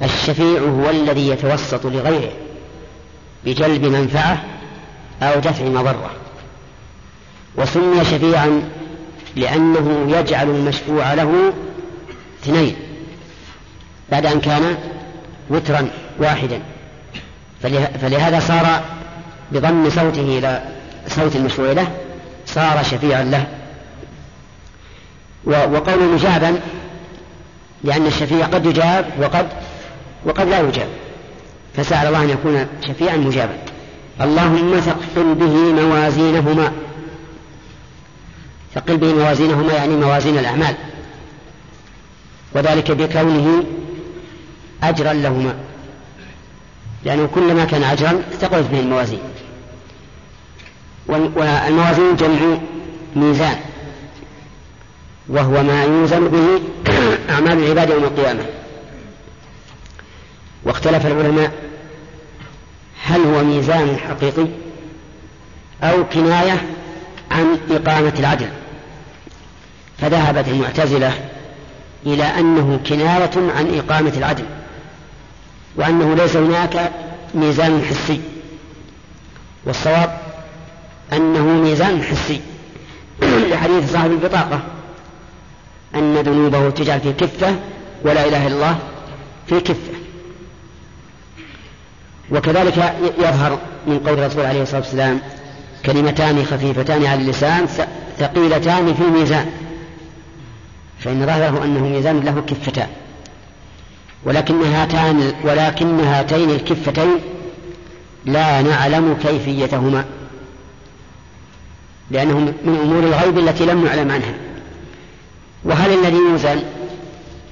الشفيع 0.03 0.61
هو 0.61 0.91
الذي 0.91 1.28
يتوسط 1.28 1.86
لغيره 1.86 2.32
بجلب 3.45 3.84
منفعة 3.84 4.45
أو 5.22 5.40
دفع 5.40 5.64
مضرة. 5.64 6.10
وسمي 7.56 8.04
شفيعا 8.04 8.62
لأنه 9.36 10.16
يجعل 10.18 10.50
المشفوع 10.50 11.14
له 11.14 11.52
اثنين. 12.42 12.76
بعد 14.10 14.26
أن 14.26 14.40
كان 14.40 14.76
وترا 15.50 15.88
واحدا. 16.18 16.62
فلهذا 18.00 18.40
صار 18.40 18.82
بضم 19.52 19.90
صوته 19.90 20.38
إلى 20.38 20.62
صوت 21.08 21.36
المشروع 21.36 21.72
له 21.72 21.88
صار 22.46 22.82
شفيعا 22.82 23.24
له. 23.24 23.46
وقول 25.44 26.04
مجابا 26.14 26.60
لأن 27.84 28.06
الشفيع 28.06 28.46
قد 28.46 28.66
يجاب 28.66 29.06
وقد 29.20 29.48
وقد 30.24 30.48
لا 30.48 30.60
يجاب. 30.60 30.88
فسأل 31.76 32.06
الله 32.06 32.22
أن 32.22 32.30
يكون 32.30 32.66
شفيعا 32.86 33.16
مجابا. 33.16 33.56
اللهم 34.20 34.80
ثقل 34.80 35.34
به 35.34 35.82
موازينهما. 35.82 36.72
ثقل 38.74 38.96
به 38.96 39.14
موازينهما 39.14 39.72
يعني 39.72 39.96
موازين 39.96 40.38
الأعمال. 40.38 40.74
وذلك 42.54 42.90
بكونه 42.90 43.64
أجرا 44.82 45.12
لهما. 45.12 45.54
لأنه 47.04 47.28
كلما 47.34 47.64
كان 47.64 47.82
أجرا 47.82 48.22
ثقلت 48.40 48.66
به 48.70 48.80
الموازين. 48.80 49.20
والموازين 51.06 52.16
جمع 52.16 52.58
ميزان. 53.16 53.56
وهو 55.28 55.62
ما 55.62 55.84
يوزن 55.84 56.28
به 56.28 56.60
أعمال 57.34 57.52
العباد 57.52 57.90
يوم 57.90 58.04
القيامة. 58.04 58.44
واختلف 60.64 61.06
العلماء 61.06 61.69
هل 63.11 63.20
هو 63.20 63.44
ميزان 63.44 63.96
حقيقي 63.96 64.46
أو 65.82 66.04
كناية 66.04 66.66
عن 67.30 67.58
إقامة 67.70 68.12
العدل؟ 68.18 68.48
فذهبت 69.98 70.48
المعتزلة 70.48 71.12
إلى 72.06 72.24
أنه 72.24 72.80
كناية 72.86 73.30
عن 73.36 73.78
إقامة 73.78 74.12
العدل 74.16 74.44
وأنه 75.76 76.14
ليس 76.14 76.36
هناك 76.36 76.92
ميزان 77.34 77.82
حسي 77.84 78.20
والصواب 79.64 80.18
أنه 81.12 81.42
ميزان 81.42 82.02
حسي. 82.02 82.40
لحديث 83.50 83.92
صاحب 83.92 84.11
البطاقة 84.11 84.61
أن 85.94 86.14
ذنوبه 86.14 86.70
تجعل 86.70 87.00
في 87.00 87.12
كفة 87.12 87.56
ولا 88.02 88.28
إله 88.28 88.46
إلا 88.46 88.54
الله 88.54 88.78
في 89.46 89.61
كفة. 89.61 89.99
وكذلك 92.30 92.94
يظهر 93.18 93.58
من 93.86 93.98
قول 93.98 94.18
الرسول 94.18 94.44
عليه 94.44 94.62
الصلاة 94.62 94.80
والسلام 94.80 95.20
كلمتان 95.86 96.44
خفيفتان 96.44 97.06
على 97.06 97.22
اللسان 97.22 97.66
ثقيلتان 98.18 98.94
في 98.94 99.02
الميزان. 99.02 99.46
فإن 100.98 101.26
ظاهره 101.26 101.64
أنه 101.64 101.80
ميزان 101.80 102.20
له 102.20 102.42
كفتان. 102.46 102.88
ولكن 104.24 104.62
هاتان 104.62 105.32
ولكن 105.44 106.00
هاتين 106.00 106.50
الكفتين 106.50 107.10
لا 108.24 108.62
نعلم 108.62 109.16
كيفيتهما. 109.22 110.04
لأنه 112.10 112.38
من 112.38 112.78
أمور 112.82 113.04
الغيب 113.04 113.38
التي 113.38 113.66
لم 113.66 113.84
نعلم 113.84 114.10
عنها. 114.10 114.34
وهل 115.64 115.92
الذي 115.92 116.16
يوزن 116.16 116.62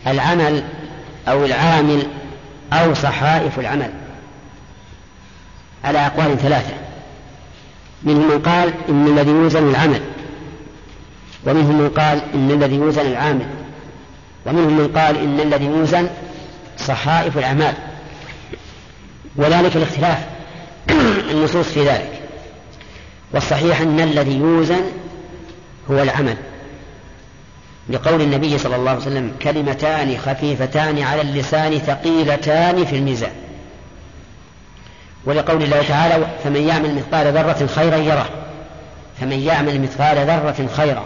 العمل 0.06 0.62
أو 1.28 1.44
العامل 1.44 2.06
أو 2.72 2.94
صحائف 2.94 3.58
العمل؟ 3.58 3.90
على 5.84 6.06
أقوال 6.06 6.38
ثلاثة. 6.38 6.74
منهم 8.02 8.28
من 8.28 8.38
قال 8.38 8.72
إن 8.88 9.06
الذي 9.06 9.30
يوزن 9.30 9.70
العمل 9.70 10.00
ومنهم 11.46 11.78
من 11.78 11.88
قال 11.88 12.22
إن 12.34 12.50
الذي 12.50 12.76
يوزن 12.76 13.06
العامل 13.06 13.46
ومنهم 14.46 14.76
من 14.78 14.88
قال 14.88 15.16
إن 15.16 15.40
الذي 15.40 15.64
يوزن 15.64 16.08
صحائف 16.78 17.38
الأعمال. 17.38 17.74
وذلك 19.36 19.76
الاختلاف 19.76 20.18
النصوص 21.32 21.66
في 21.66 21.84
ذلك. 21.84 22.20
والصحيح 23.32 23.80
أن 23.80 24.00
الذي 24.00 24.36
يوزن 24.36 24.80
هو 25.90 26.02
العمل. 26.02 26.36
لقول 27.88 28.22
النبي 28.22 28.58
صلى 28.58 28.76
الله 28.76 28.90
عليه 28.90 29.00
وسلم 29.00 29.32
كلمتان 29.42 30.18
خفيفتان 30.18 31.02
على 31.02 31.22
اللسان 31.22 31.78
ثقيلتان 31.78 32.84
في 32.84 32.96
الميزان. 32.96 33.47
ولقول 35.28 35.62
الله 35.62 35.82
تعالى 35.82 36.26
فمن 36.44 36.68
يعمل 36.68 36.94
مثقال 36.94 37.32
ذرة 37.32 37.66
خيرا 37.66 37.96
يره. 37.96 38.28
فمن 39.20 39.40
يعمل 39.40 39.80
مثقال 39.80 40.18
ذرة 40.18 40.68
خيرا. 40.76 41.04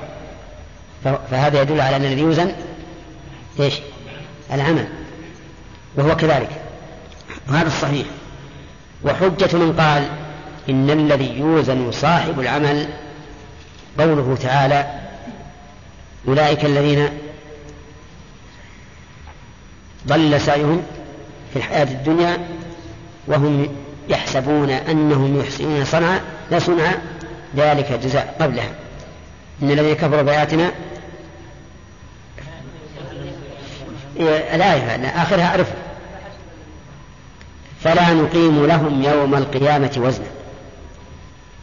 فهذا 1.30 1.62
يدل 1.62 1.80
على 1.80 1.96
أن 1.96 2.04
الذي 2.04 2.20
يوزن 2.20 2.52
إيش؟ 3.60 3.74
العمل. 4.52 4.88
وهو 5.96 6.16
كذلك. 6.16 6.48
وهذا 7.48 7.66
الصحيح. 7.66 8.06
وحجة 9.04 9.56
من 9.56 9.76
قال 9.80 10.08
إن 10.68 10.90
الذي 10.90 11.38
يوزن 11.38 11.92
صاحب 11.92 12.40
العمل 12.40 12.88
قوله 13.98 14.36
تعالى 14.42 14.86
أولئك 16.28 16.64
الذين 16.64 17.08
ضل 20.06 20.40
سعيهم 20.40 20.82
في 21.52 21.58
الحياة 21.58 21.82
الدنيا 21.84 22.38
وهم 23.26 23.81
يحسبون 24.08 24.70
أنهم 24.70 25.40
يحسنون 25.40 25.84
صنعا 25.84 26.20
لا 26.50 26.58
صنع 26.58 26.92
ذلك 27.56 27.92
جزاء 27.92 28.36
قبلها. 28.40 28.70
إن 29.62 29.70
الذين 29.70 29.94
كفروا 29.94 30.22
بآياتنا 30.22 30.70
الآية 34.54 35.06
آخرها 35.06 35.46
أعرف 35.46 35.70
فلا 37.80 38.12
نقيم 38.12 38.66
لهم 38.66 39.02
يوم 39.02 39.34
القيامة 39.34 39.92
وزنا. 39.96 40.26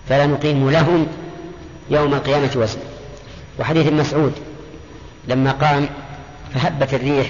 فلا 0.10 0.26
نقيم 0.26 0.70
لهم 0.70 1.08
يوم 1.90 2.14
القيامة 2.14 2.52
وزنا. 2.56 2.84
وحديث 3.60 3.88
مسعود 3.88 4.34
لما 5.28 5.52
قام 5.52 5.90
فهبت 6.54 6.94
الريح 6.94 7.28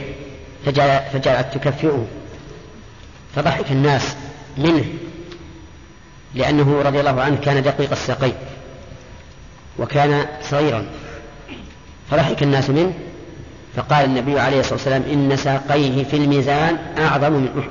فجعلت 0.65 1.47
تكفئه. 1.53 2.05
فضحك 3.35 3.71
الناس. 3.71 4.15
منه 4.57 4.85
لأنه 6.35 6.81
رضي 6.81 6.99
الله 6.99 7.21
عنه 7.21 7.37
كان 7.37 7.63
دقيق 7.63 7.91
الساقين 7.91 8.33
وكان 9.79 10.25
صغيرا. 10.41 10.85
فضحك 12.11 12.43
الناس 12.43 12.69
منه 12.69 12.93
فقال 13.75 14.05
النبي 14.05 14.39
عليه 14.39 14.59
الصلاة 14.59 14.73
والسلام 14.73 15.03
إن 15.03 15.37
ساقيه 15.37 16.03
في 16.03 16.17
الميزان 16.17 16.77
أعظم 16.97 17.31
من 17.31 17.59
أحد. 17.59 17.69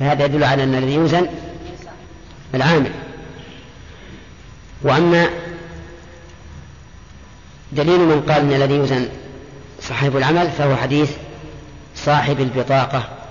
فهذا 0.00 0.24
يدل 0.24 0.44
على 0.44 0.64
أن 0.64 0.74
الذي 0.74 0.94
يوزن 0.94 1.26
العامل. 2.54 2.90
وأما 4.82 5.28
دليل 7.72 8.00
من 8.00 8.20
قال 8.20 8.40
أن 8.40 8.52
الذي 8.52 8.74
يوزن 8.74 9.08
صاحب 9.80 10.16
العمل 10.16 10.50
فهو 10.50 10.76
حديث 10.76 11.10
صاحب 11.96 12.40
البطاقة. 12.40 13.21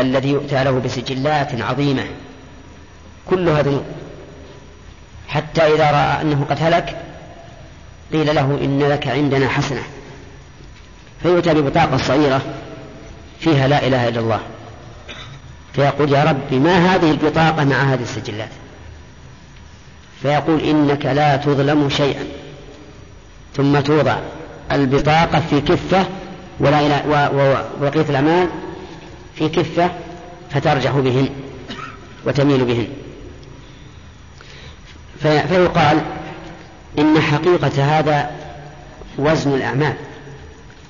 الذي 0.00 0.28
يؤتى 0.28 0.64
له 0.64 0.70
بسجلات 0.70 1.60
عظيمة. 1.60 2.04
كلها 3.26 3.62
ذنوب 3.62 3.84
حتى 5.28 5.62
إذا 5.62 5.90
رأى 5.90 6.22
أنه 6.22 6.46
قد 6.50 6.56
هلك 6.60 6.96
قيل 8.12 8.34
له 8.34 8.58
إن 8.64 8.78
لك 8.78 9.08
عندنا 9.08 9.48
حسنة. 9.48 9.82
فيؤتى 11.22 11.54
ببطاقة 11.54 11.96
صغيرة 11.96 12.40
فيها 13.40 13.68
لا 13.68 13.86
إله 13.86 14.08
إلا 14.08 14.20
الله. 14.20 14.40
فيقول 15.72 16.12
يا 16.12 16.24
رب 16.24 16.54
ما 16.54 16.94
هذه 16.94 17.10
البطاقة 17.10 17.64
مع 17.64 17.76
هذه 17.76 18.02
السجلات؟ 18.02 18.50
فيقول 20.22 20.60
إنك 20.60 21.06
لا 21.06 21.36
تظلم 21.36 21.88
شيئا. 21.88 22.24
ثم 23.56 23.80
توضع 23.80 24.16
البطاقة 24.72 25.42
في 25.50 25.60
كفة 25.60 26.06
ولا 26.60 26.80
إله 26.80 27.02
وبقية 27.80 28.10
الأعمال 28.10 28.48
في 29.38 29.48
كفة 29.48 29.90
فترجح 30.50 30.90
بهن 30.90 31.28
وتميل 32.26 32.64
بهن. 32.64 32.88
فيقال 35.22 36.00
إن 36.98 37.20
حقيقة 37.20 37.98
هذا 37.98 38.30
وزن 39.18 39.54
الأعمال 39.54 39.94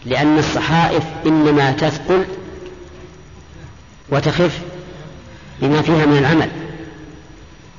لأن 0.06 0.38
الصحائف 0.38 1.02
إنما 1.26 1.72
تثقل 1.72 2.24
وتخف 4.08 4.60
بما 5.62 5.82
فيها 5.82 6.06
من 6.06 6.18
العمل 6.18 6.50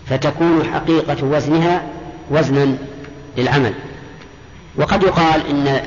فتكون 0.09 0.63
حقيقة 0.73 1.25
وزنها 1.25 1.83
وزنا 2.31 2.77
للعمل. 3.37 3.73
وقد 4.75 5.03
يقال 5.03 5.47
إن 5.47 5.81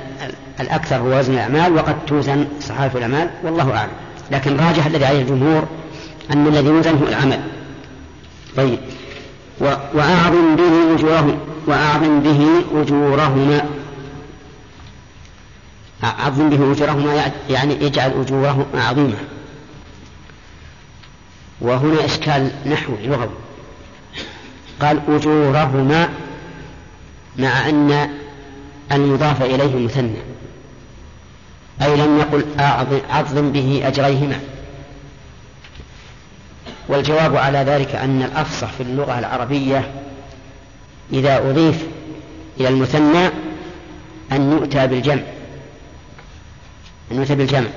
الأكثر 0.61 0.97
هو 0.97 1.19
وزن 1.19 1.35
الأعمال 1.35 1.75
وقد 1.75 2.07
توزن 2.07 2.49
صحائف 2.61 2.97
الأعمال 2.97 3.31
والله 3.43 3.77
أعلم. 3.77 4.02
لكن 4.31 4.57
راجح 4.57 4.87
الذي 4.87 5.05
عليه 5.05 5.23
الجمهور 5.23 5.69
أن 6.33 6.47
الذي 6.47 6.69
يوزن 6.69 6.97
هو 6.97 7.09
العمل. 7.09 7.41
طيب. 8.57 8.79
وأعظم 9.95 10.57
به 10.57 10.95
أجورهم 10.95 11.39
وأعظم 11.67 12.21
به 12.21 12.49
أجورهما. 12.75 13.67
أعظم 16.05 16.51
به 16.51 16.73
أجورهما 16.73 17.33
يعني 17.51 17.87
اجعل 17.87 18.11
أجورهما 18.11 18.67
عظيمة. 18.75 19.19
وهنا 21.61 22.05
إشكال 22.05 22.51
نحوي 22.67 23.07
لغوي. 23.07 23.29
قال 24.81 25.01
أجورهما 25.09 26.09
مع 27.39 27.69
أن 27.69 28.09
المضاف 28.93 29.43
إليه 29.43 29.85
مثنى. 29.85 30.32
أي 31.83 31.97
لم 31.97 32.19
يقل 32.19 32.45
أعظم 33.11 33.53
به 33.53 33.83
أجريهما. 33.85 34.41
والجواب 36.89 37.37
على 37.37 37.59
ذلك 37.59 37.95
أن 37.95 38.23
الأفصح 38.23 38.73
في 38.73 38.83
اللغة 38.83 39.19
العربية 39.19 39.91
إذا 41.13 41.39
أضيف 41.39 41.87
إلى 42.61 42.69
المثنى 42.69 43.27
أن 44.33 44.53
يؤتى 44.53 44.87
بالجمع 44.87 45.23
أن 47.13 47.17
يؤتى 47.17 47.35
بالجمع 47.35 47.69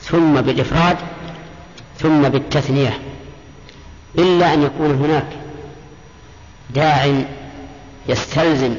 ثم 0.00 0.40
بالإفراد 0.40 0.96
ثم 1.98 2.28
بالتثنية 2.28 2.98
إلا 4.18 4.54
أن 4.54 4.62
يكون 4.62 4.90
هناك 4.90 5.26
داع 6.70 7.22
يستلزم 8.08 8.74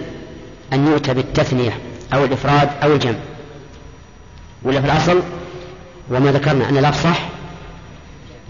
أن 0.74 0.88
يؤتى 0.88 1.14
بالتثنية 1.14 1.78
أو 2.14 2.26
الإفراد 2.26 2.70
أو 2.84 2.94
الجمع. 2.94 3.20
ولا 4.64 4.82
في 4.82 4.86
الأصل؟ 4.86 5.22
وما 6.10 6.32
ذكرنا 6.32 6.70
أن 6.70 6.78
الأفصح 6.78 7.20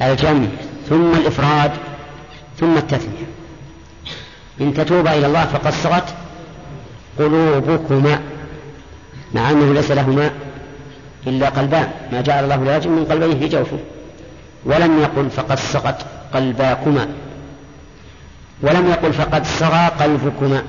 الجمع 0.01 0.47
ثم 0.89 1.13
الإفراد 1.13 1.71
ثم 2.59 2.77
التثنية. 2.77 3.27
إن 4.61 4.73
تتوبا 4.73 5.13
إلى 5.13 5.25
الله 5.25 5.45
فقد 5.45 5.73
صغت 5.73 6.15
قلوبكما 7.19 8.21
مع 9.33 9.51
أنه 9.51 9.73
ليس 9.73 9.91
لهما 9.91 10.31
إلا 11.27 11.49
قلبان. 11.49 11.91
ما 12.11 12.21
جعل 12.21 12.43
الله 12.43 12.55
لرجل 12.55 12.89
من 12.89 13.05
قلبين 13.05 13.39
في 13.39 13.47
جوفه 13.47 13.77
ولم 14.65 15.01
يقل 15.01 15.29
فقد 15.29 15.59
سقط 15.59 16.05
قلباكما. 16.33 17.07
ولم 18.61 18.89
يقل 18.89 19.13
فقد 19.13 19.45
صغى 19.45 19.87
قلبكما. 19.87 20.63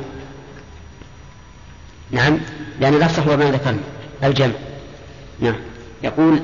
نعم 2.11 2.39
لأن 2.81 2.95
الأفصح 2.95 3.27
هو 3.27 3.37
ما 3.37 3.51
ذكرنا. 3.51 3.79
الجمع. 4.25 4.53
نعم. 5.41 5.57
يقول 6.03 6.41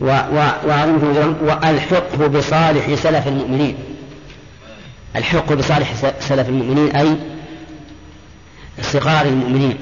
و 0.00 0.06
و 0.06 0.50
والحقه 1.42 2.26
بصالح 2.26 2.94
سلف 2.94 3.28
المؤمنين. 3.28 3.74
الحق 5.16 5.52
بصالح 5.52 5.94
سلف 6.20 6.48
المؤمنين 6.48 6.96
أي 6.96 7.16
صغار 8.82 9.26
المؤمنين 9.26 9.76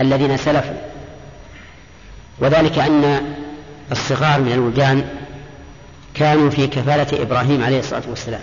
الذين 0.00 0.36
سلفوا. 0.36 0.80
وذلك 2.38 2.78
أن 2.78 3.34
الصغار 3.92 4.40
من 4.40 4.52
الولدان 4.52 5.08
كانوا 6.14 6.50
في 6.50 6.66
كفالة 6.66 7.22
إبراهيم 7.22 7.64
عليه 7.64 7.78
الصلاة 7.78 8.02
والسلام. 8.08 8.42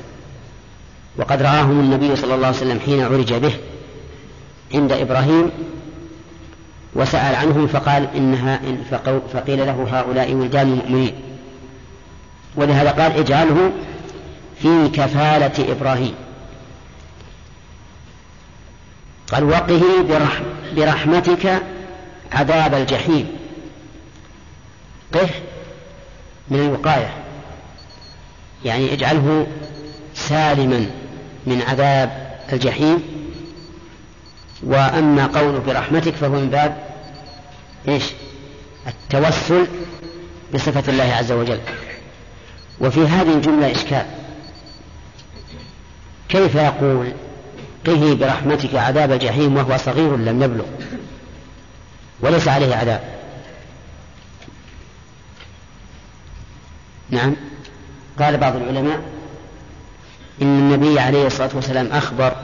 وقد 1.18 1.42
رآهم 1.42 1.80
النبي 1.80 2.16
صلى 2.16 2.36
الله 2.36 2.48
عليه 2.48 2.58
وسلم 2.58 2.80
حين 2.80 3.04
عرج 3.04 3.34
به 3.34 3.54
عند 4.74 4.92
إبراهيم 4.92 5.52
وسأل 6.94 7.36
عنهم 7.36 7.68
فقال 7.68 8.08
إنها 8.16 8.56
إن 8.56 8.84
فقيل 9.34 9.66
له 9.66 9.88
هؤلاء 9.92 10.34
ولدان 10.34 10.68
مؤمنين. 10.68 11.14
ولهذا 12.56 12.92
قال 12.92 13.12
اجعله 13.12 13.72
في 14.62 14.90
كفالة 14.90 15.72
إبراهيم. 15.72 16.14
قال 19.32 19.44
وقه 19.44 19.82
برحم 20.10 20.44
برحمتك 20.76 21.62
عذاب 22.32 22.74
الجحيم. 22.74 23.28
قه 25.14 25.30
من 26.50 26.60
الوقاية. 26.60 27.14
يعني 28.66 28.94
اجعله 28.94 29.48
سالما 30.14 30.86
من 31.46 31.62
عذاب 31.62 32.38
الجحيم. 32.54 33.21
وأما 34.64 35.26
قوله 35.28 35.60
برحمتك 35.60 36.16
فهو 36.16 36.30
من 36.30 36.50
باب 36.50 36.78
إيش؟ 37.88 38.04
التوسل 38.88 39.68
بصفة 40.54 40.92
الله 40.92 41.04
عز 41.04 41.32
وجل. 41.32 41.60
وفي 42.80 43.00
هذه 43.00 43.34
الجملة 43.34 43.72
إشكال. 43.72 44.06
كيف 46.30 46.56
يقول 46.56 47.14
قه 47.88 48.14
برحمتك 48.14 48.76
عذاب 48.76 49.12
الجحيم 49.12 49.58
وهو 49.58 49.78
صغير 49.78 50.18
لم 50.18 50.44
يبلغ 50.44 50.66
وليس 52.20 52.48
عليه 52.48 52.76
عذاب؟ 52.76 53.02
نعم. 57.10 57.36
قال 58.20 58.38
بعض 58.38 58.56
العلماء 58.56 59.02
إن 60.42 60.60
النبي 60.60 61.00
عليه 61.00 61.28
الصلاة 61.28 61.50
والسلام 61.54 61.88
أخبر 61.88 62.36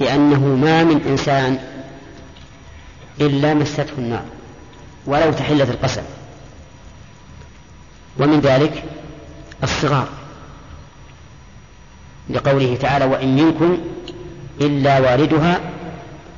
بأنه 0.00 0.40
ما 0.40 0.84
من 0.84 1.06
إنسان 1.08 1.58
إلا 3.20 3.54
مسته 3.54 3.92
النار 3.98 4.24
ولو 5.06 5.32
تحلت 5.32 5.70
القسم. 5.70 6.02
ومن 8.18 8.40
ذلك 8.40 8.84
الصغار. 9.62 10.08
لقوله 12.30 12.76
تعالى 12.80 13.04
وإن 13.04 13.36
منكم 13.36 13.78
إلا 14.60 14.98
واردها 14.98 15.60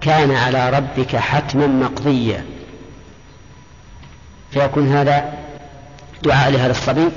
كان 0.00 0.30
على 0.30 0.70
ربك 0.70 1.16
حتما 1.16 1.66
مقضيا. 1.66 2.44
فيكون 4.50 4.92
هذا 4.92 5.32
دعاء 6.22 6.50
لهذا 6.50 6.70
الصبي 6.70 7.08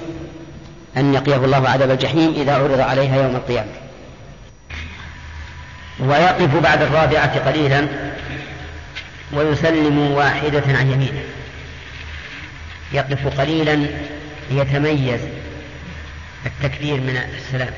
أن 0.98 1.14
يقيه 1.14 1.36
الله 1.36 1.70
عذاب 1.70 1.92
الجحيم 1.92 2.34
إذا 2.34 2.56
عرض 2.56 2.80
عليها 2.80 3.24
يوم 3.24 3.36
القيامة. 3.36 3.85
ويقف 6.00 6.56
بعد 6.56 6.82
الرابعة 6.82 7.40
قليلا 7.40 7.88
ويسلم 9.32 9.98
واحدة 10.12 10.64
عن 10.68 10.92
يمينه. 10.92 11.24
يقف 12.94 13.40
قليلا 13.40 13.88
ليتميز 14.52 15.22
التكبير 16.46 17.02
من 17.02 17.18
السلام 17.38 17.74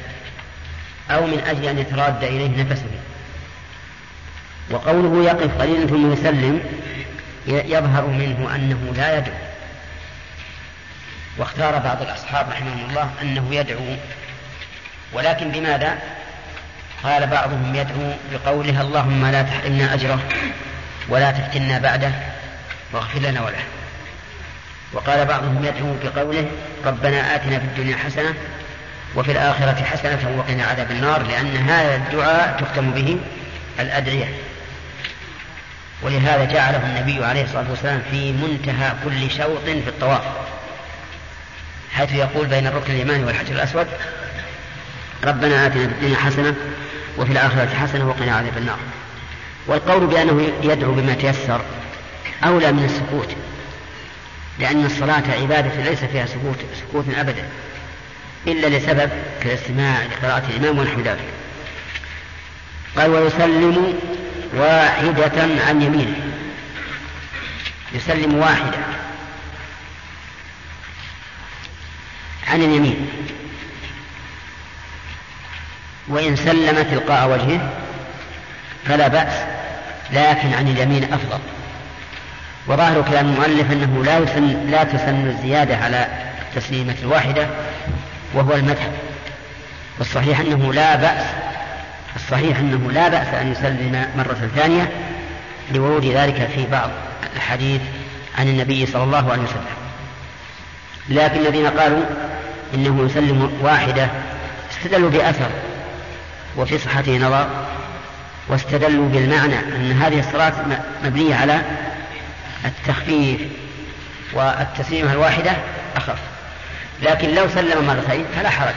أو 1.11 1.27
من 1.27 1.39
أجل 1.39 1.65
أن 1.65 1.79
يتراد 1.79 2.23
إليه 2.23 2.63
نفسه. 2.63 2.85
وقوله 4.71 5.25
يقف 5.25 5.61
قليلا 5.61 5.87
ثم 5.87 6.13
يسلم 6.13 6.61
يظهر 7.47 8.07
منه 8.07 8.55
أنه 8.55 8.93
لا 8.97 9.17
يدعو. 9.17 9.37
واختار 11.37 11.77
بعض 11.77 12.01
الأصحاب 12.01 12.49
رحمهم 12.49 12.89
الله 12.89 13.11
أنه 13.21 13.55
يدعو. 13.55 13.95
ولكن 15.13 15.51
بماذا؟ 15.51 15.97
قال 17.03 17.27
بعضهم 17.27 17.75
يدعو 17.75 18.13
بقولها 18.31 18.81
اللهم 18.81 19.25
لا 19.25 19.41
تحرمنا 19.41 19.93
أجره 19.93 20.19
ولا 21.09 21.31
تفتنا 21.31 21.79
بعده 21.79 22.11
واغفر 22.93 23.19
لنا 23.19 23.41
وله. 23.41 23.63
وقال 24.93 25.25
بعضهم 25.25 25.65
يدعو 25.65 25.95
بقوله 26.03 26.45
ربنا 26.85 27.35
آتنا 27.35 27.59
في 27.59 27.65
الدنيا 27.65 27.97
حسنة 27.97 28.33
وفي 29.15 29.31
الآخرة 29.31 29.83
حسنة 29.83 30.37
وقنا 30.37 30.63
عذاب 30.63 30.91
النار 30.91 31.23
لأن 31.23 31.57
هذا 31.57 31.95
الدعاء 31.95 32.57
تختم 32.61 32.91
به 32.91 33.17
الأدعية. 33.79 34.27
ولهذا 36.01 36.45
جعله 36.45 36.77
النبي 36.77 37.25
عليه 37.25 37.43
الصلاة 37.43 37.65
والسلام 37.69 38.01
في 38.11 38.31
منتهى 38.31 38.91
كل 39.03 39.31
شوط 39.31 39.63
في 39.63 39.87
الطواف. 39.89 40.21
حيث 41.91 42.13
يقول 42.13 42.47
بين 42.47 42.67
الركن 42.67 42.93
اليماني 42.93 43.23
والحجر 43.23 43.55
الأسود 43.55 43.87
ربنا 45.23 45.67
آتنا 45.67 45.87
في 45.87 45.93
الدنيا 45.93 46.17
حسنة 46.17 46.55
وفي 47.17 47.31
الآخرة 47.31 47.69
حسنة 47.75 48.07
وقنا 48.07 48.35
عذاب 48.35 48.57
النار. 48.57 48.79
والقول 49.67 50.07
بأنه 50.07 50.51
يدعو 50.63 50.91
بما 50.91 51.13
تيسر 51.13 51.61
أولى 52.43 52.71
من 52.71 52.83
السكوت 52.83 53.35
لأن 54.59 54.85
الصلاة 54.85 55.23
عبادة 55.41 55.83
ليس 55.83 56.03
فيها 56.03 56.25
سكوت 56.25 56.57
سكوت 56.81 57.05
أبدا 57.15 57.49
إلا 58.47 58.67
لسبب 58.67 59.09
كالاستماع 59.43 59.97
لقراءة 60.03 60.43
الإمام 60.49 60.79
ونحو 60.79 61.01
ذلك. 61.01 61.27
قال 62.97 63.09
ويسلم 63.09 63.93
واحدة 64.55 65.63
عن 65.67 65.81
يمينه. 65.81 66.15
يسلم 67.93 68.35
واحدة 68.35 68.77
عن 72.47 72.61
اليمين. 72.61 73.07
وإن 76.07 76.35
سلم 76.35 76.83
تلقاء 76.91 77.29
وجهه 77.29 77.69
فلا 78.85 79.07
بأس 79.07 79.33
لكن 80.13 80.53
عن 80.53 80.67
اليمين 80.67 81.03
أفضل. 81.03 81.39
وظاهر 82.67 83.01
كلام 83.01 83.25
المؤلف 83.25 83.71
أنه 83.71 84.03
لا 84.03 84.19
لا 84.71 84.83
تسن 84.83 85.27
الزيادة 85.27 85.77
على 85.77 86.07
التسليمة 86.41 86.95
الواحدة 87.03 87.47
وهو 88.33 88.53
المذهب. 88.53 88.91
والصحيح 89.99 90.39
أنه 90.39 90.73
لا 90.73 90.95
بأس 90.95 91.25
الصحيح 92.15 92.57
أنه 92.57 92.91
لا 92.91 93.07
بأس 93.07 93.27
أن 93.27 93.51
يسلم 93.51 94.07
مرة 94.17 94.49
ثانية 94.55 94.91
لورود 95.71 96.05
ذلك 96.05 96.49
في 96.55 96.65
بعض 96.71 96.89
الحديث 97.35 97.81
عن 98.37 98.47
النبي 98.47 98.85
صلى 98.85 99.03
الله 99.03 99.31
عليه 99.31 99.43
وسلم. 99.43 99.77
لكن 101.09 101.39
الذين 101.39 101.67
قالوا 101.67 102.03
إنه 102.73 103.05
يسلم 103.05 103.51
واحدة 103.61 104.07
استدلوا 104.71 105.09
بأثر 105.09 105.49
وفي 106.57 106.77
صحته 106.77 107.17
نظر 107.17 107.47
واستدلوا 108.47 109.09
بالمعنى 109.09 109.59
أن 109.59 109.91
هذه 110.01 110.19
الصلاة 110.19 110.53
مبنية 111.03 111.35
على 111.35 111.61
التخفيف 112.65 113.41
والتسليمة 114.33 115.13
الواحدة 115.13 115.51
أخف. 115.95 116.19
لكن 117.01 117.35
لو 117.35 117.47
سلم 117.47 117.87
مرتين 117.87 118.25
فلا 118.35 118.49
حرج 118.49 118.75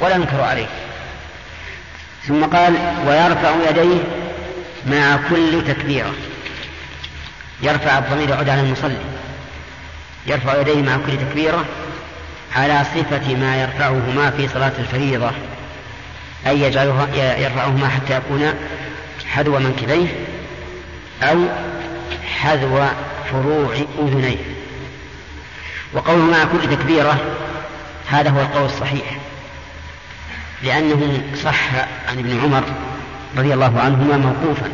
ولا 0.00 0.14
ينكر 0.14 0.40
عليه. 0.40 0.66
ثم 2.28 2.44
قال 2.44 2.74
ويرفع 3.06 3.50
يديه 3.70 4.00
مع 4.86 5.18
كل 5.30 5.64
تكبيرة. 5.66 6.14
يرفع 7.62 7.98
الضمير 7.98 8.30
يعود 8.30 8.48
على 8.48 8.60
المصلي. 8.60 8.98
يرفع 10.26 10.60
يديه 10.60 10.82
مع 10.82 10.96
كل 11.06 11.16
تكبيرة 11.16 11.64
على 12.56 12.84
صفة 12.94 13.34
ما 13.34 13.56
يرفعهما 13.56 14.30
في 14.30 14.48
صلاة 14.48 14.72
الفريضة. 14.78 15.30
أي 16.46 16.60
يجعلها 16.60 17.36
يرفعهما 17.38 17.88
حتى 17.88 18.16
يكون 18.16 18.54
حذو 19.26 19.58
منكبيه 19.58 20.06
أو 21.22 21.38
حذو 22.40 22.84
فروع 23.30 23.74
أذنيه. 23.98 24.36
وقوله 25.92 26.24
مع 26.24 26.44
كل 26.44 26.76
تكبيرة 26.76 27.20
هذا 28.08 28.30
هو 28.30 28.40
القول 28.40 28.64
الصحيح. 28.64 29.18
لأنه 30.62 31.22
صح 31.44 31.74
عن 32.08 32.18
ابن 32.18 32.40
عمر 32.40 32.64
رضي 33.36 33.54
الله 33.54 33.80
عنهما 33.80 34.16
موقوفا 34.16 34.68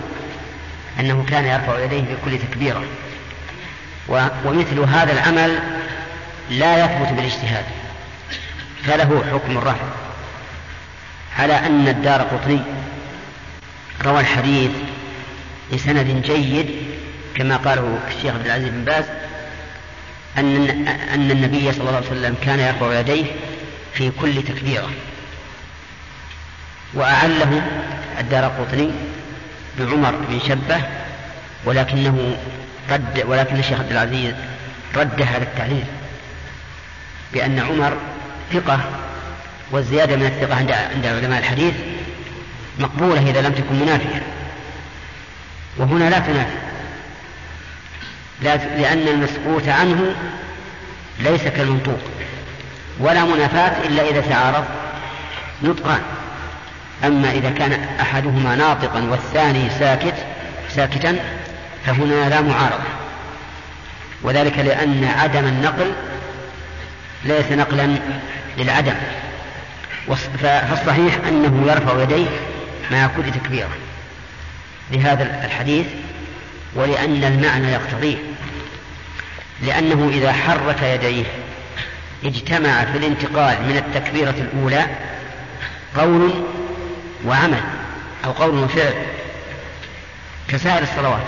أنه 1.00 1.24
كان 1.28 1.44
يرفع 1.44 1.84
يديه 1.84 2.04
في 2.04 2.16
كل 2.24 2.38
تكبيرة 2.38 2.82
ومثل 4.44 4.78
هذا 4.78 5.12
العمل 5.12 5.58
لا 6.50 6.84
يثبت 6.84 7.12
بالاجتهاد 7.12 7.64
فله 8.84 9.22
حكم 9.32 9.58
الرفع. 9.58 9.84
على 11.40 11.66
أن 11.66 11.88
الدار 11.88 12.22
قطني. 12.22 12.60
روى 14.04 14.20
الحديث 14.20 14.70
بسند 15.72 16.22
جيد 16.26 16.70
كما 17.34 17.56
قاله 17.56 17.98
الشيخ 18.08 18.34
عبد 18.34 18.46
العزيز 18.46 18.68
بن 18.68 18.84
باز 18.84 19.04
أن 20.38 20.86
أن 21.14 21.30
النبي 21.30 21.72
صلى 21.72 21.80
الله 21.80 21.96
عليه 21.96 22.06
وسلم 22.06 22.36
كان 22.42 22.60
يرفع 22.60 23.00
يديه 23.00 23.24
في 23.94 24.10
كل 24.20 24.42
تكبيرة. 24.42 24.90
وأعله 26.94 27.62
الدار 28.20 28.44
قطني 28.44 28.90
بعمر 29.78 30.14
بن 30.28 30.40
شبة 30.48 30.80
ولكنه 31.64 32.36
رد 32.90 33.24
ولكن 33.26 33.56
الشيخ 33.56 33.80
عبد 33.80 33.90
العزيز 33.90 34.34
رد 34.96 35.22
هذا 35.22 35.42
التعليل 35.42 35.84
بأن 37.32 37.58
عمر 37.58 37.96
ثقة 38.52 38.80
والزيادة 39.70 40.16
من 40.16 40.26
الثقة 40.26 40.56
عند 40.56 40.72
عند 40.72 41.06
علماء 41.06 41.38
الحديث 41.38 41.74
مقبولة 42.78 43.30
إذا 43.30 43.40
لم 43.40 43.52
تكن 43.52 43.74
منافية. 43.80 44.22
وهنا 45.76 46.10
لا 46.10 46.18
تنافي. 46.18 46.56
لأن 48.76 49.08
المسكوت 49.08 49.68
عنه 49.68 50.14
ليس 51.18 51.42
كالمنطوق 51.42 52.00
ولا 52.98 53.24
منافاة 53.24 53.86
إلا 53.86 54.08
إذا 54.08 54.20
تعارض 54.20 54.64
نطقان. 55.62 56.00
أما 57.04 57.30
إذا 57.30 57.50
كان 57.50 57.72
أحدهما 58.00 58.56
ناطقا 58.56 59.02
والثاني 59.10 59.70
ساكت 59.78 60.14
ساكتا 60.68 61.16
فهنا 61.86 62.28
لا 62.28 62.40
معارضة. 62.40 62.88
وذلك 64.22 64.58
لأن 64.58 65.04
عدم 65.04 65.44
النقل 65.46 65.92
ليس 67.24 67.52
نقلا 67.52 67.96
للعدم. 68.58 68.94
فالصحيح 70.42 71.16
أنه 71.28 71.64
يرفع 71.66 72.02
يديه 72.02 72.28
مع 72.90 73.06
كل 73.06 73.32
تكبيرة 73.32 73.68
لهذا 74.90 75.44
الحديث 75.44 75.86
ولأن 76.74 77.24
المعنى 77.24 77.72
يقتضيه. 77.72 78.16
لأنه 79.62 80.08
إذا 80.08 80.32
حرك 80.32 80.82
يديه 80.82 81.24
اجتمع 82.24 82.84
في 82.84 82.98
الانتقال 82.98 83.62
من 83.62 83.76
التكبيرة 83.76 84.34
الأولى 84.38 84.86
قول 85.96 86.44
وعمل 87.26 87.60
أو 88.24 88.32
قول 88.32 88.58
وفعل 88.58 88.94
كسائر 90.48 90.82
الصلوات. 90.82 91.26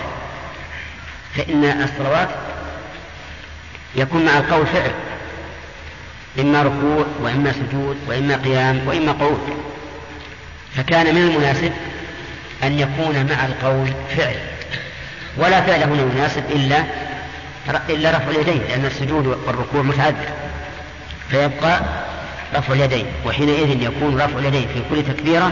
فإن 1.35 1.63
الصلوات 1.63 2.29
يكون 3.95 4.25
مع 4.25 4.37
القول 4.37 4.67
فعل. 4.67 4.91
إما 6.39 6.63
ركوع 6.63 7.05
وإما 7.21 7.51
سجود 7.51 7.97
وإما 8.07 8.35
قيام 8.35 8.87
وإما 8.87 9.11
قعود 9.11 9.39
فكان 10.75 11.15
من 11.15 11.21
المناسب 11.21 11.71
أن 12.63 12.79
يكون 12.79 13.25
مع 13.29 13.45
القول 13.45 13.93
فعل. 14.17 14.35
ولا 15.37 15.61
فعل 15.61 15.83
هنا 15.83 16.01
يناسب 16.01 16.43
إلا 16.51 16.83
إلا 17.89 18.09
رفع 18.09 18.29
اليدين 18.29 18.61
لأن 18.69 18.85
السجود 18.85 19.27
والركوع 19.27 19.81
متعدد. 19.81 20.29
فيبقى 21.29 21.81
رفع 22.55 22.73
اليدين 22.73 23.05
وحينئذ 23.25 23.81
يكون 23.81 24.21
رفع 24.21 24.39
اليدين 24.39 24.67
في 24.67 24.81
كل 24.89 25.03
تكبيرة 25.03 25.51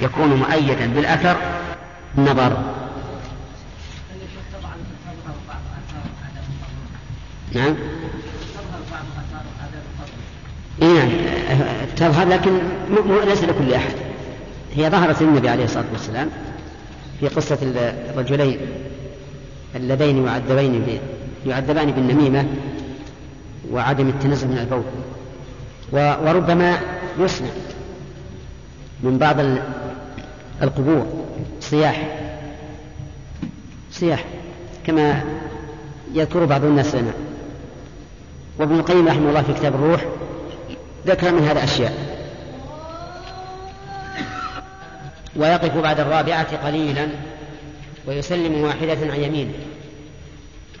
يكون 0.00 0.34
مؤيدا 0.34 0.86
بالأثر 0.86 1.36
النظر. 2.18 2.56
نعم؟ 7.52 7.76
إيه 10.82 11.04
نعم. 11.04 11.10
تظهر 11.96 12.28
لكن 12.28 12.58
ليس 13.26 13.44
لكل 13.44 13.74
أحد. 13.74 13.94
هي 14.74 14.90
ظهرت 14.90 15.22
للنبي 15.22 15.48
عليه 15.48 15.64
الصلاة 15.64 15.84
والسلام 15.92 16.30
في 17.20 17.28
قصة 17.28 17.58
الرجلين 18.14 18.58
اللذين 19.76 20.26
يعذبين 20.26 20.98
يعذبان 21.46 21.90
بالنميمة 21.90 22.46
وعدم 23.72 24.08
التنزه 24.08 24.46
من 24.46 24.58
البول. 24.58 24.82
وربما 25.92 26.78
يصنع 27.18 27.48
من 29.02 29.18
بعض 29.18 29.36
القبور 30.62 31.06
صياح. 31.60 32.08
صياح 33.92 34.24
كما 34.86 35.22
يذكر 36.14 36.44
بعض 36.44 36.64
الناس 36.64 36.94
لنا 36.94 37.12
وابن 38.58 38.74
القيم 38.74 39.08
رحمه 39.08 39.28
الله 39.28 39.42
في 39.42 39.52
كتاب 39.52 39.74
الروح 39.74 40.04
ذكر 41.06 41.32
من 41.32 41.48
هذا 41.48 41.64
أشياء 41.64 42.20
ويقف 45.36 45.76
بعد 45.76 46.00
الرابعة 46.00 46.66
قليلا 46.66 47.08
ويسلم 48.06 48.62
واحدة 48.62 49.12
عن 49.12 49.20
يمينه 49.22 49.54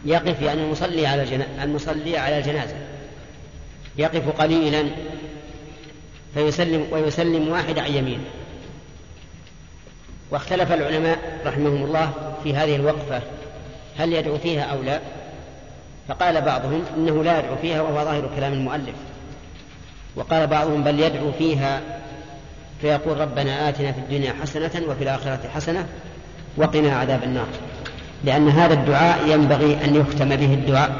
يقف 0.04 0.42
يعني 0.42 0.62
المصلي 0.62 1.06
على. 1.06 1.46
المصلي 1.62 2.18
على 2.18 2.38
الجنازة. 2.38 2.74
يقف 3.98 4.28
قليلا 4.28 4.84
فيسلم 6.34 6.86
ويسلم 6.90 7.48
واحدة 7.48 7.82
عن 7.82 7.92
يمينه 7.92 8.24
واختلف 10.30 10.72
العلماء 10.72 11.18
رحمهم 11.46 11.84
الله 11.84 12.34
في 12.44 12.54
هذه 12.54 12.76
الوقفة 12.76 13.22
هل 13.98 14.12
يدعو 14.12 14.38
فيها 14.38 14.62
أو 14.62 14.82
لا؟ 14.82 15.00
فقال 16.08 16.40
بعضهم 16.40 16.84
إنه 16.96 17.24
لا 17.24 17.38
يدعو 17.38 17.56
فيها 17.56 17.82
وهو 17.82 18.04
ظاهر 18.04 18.30
كلام 18.36 18.52
المؤلف. 18.52 18.94
وقال 20.20 20.46
بعضهم 20.46 20.84
بل 20.84 21.00
يدعو 21.00 21.32
فيها 21.38 21.80
فيقول 22.80 23.20
ربنا 23.20 23.68
آتنا 23.68 23.92
في 23.92 23.98
الدنيا 23.98 24.34
حسنة 24.42 24.70
وفي 24.88 25.02
الآخرة 25.02 25.40
حسنة 25.54 25.86
وقنا 26.56 26.96
عذاب 26.96 27.22
النار. 27.24 27.46
لأن 28.24 28.48
هذا 28.48 28.74
الدعاء 28.74 29.18
ينبغي 29.28 29.78
أن 29.84 29.96
يختم 29.96 30.28
به 30.28 30.54
الدعاء 30.54 30.96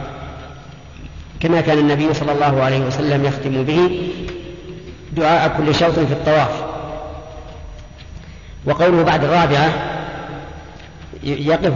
كما 1.41 1.61
كان 1.61 1.79
النبي 1.79 2.15
صلى 2.15 2.33
الله 2.33 2.63
عليه 2.63 2.81
وسلم 2.81 3.25
يختم 3.25 3.63
به 3.65 4.09
دعاء 5.13 5.55
كل 5.59 5.75
شوط 5.75 5.99
في 5.99 6.13
الطواف. 6.13 6.65
وقوله 8.67 9.03
بعد 9.03 9.25
الرابعة 9.25 9.73
يقف 11.23 11.73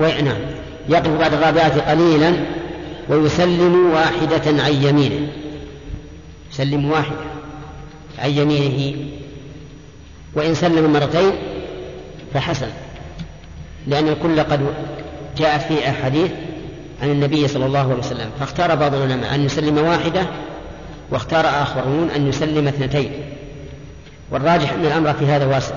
نعم 0.00 0.36
يقف 0.88 1.08
بعد 1.08 1.34
الرابعة 1.34 1.90
قليلا 1.90 2.32
ويسلم 3.08 3.92
واحدة 3.92 4.62
عن 4.62 4.72
يمينه. 4.72 5.28
يسلم 6.54 6.90
واحدة 6.90 7.16
عن 8.18 8.30
يمينه 8.30 8.96
وإن 10.34 10.54
سلم 10.54 10.92
مرتين 10.92 11.32
فحسن 12.34 12.68
لأن 13.86 14.08
الكل 14.08 14.40
قد 14.40 14.60
جاءت 15.38 15.62
في 15.62 15.88
أحاديث 15.88 16.30
عن 17.02 17.10
النبي 17.10 17.48
صلى 17.48 17.66
الله 17.66 17.78
عليه 17.78 17.94
وسلم 17.94 18.30
فاختار 18.40 18.74
بعض 18.74 18.94
العلماء 18.94 19.34
أن 19.34 19.44
يسلم 19.44 19.78
واحدة 19.78 20.26
واختار 21.10 21.46
آخرون 21.46 22.10
أن 22.10 22.28
يسلم 22.28 22.68
اثنتين. 22.68 23.10
والراجح 24.30 24.72
أن 24.72 24.86
الأمر 24.86 25.12
في 25.12 25.26
هذا 25.26 25.46
واسع 25.46 25.74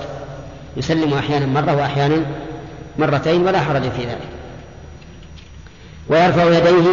يسلم 0.76 1.14
أحيانا 1.14 1.46
مرة 1.46 1.76
وأحيانا 1.76 2.26
مرتين 2.98 3.46
ولا 3.46 3.60
حرج 3.60 3.82
في 3.82 4.02
ذلك. 4.02 4.28
ويرفع 6.08 6.44
يديه 6.44 6.88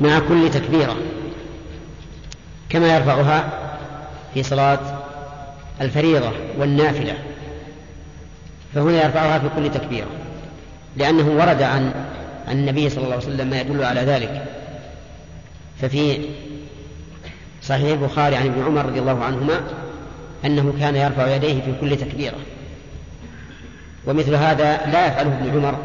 مع 0.00 0.18
كل 0.18 0.50
تكبيرة. 0.50 0.96
كما 2.70 2.96
يرفعها 2.96 3.48
في 4.34 4.42
صلاة 4.42 4.78
الفريضة 5.80 6.32
والنافلة 6.58 7.14
فهنا 8.74 9.04
يرفعها 9.04 9.38
في 9.38 9.48
كل 9.56 9.70
تكبيرة 9.70 10.06
لأنه 10.96 11.30
ورد 11.30 11.62
عن 11.62 11.92
النبي 12.48 12.90
صلى 12.90 13.04
الله 13.04 13.14
عليه 13.14 13.26
وسلم 13.26 13.50
ما 13.50 13.60
يدل 13.60 13.84
على 13.84 14.00
ذلك. 14.00 14.44
ففي 15.80 16.18
صحيح 17.62 17.90
البخاري 17.90 18.36
عن 18.36 18.46
ابن 18.46 18.64
عمر 18.64 18.86
رضي 18.86 18.98
الله 18.98 19.24
عنهما 19.24 19.60
أنه 20.44 20.74
كان 20.80 20.96
يرفع 20.96 21.34
يديه 21.34 21.62
في 21.62 21.72
كل 21.80 21.96
تكبيرة 21.96 22.36
ومثل 24.06 24.34
هذا 24.34 24.86
لا 24.86 25.06
يفعله 25.06 25.38
ابن 25.38 25.56
عمر 25.56 25.78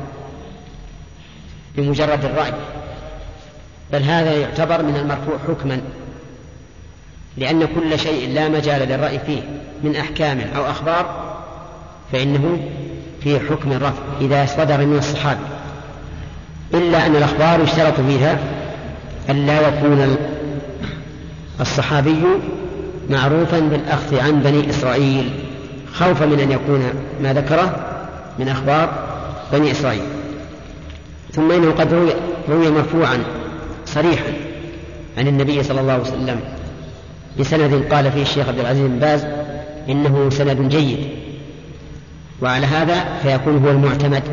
بمجرد 1.76 2.26
الرأي 2.26 2.54
بل 3.92 4.04
هذا 4.04 4.34
يعتبر 4.34 4.84
من 4.84 4.96
المرفوع 4.96 5.38
حكما. 5.48 5.82
لأن 7.38 7.66
كل 7.66 8.00
شيء 8.00 8.34
لا 8.34 8.50
مجال 8.50 8.90
للرأي 8.90 9.20
فيه 9.20 9.42
من 9.84 9.96
أحكام 9.96 10.40
أو 10.56 10.66
أخبار 10.66 11.06
فإنه 12.12 12.60
في 13.24 13.40
حكم 13.40 13.72
الرفع 13.72 14.02
إذا 14.22 14.46
صدر 14.46 14.86
من 14.86 14.98
الصحابي 14.98 15.40
إلا 16.74 17.06
أن 17.06 17.16
الأخبار 17.16 17.60
يشترط 17.64 18.02
فيها 18.02 18.40
أن 19.30 19.46
لا 19.46 19.68
يكون 19.68 20.18
الصحابي 21.62 22.24
معروفا 23.10 23.60
بالأخذ 23.60 24.20
عن 24.20 24.42
بني 24.42 24.70
إسرائيل 24.70 25.30
خوفا 25.94 26.26
من 26.26 26.40
أن 26.40 26.52
يكون 26.52 26.84
ما 27.24 27.34
ذكره 27.34 27.76
من 28.40 28.48
أخبار 28.48 28.90
بني 29.54 29.72
إسرائيل. 29.72 30.04
ثم 31.34 31.52
إنه 31.52 31.72
قد 31.72 32.14
روي 32.50 32.70
مرفوعا 32.70 33.24
صريحا 33.86 34.34
عن 35.18 35.28
النبي 35.28 35.64
صلى 35.64 35.82
الله 35.82 35.94
عليه 35.94 36.04
وسلم 36.04 36.40
بسند 37.40 37.94
قال 37.94 38.12
فيه 38.12 38.22
الشيخ 38.22 38.48
عبد 38.48 38.60
العزيز 38.60 38.88
بن 38.88 39.00
باز 39.00 39.26
إنه 39.90 40.30
سند 40.30 40.70
جيد. 40.70 41.08
وعلى 42.42 42.66
هذا 42.66 43.06
فيكون 43.24 43.66
هو 43.66 43.72
المعتمد. 43.72 44.24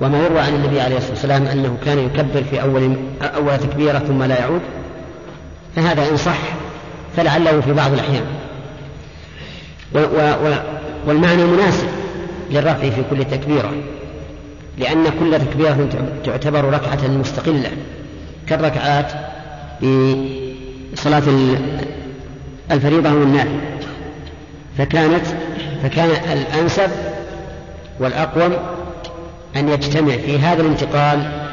وما 0.00 0.18
يروى 0.18 0.40
عن 0.40 0.54
النبي 0.54 0.80
عليه 0.80 0.96
الصلاة 0.96 1.12
والسلام 1.12 1.46
أنه 1.46 1.76
كان 1.84 1.98
يكبر 1.98 2.42
في 2.50 2.62
أول 2.62 2.96
أول 3.22 3.58
تكبيرة 3.58 3.98
ثم 3.98 4.22
لا 4.22 4.38
يعود. 4.38 4.60
فهذا 5.76 6.10
إن 6.10 6.16
صح 6.16 6.38
فلعله 7.16 7.60
في 7.60 7.72
بعض 7.72 7.92
الأحيان. 7.92 8.24
و 9.94 9.98
و 9.98 10.54
والمعنى 11.06 11.44
مناسب 11.44 11.88
للرفع 12.50 12.90
في 12.90 13.02
كل 13.10 13.24
تكبيرة. 13.24 13.72
لأن 14.78 15.04
كل 15.20 15.38
تكبيرة 15.38 15.88
تعتبر 16.24 16.64
ركعة 16.64 17.08
مستقلة 17.08 17.70
كالركعات 18.46 19.12
بصلاة 20.96 21.22
الفريضة 22.70 23.12
والنافلة 23.12 23.60
فكانت 24.78 25.26
فكان 25.82 26.08
الأنسب 26.38 26.90
والأقوم 28.00 28.52
أن 29.56 29.68
يجتمع 29.68 30.16
في 30.16 30.38
هذا 30.38 30.62
الانتقال 30.62 31.48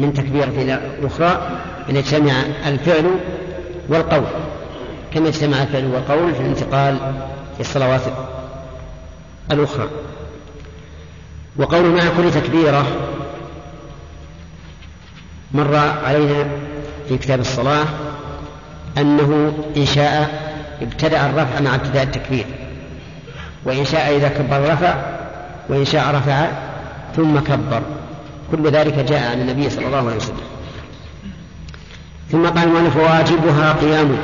من 0.00 0.14
تكبيرة 0.14 0.48
إلى 0.48 0.80
أخرى 1.02 1.60
أن 1.90 1.96
يجتمع 1.96 2.32
الفعل 2.66 3.04
والقول. 3.88 4.24
كما 5.14 5.28
اجتمع 5.28 5.62
الفعل 5.62 5.86
والقول 5.86 6.34
في 6.34 6.40
الانتقال 6.40 6.96
في 7.54 7.60
الصلوات 7.60 8.00
الأخرى. 9.50 9.88
وقول 11.56 11.84
مع 11.84 12.02
كل 12.16 12.30
تكبيرة 12.30 12.86
مر 15.54 15.76
علينا 15.76 16.48
في 17.08 17.18
كتاب 17.18 17.40
الصلاة 17.40 17.84
أنه 19.00 19.52
إن 19.76 19.86
شاء 19.86 20.30
ابتدأ 20.82 21.26
الرفع 21.26 21.60
مع 21.60 21.74
ابتداء 21.74 22.02
التكبير. 22.02 22.46
وإن 23.64 23.84
شاء 23.84 24.16
إذا 24.16 24.28
كبر 24.28 24.72
رفع 24.72 24.94
وإن 25.68 25.84
شاء 25.84 26.14
رفع 26.14 26.46
ثم 27.16 27.38
كبر. 27.38 27.82
كل 28.50 28.70
ذلك 28.70 28.94
جاء 28.94 29.30
عن 29.30 29.40
النبي 29.40 29.70
صلى 29.70 29.86
الله 29.86 29.98
عليه 29.98 30.16
وسلم. 30.16 30.36
ثم 32.30 32.46
قال 32.46 32.68
المؤلف 32.68 32.96
واجبها 32.96 33.72
قيام. 33.72 34.16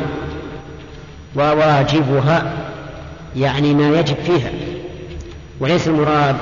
وواجبها 1.36 2.52
يعني 3.36 3.74
ما 3.74 3.98
يجب 3.98 4.16
فيها. 4.16 4.50
وليس 5.60 5.88
المراد 5.88 6.36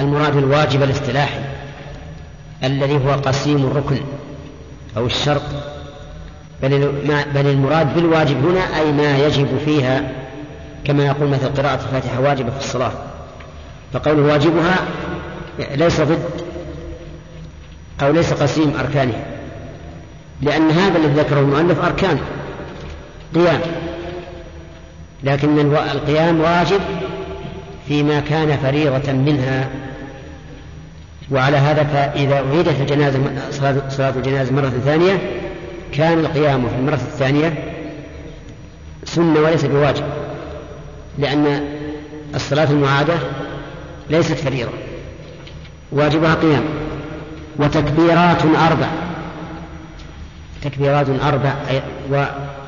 المراد 0.00 0.36
الواجب 0.36 0.82
الاصطلاحي 0.82 1.40
الذي 2.64 2.96
هو 3.04 3.12
قسيم 3.12 3.66
الركن 3.66 4.00
أو 4.96 5.06
الشرط. 5.06 5.77
بل 6.62 6.92
بل 7.34 7.46
المراد 7.46 7.94
بالواجب 7.94 8.46
هنا 8.46 8.80
أي 8.80 8.92
ما 8.92 9.18
يجب 9.18 9.48
فيها 9.64 10.10
كما 10.84 11.06
يقول 11.06 11.28
مثل 11.28 11.48
قراءة 11.48 11.74
الفاتحة 11.74 12.20
واجبة 12.20 12.50
في 12.50 12.58
الصلاة. 12.64 12.92
فقوله 13.92 14.22
واجبها 14.22 14.76
ليس 15.74 16.00
ضد 16.00 16.18
أو 18.02 18.12
ليس 18.12 18.32
قسيم 18.32 18.72
أركانها 18.78 19.24
لأن 20.42 20.70
هذا 20.70 20.98
الذي 20.98 21.20
ذكره 21.20 21.40
المؤلف 21.40 21.84
أركان 21.84 22.18
قيام. 23.34 23.60
لكن 25.24 25.58
القيام 25.76 26.40
واجب 26.40 26.80
فيما 27.88 28.20
كان 28.20 28.56
فريضة 28.56 29.12
منها. 29.12 29.68
وعلى 31.30 31.56
هذا 31.56 31.84
فإذا 31.84 32.34
أعيدت 32.34 32.80
الجنازة 32.80 33.20
صلاة 33.90 34.12
الجنازة 34.16 34.52
مرة 34.52 34.72
ثانية 34.84 35.18
كان 35.92 36.18
القيام 36.18 36.68
في 36.68 36.74
المرة 36.74 36.94
الثانية 36.94 37.54
سنة 39.04 39.40
وليس 39.40 39.64
بواجب 39.64 40.04
لأن 41.18 41.64
الصلاة 42.34 42.70
المعادة 42.70 43.14
ليست 44.10 44.32
فريضة 44.32 44.70
واجبها 45.92 46.34
قيام 46.34 46.64
وتكبيرات 47.58 48.42
أربع 48.42 48.88
تكبيرات 50.62 51.06
أربع 51.22 51.54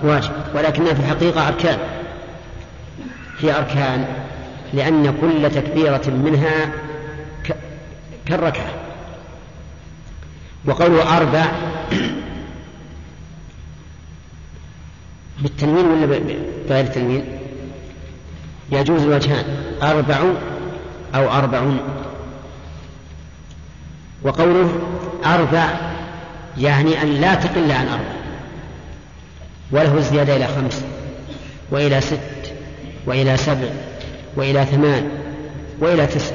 واجب 0.03 0.33
ولكنها 0.55 0.95
في 0.95 1.01
الحقيقة 1.01 1.49
أركان 1.49 1.79
هي 3.41 3.59
أركان 3.59 4.05
لأن 4.73 5.15
كل 5.21 5.51
تكبيرة 5.51 6.03
منها 6.07 6.71
كالركعة 8.27 8.71
وقوله 10.67 11.17
أربع 11.17 11.45
بالتنوين 15.41 15.87
ولا 15.87 16.07
بغير 16.69 16.85
التنوين 16.85 17.25
يجوز 18.73 19.03
الوجهان 19.03 19.45
أربع 19.83 20.17
أو 21.15 21.31
أربع 21.31 21.63
وقوله 24.23 24.81
أربع 25.25 25.69
يعني 26.59 27.03
أن 27.03 27.21
لا 27.21 27.35
تقل 27.35 27.73
عن 27.73 27.89
أربع. 27.89 28.21
وله 29.73 29.99
الزيادة 29.99 30.37
إلى 30.37 30.47
خمس 30.47 30.85
وإلى 31.71 32.01
ست 32.01 32.53
وإلى 33.07 33.37
سبع 33.37 33.69
وإلى 34.37 34.65
ثمان 34.65 35.09
وإلى 35.81 36.07
تسع. 36.07 36.35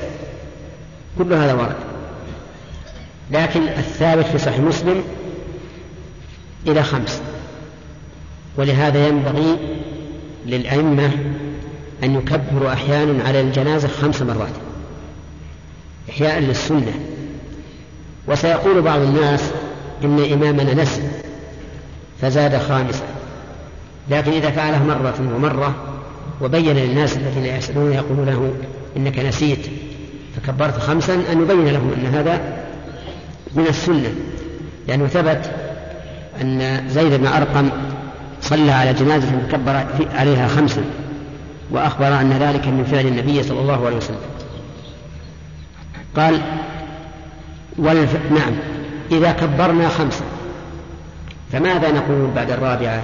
كل 1.18 1.34
هذا 1.34 1.54
ورد. 1.54 1.76
لكن 3.32 3.62
الثابت 3.62 4.26
في 4.26 4.38
صحيح 4.38 4.60
مسلم 4.60 5.04
إلى 6.68 6.84
خمس. 6.84 7.22
ولهذا 8.58 9.08
ينبغي 9.08 9.58
للأئمة 10.46 11.12
أن 12.04 12.16
يكبروا 12.16 12.74
أحيانا 12.74 13.24
على 13.24 13.42
الجنازة 13.42 13.88
خمس 13.88 14.22
مرات 14.22 14.54
إحياء 16.10 16.40
للسنة. 16.40 16.94
وسيقول 18.28 18.82
بعض 18.82 19.00
الناس 19.00 19.42
إن 20.04 20.20
إمامنا 20.34 20.74
نسي 20.74 21.02
فزاد 22.22 22.58
خامسة 22.58 23.04
لكن 24.10 24.32
إذا 24.32 24.52
فعله 24.52 24.84
مرة 24.84 25.36
ومرة 25.36 25.76
وبين 26.42 26.76
للناس 26.76 27.18
الذين 27.18 27.46
يسألون 27.46 27.94
يقولون 27.94 28.26
له 28.26 28.54
إنك 28.98 29.20
نسيت 29.20 29.68
فكبرت 30.36 30.78
خمسا 30.78 31.14
أن 31.14 31.42
يبين 31.42 31.68
لهم 31.68 31.94
أن 31.98 32.06
هذا 32.06 32.42
من 33.56 33.68
السنة. 33.68 34.16
لأنه 34.88 35.08
ثبت 35.08 35.52
أن 36.42 36.84
زيد 36.90 37.14
بن 37.14 37.28
أرقم 37.28 37.70
صلى 38.42 38.72
على 38.72 38.94
جنازة 38.94 39.28
فكبر 39.28 39.86
عليها 40.16 40.48
خمسا 40.48 40.84
وأخبر 41.72 42.08
أن 42.08 42.30
ذلك 42.30 42.68
من 42.68 42.84
فعل 42.92 43.08
النبي 43.08 43.44
صلى 43.44 43.60
الله 43.60 43.86
عليه 43.86 43.98
وسلم. 43.98 44.20
قال 46.16 46.42
والف... 47.78 48.16
نعم 48.32 48.54
إذا 49.12 49.32
كبرنا 49.32 49.90
خمسا 49.90 50.26
فماذا 51.52 51.92
نقول 51.92 52.32
بعد 52.36 52.52
الرابعة؟ 52.52 53.02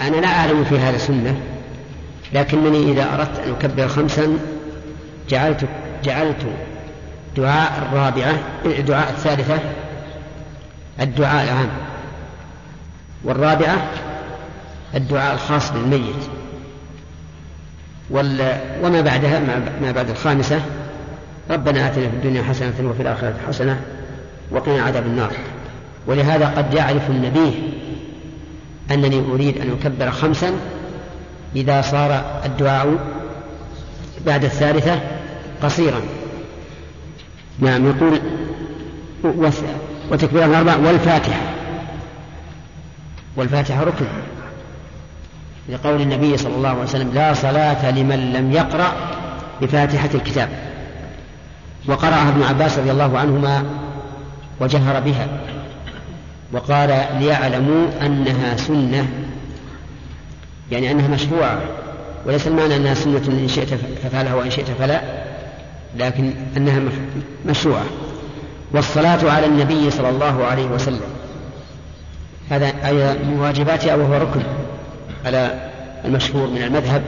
أنا 0.00 0.16
لا 0.16 0.28
أعلم 0.28 0.64
في 0.64 0.78
هذا 0.78 0.98
سنة 0.98 1.36
لكنني 2.32 2.92
إذا 2.92 3.14
أردت 3.14 3.38
أن 3.46 3.52
أكبر 3.52 3.88
خمسا 3.88 4.38
جعلت 5.28 5.64
جعلت 6.04 6.46
دعاء 7.36 7.88
الرابعة 7.92 8.34
دعاء 8.80 9.10
الثالثة 9.10 9.58
الدعاء 11.00 11.44
العام. 11.44 11.68
والرابعة 13.24 13.88
الدعاء 14.94 15.34
الخاص 15.34 15.72
بالميت. 15.72 16.24
وما 18.82 19.00
بعدها 19.00 19.40
ما 19.82 19.92
بعد 19.92 20.10
الخامسة 20.10 20.60
ربنا 21.50 21.86
آتنا 21.86 22.08
في 22.08 22.16
الدنيا 22.16 22.42
حسنة 22.42 22.74
وفي 22.90 23.02
الآخرة 23.02 23.34
حسنة 23.48 23.80
وقنا 24.50 24.82
عذاب 24.82 25.06
النار. 25.06 25.32
ولهذا 26.06 26.46
قد 26.46 26.74
يعرف 26.74 27.10
النبي 27.10 27.52
أنني 28.90 29.32
أريد 29.32 29.58
أن 29.58 29.76
أكبر 29.80 30.10
خمسا 30.10 30.52
إذا 31.56 31.82
صار 31.82 32.40
الدعاء 32.44 32.98
بعد 34.26 34.44
الثالثة 34.44 35.00
قصيرا. 35.62 36.00
نعم 37.58 37.86
يقول 37.86 38.20
وتكبيرة 40.10 40.58
أربع 40.58 40.76
والفاتحة. 40.76 41.40
والفاتحة 43.36 43.84
ركن. 43.84 44.06
لقول 45.68 46.00
النبي 46.00 46.36
صلى 46.36 46.54
الله 46.54 46.68
عليه 46.68 46.82
وسلم 46.82 47.10
لا 47.14 47.34
صلاة 47.34 47.90
لمن 47.90 48.32
لم 48.32 48.52
يقرأ 48.52 48.92
بفاتحة 49.62 50.08
الكتاب. 50.14 50.48
وقرأها 51.88 52.28
ابن 52.28 52.42
عباس 52.42 52.78
رضي 52.78 52.90
الله 52.90 53.18
عنهما 53.18 53.64
وجهر 54.60 55.00
بها. 55.00 55.26
وقال 56.52 57.04
ليعلموا 57.20 57.86
أنها 58.06 58.56
سنة. 58.56 59.08
يعني 60.70 60.90
أنها 60.90 61.08
مشروعة. 61.08 61.60
وليس 62.26 62.46
المعنى 62.46 62.76
أنها 62.76 62.94
سنة 62.94 63.22
إن 63.28 63.48
شئت 63.48 63.74
ففعلها 64.02 64.34
وإن 64.34 64.50
شئت 64.50 64.70
فلا 64.70 65.00
لكن 65.96 66.32
أنها 66.56 66.80
مشروعة. 67.46 67.84
والصلاة 68.72 69.30
على 69.30 69.46
النبي 69.46 69.90
صلى 69.90 70.08
الله 70.08 70.44
عليه 70.44 70.66
وسلم. 70.66 71.21
هذا 72.52 72.72
أي 72.86 73.18
من 73.18 73.38
واجباتها 73.40 73.94
وهو 73.94 74.14
ركن 74.14 74.42
على 75.26 75.70
المشهور 76.04 76.46
من 76.50 76.62
المذهب 76.62 77.02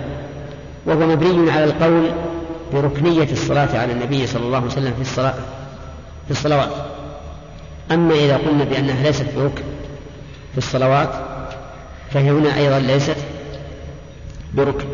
وهو 0.86 1.06
مبني 1.06 1.50
على 1.50 1.64
القول 1.64 2.10
بركنية 2.72 3.32
الصلاة 3.32 3.78
على 3.78 3.92
النبي 3.92 4.26
صلى 4.26 4.46
الله 4.46 4.56
عليه 4.56 4.66
وسلم 4.66 4.94
في 4.94 5.00
الصلاة 5.00 5.34
في 6.24 6.30
الصلوات. 6.30 6.68
أما 7.92 8.14
إذا 8.14 8.36
قلنا 8.36 8.64
بأنها 8.64 9.02
ليست 9.02 9.26
بركن 9.36 9.62
في 10.52 10.58
الصلوات 10.58 11.10
فهي 12.10 12.30
هنا 12.30 12.56
أيضا 12.56 12.78
ليست 12.78 13.16
بركن. 14.54 14.86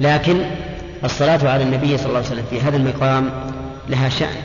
لكن 0.00 0.36
الصلاة 1.04 1.50
على 1.50 1.62
النبي 1.62 1.96
صلى 1.96 2.06
الله 2.06 2.18
عليه 2.18 2.28
وسلم 2.28 2.44
في 2.50 2.60
هذا 2.60 2.76
المقام 2.76 3.30
لها 3.88 4.08
شأن 4.08 4.36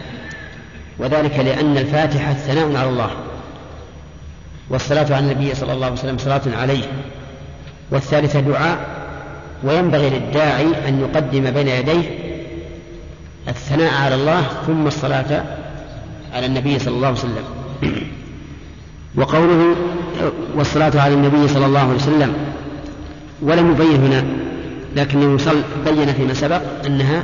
وذلك 1.00 1.40
لأن 1.40 1.78
الفاتحة 1.78 2.34
ثناء 2.34 2.76
على 2.78 2.90
الله. 2.90 3.29
والصلاة 4.70 5.16
على 5.16 5.20
النبي 5.32 5.56
صلى 5.56 5.74
الله 5.74 5.86
عليه 5.86 5.96
وسلم 5.96 6.18
صلاة 6.18 6.42
عليه. 6.58 6.84
والثالثة 7.92 8.40
دعاء 8.40 8.78
وينبغي 9.64 10.10
للداعي 10.10 10.88
أن 10.88 11.00
يقدم 11.00 11.52
بين 11.52 11.68
يديه 11.68 12.04
الثناء 13.48 13.94
على 13.94 14.16
الله 14.16 14.44
ثم 14.68 14.88
الصلاة 14.88 15.44
على 16.34 16.46
النبي 16.46 16.80
صلى 16.80 16.96
الله 16.96 17.08
عليه 17.08 17.18
وسلم. 17.18 17.44
وقوله 19.16 19.76
والصلاة 20.56 21.02
على 21.02 21.14
النبي 21.14 21.48
صلى 21.48 21.66
الله 21.66 21.80
عليه 21.80 21.96
وسلم 21.96 22.34
ولم 23.42 23.72
يبين 23.72 24.06
هنا 24.06 24.24
لكنه 24.96 25.38
بين 25.86 26.14
فيما 26.14 26.34
سبق 26.34 26.62
أنها 26.86 27.24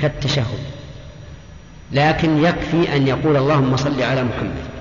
كالتشهد 0.00 0.58
لكن 1.92 2.44
يكفي 2.44 2.96
أن 2.96 3.06
يقول 3.06 3.36
اللهم 3.36 3.76
صل 3.76 4.02
على 4.02 4.24
محمد. 4.24 4.79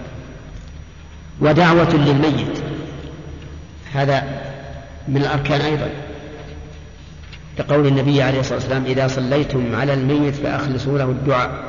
ودعوة 1.41 1.93
للميت. 1.93 2.59
هذا 3.93 4.23
من 5.07 5.17
الأركان 5.17 5.61
أيضا. 5.61 5.89
كقول 7.57 7.87
النبي 7.87 8.21
عليه 8.21 8.39
الصلاة 8.39 8.55
والسلام 8.55 8.85
إذا 8.85 9.07
صليتم 9.07 9.75
على 9.75 9.93
الميت 9.93 10.35
فأخلصوا 10.35 10.97
له 10.97 11.03
الدعاء. 11.03 11.63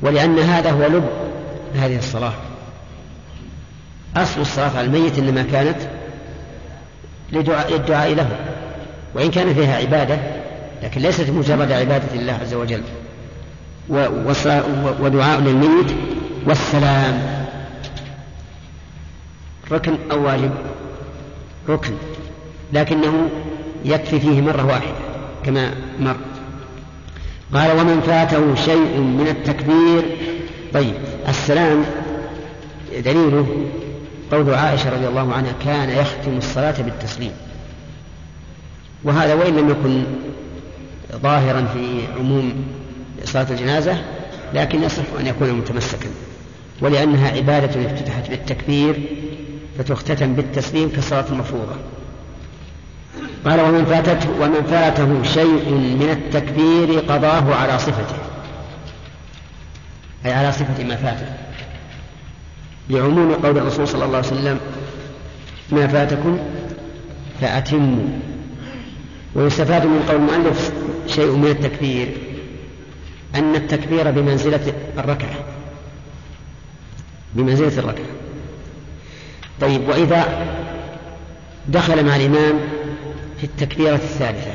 ولأن 0.00 0.38
هذا 0.38 0.70
هو 0.70 0.86
لب 0.86 1.08
هذه 1.74 1.98
الصلاة. 1.98 2.32
أصل 4.16 4.40
الصلاة 4.40 4.76
على 4.76 4.86
الميت 4.86 5.18
إنما 5.18 5.42
كانت 5.42 5.78
لدعاء 7.32 7.72
للدعاء 7.72 8.14
له. 8.14 8.28
وإن 9.14 9.30
كان 9.30 9.54
فيها 9.54 9.76
عبادة 9.76 10.18
لكن 10.82 11.00
ليست 11.00 11.30
مجرد 11.30 11.72
عبادة 11.72 12.14
الله 12.14 12.32
عز 12.32 12.54
وجل. 12.54 12.82
ودعاء 15.00 15.40
للميت 15.40 15.96
والسلام. 16.46 17.35
ركن 19.72 19.96
أو 20.10 20.24
واجب؟ 20.24 20.50
ركن. 21.68 21.92
لكنه 22.72 23.28
يكفي 23.84 24.20
فيه 24.20 24.40
مرة 24.40 24.66
واحدة 24.66 24.94
كما 25.44 25.74
مر. 26.00 26.16
قال 27.54 27.80
ومن 27.80 28.00
فاته 28.00 28.54
شيء 28.54 28.98
من 28.98 29.26
التكبير. 29.28 30.02
طيب 30.74 30.94
السلام 31.28 31.84
دليله 33.04 33.46
قول 34.32 34.54
عائشة 34.54 34.90
رضي 34.90 35.08
الله 35.08 35.34
عنها 35.34 35.52
كان 35.64 35.90
يختم 35.90 36.36
الصلاة 36.36 36.82
بالتسليم. 36.82 37.32
وهذا 39.04 39.34
وإن 39.34 39.56
لم 39.56 39.70
يكن 39.70 40.04
ظاهرا 41.22 41.66
في 41.74 42.00
عموم 42.18 42.64
صلاة 43.24 43.46
الجنازة 43.50 43.98
لكن 44.54 44.82
يصح 44.82 45.02
أن 45.20 45.26
يكون 45.26 45.52
متمسكا 45.52 46.08
ولأنها 46.80 47.30
عبادة 47.30 47.86
افتتحت 47.86 48.30
بالتكبير 48.30 49.00
فتختتم 49.78 50.34
بالتسليم 50.34 50.88
كالصلاة 50.88 51.24
المفروضة. 51.30 51.76
قال 53.44 53.60
ومن 53.60 53.84
فاتته 53.84 54.30
ومن 54.40 54.62
فاته 54.62 55.22
شيء 55.22 55.70
من 55.70 56.08
التكبير 56.10 57.00
قضاه 57.00 57.54
على 57.54 57.78
صفته. 57.78 58.16
أي 60.24 60.32
على 60.32 60.52
صفة 60.52 60.84
ما 60.84 60.96
فاته. 60.96 61.26
لعموم 62.90 63.32
قول 63.32 63.58
الرسول 63.58 63.88
صلى 63.88 64.04
الله 64.04 64.16
عليه 64.16 64.26
وسلم 64.26 64.60
ما 65.72 65.86
فاتكم 65.86 66.38
فأتموا. 67.40 68.08
ويستفاد 69.34 69.86
من 69.86 70.02
قول 70.08 70.16
المؤلف 70.16 70.72
شيء 71.06 71.30
من 71.30 71.46
التكبير 71.46 72.08
أن 73.34 73.54
التكبير 73.54 74.10
بمنزلة 74.10 74.72
الركعة. 74.98 75.36
بمنزلة 77.34 77.78
الركعة. 77.78 78.06
طيب 79.60 79.88
وإذا 79.88 80.46
دخل 81.68 82.06
مع 82.06 82.16
الإمام 82.16 82.54
في 83.38 83.44
التكبيرة 83.44 83.94
الثالثة 83.94 84.54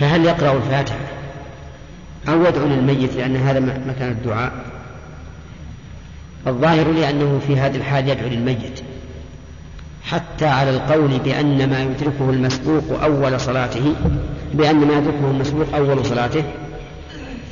فهل 0.00 0.24
يقرأ 0.24 0.56
الفاتحة 0.56 1.06
أو 2.28 2.44
يدعو 2.44 2.66
للميت 2.66 3.16
لأن 3.16 3.36
هذا 3.36 3.60
مكان 3.60 4.08
الدعاء؟ 4.08 4.52
الظاهر 6.46 6.92
لأنه 6.92 7.40
في 7.46 7.56
هذه 7.56 7.76
الحال 7.76 8.08
يدعو 8.08 8.28
للميت 8.28 8.82
حتى 10.04 10.46
على 10.46 10.70
القول 10.70 11.18
بأن 11.18 11.70
ما 11.70 11.82
يدركه 11.82 12.30
المسبوق 12.30 13.02
أول 13.02 13.40
صلاته 13.40 13.94
بأن 14.54 14.76
ما 14.76 14.94
يدركه 14.94 15.30
المسبوق 15.30 15.74
أول 15.74 16.06
صلاته 16.06 16.44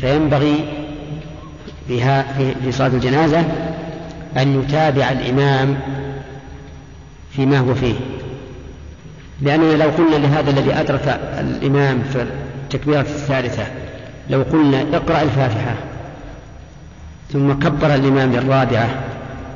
فينبغي 0.01 0.69
في 1.89 2.73
صلاة 2.73 2.89
الجنازة 2.89 3.45
أن 4.37 4.61
يتابع 4.61 5.11
الإمام 5.11 5.79
فيما 7.33 7.59
هو 7.59 7.75
فيه. 7.75 7.95
لأننا 9.41 9.85
لو 9.85 9.91
قلنا 9.91 10.17
لهذا 10.17 10.51
الذي 10.51 10.75
أدرك 10.75 11.21
الإمام 11.41 12.03
في 12.13 12.27
التكبيرة 12.65 13.01
الثالثة 13.01 13.67
لو 14.31 14.43
قلنا 14.43 14.85
اقرأ 14.93 15.23
الفاتحة 15.23 15.75
ثم 17.33 17.53
كبر 17.53 17.95
الإمام 17.95 18.33
للرابعة 18.33 18.89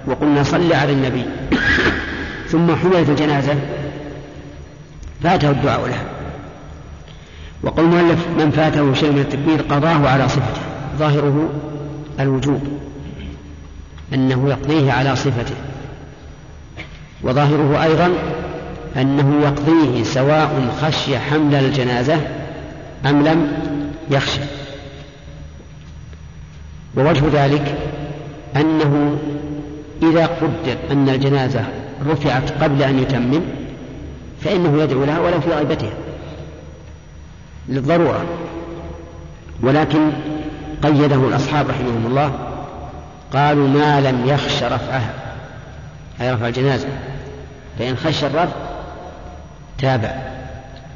وقلنا 0.07 0.43
صل 0.43 0.73
على 0.73 0.93
النبي 0.93 1.25
ثم 2.49 2.77
حملت 2.77 3.09
الجنازة 3.09 3.55
فاته 5.23 5.51
الدعاء 5.51 5.87
لها 5.87 6.05
وقول 7.63 7.85
المؤلف 7.85 8.27
من 8.39 8.51
فاته 8.51 8.95
شيء 8.95 9.13
من 9.13 9.19
التكبير 9.19 9.63
قضاه 9.63 10.09
على 10.09 10.29
صفته. 10.29 10.61
ظاهره 10.99 11.49
الوجوب. 12.21 12.86
أنه 14.15 14.49
يقضيه 14.49 14.93
على 14.93 15.17
صفته. 15.17 15.55
وظاهره 17.23 17.83
أيضا 17.83 18.11
أنه 18.97 19.43
يقضيه 19.43 20.05
سواء 20.05 20.77
خشي 20.83 21.19
حمل 21.19 21.55
الجنازة 21.55 22.21
أم 23.07 23.27
لم 23.27 23.53
يخشى. 24.11 24.41
ووجه 26.97 27.25
ذلك 27.33 27.79
أنه 28.57 29.19
إذا 30.03 30.27
قدر 30.27 30.77
أن 30.91 31.09
الجنازة 31.09 31.65
رفعت 32.07 32.63
قبل 32.63 32.83
أن 32.83 32.99
يتمم 32.99 33.41
فإنه 34.41 34.83
يدعو 34.83 35.05
لها 35.05 35.21
ولو 35.21 35.41
في 35.41 35.51
غيبتها. 35.51 35.93
للضرورة. 37.69 38.25
ولكن 39.63 40.13
قيده 40.83 41.29
الأصحاب 41.29 41.69
رحمهم 41.69 42.07
الله 42.07 42.46
قالوا 43.33 43.69
ما 43.69 44.01
لم 44.01 44.29
يخش 44.29 44.63
رفعها. 44.63 45.11
أي 46.21 46.33
رفع 46.33 46.49
الجنازة. 46.49 46.89
فإن 47.79 47.97
خش 47.97 48.25
الرفع 48.25 48.57
تابع. 49.79 50.15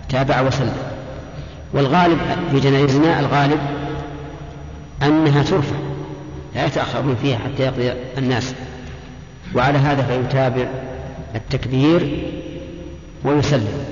تابع 0.08 0.40
وسلم. 0.40 0.76
والغالب 1.72 2.18
في 2.50 2.60
جنائزنا 2.60 3.20
الغالب 3.20 3.60
أنها 5.02 5.42
ترفع. 5.42 5.76
لا 6.54 6.66
يتأخرون 6.66 7.16
فيها 7.22 7.38
حتى 7.38 7.62
يقضي 7.62 7.92
الناس. 8.18 8.54
وعلى 9.54 9.78
هذا 9.78 10.02
فيتابع 10.02 10.66
التكبير 11.34 12.18
ويسلم. 13.24 13.84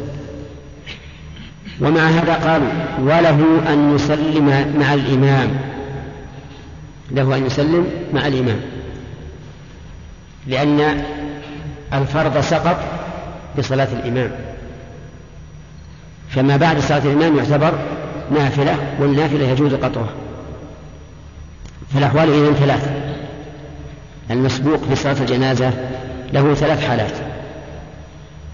ومع 1.80 2.00
هذا 2.00 2.34
قالوا 2.34 2.68
وله 2.98 3.60
أن 3.72 3.94
يسلم 3.94 4.74
مع 4.80 4.94
الإمام. 4.94 5.77
له 7.10 7.36
أن 7.36 7.46
يسلم 7.46 7.86
مع 8.12 8.26
الإمام. 8.26 8.60
لأن 10.46 11.04
الفرض 11.92 12.40
سقط 12.40 12.76
بصلاة 13.58 13.88
الإمام. 13.92 14.30
فما 16.28 16.56
بعد 16.56 16.78
صلاة 16.78 17.02
الإمام 17.04 17.36
يعتبر 17.36 17.78
نافلة 18.30 18.76
والنافلة 19.00 19.48
يجوز 19.48 19.74
قطعها. 19.74 20.10
فالأحوال 21.94 22.28
إذن 22.28 22.54
ثلاث. 22.54 22.90
المسبوق 24.30 24.84
في 24.84 24.96
صلاة 24.96 25.20
الجنازة 25.20 25.72
له 26.32 26.54
ثلاث 26.54 26.86
حالات. 26.88 27.14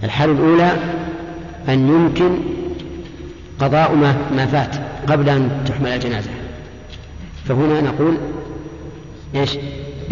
الحالة 0.05 0.33
الأولى 0.33 0.73
أن 1.69 1.89
يمكن 1.89 2.39
قضاء 3.61 3.95
ما, 3.95 4.47
فات 4.47 4.77
قبل 5.11 5.29
أن 5.29 5.65
تحمل 5.67 5.89
الجنازة. 5.89 6.31
فهنا 7.49 7.81
نقول 7.81 8.17
إيش؟ 9.35 9.51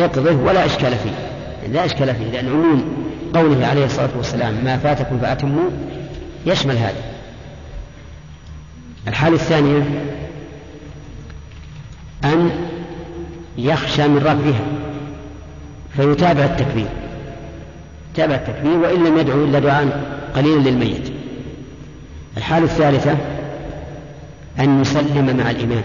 اقضه 0.00 0.36
ولا 0.36 0.66
إشكال 0.66 0.92
فيه. 0.92 1.10
لا 1.68 1.84
إشكال 1.84 2.14
فيه 2.14 2.24
لأن 2.24 2.48
عموم 2.48 2.84
قوله 3.34 3.66
عليه 3.66 3.84
الصلاة 3.84 4.10
والسلام 4.16 4.54
ما 4.64 4.76
فاتكم 4.76 5.18
فأتموا 5.18 5.70
يشمل 6.46 6.76
هذا. 6.76 7.02
الحالة 9.08 9.34
الثانية 9.34 9.82
أن 12.24 12.50
يخشى 13.58 14.08
من 14.08 14.18
رفعها 14.18 14.66
فيتابع 15.96 16.44
التكبير. 16.44 16.88
تابع 18.14 18.34
التكبير 18.34 18.76
وإن 18.78 19.04
لم 19.04 19.18
يدعو 19.18 19.44
إلا 19.44 19.58
دعاء 19.58 20.02
قليلا 20.36 20.70
للميت. 20.70 21.12
الحالة 22.36 22.64
الثالثة 22.64 23.16
أن 24.58 24.80
يسلم 24.80 25.36
مع 25.36 25.50
الإمام. 25.50 25.84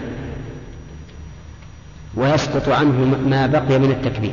ويسقط 2.14 2.68
عنه 2.68 3.16
ما 3.26 3.46
بقي 3.46 3.78
من 3.78 3.90
التكبير. 3.90 4.32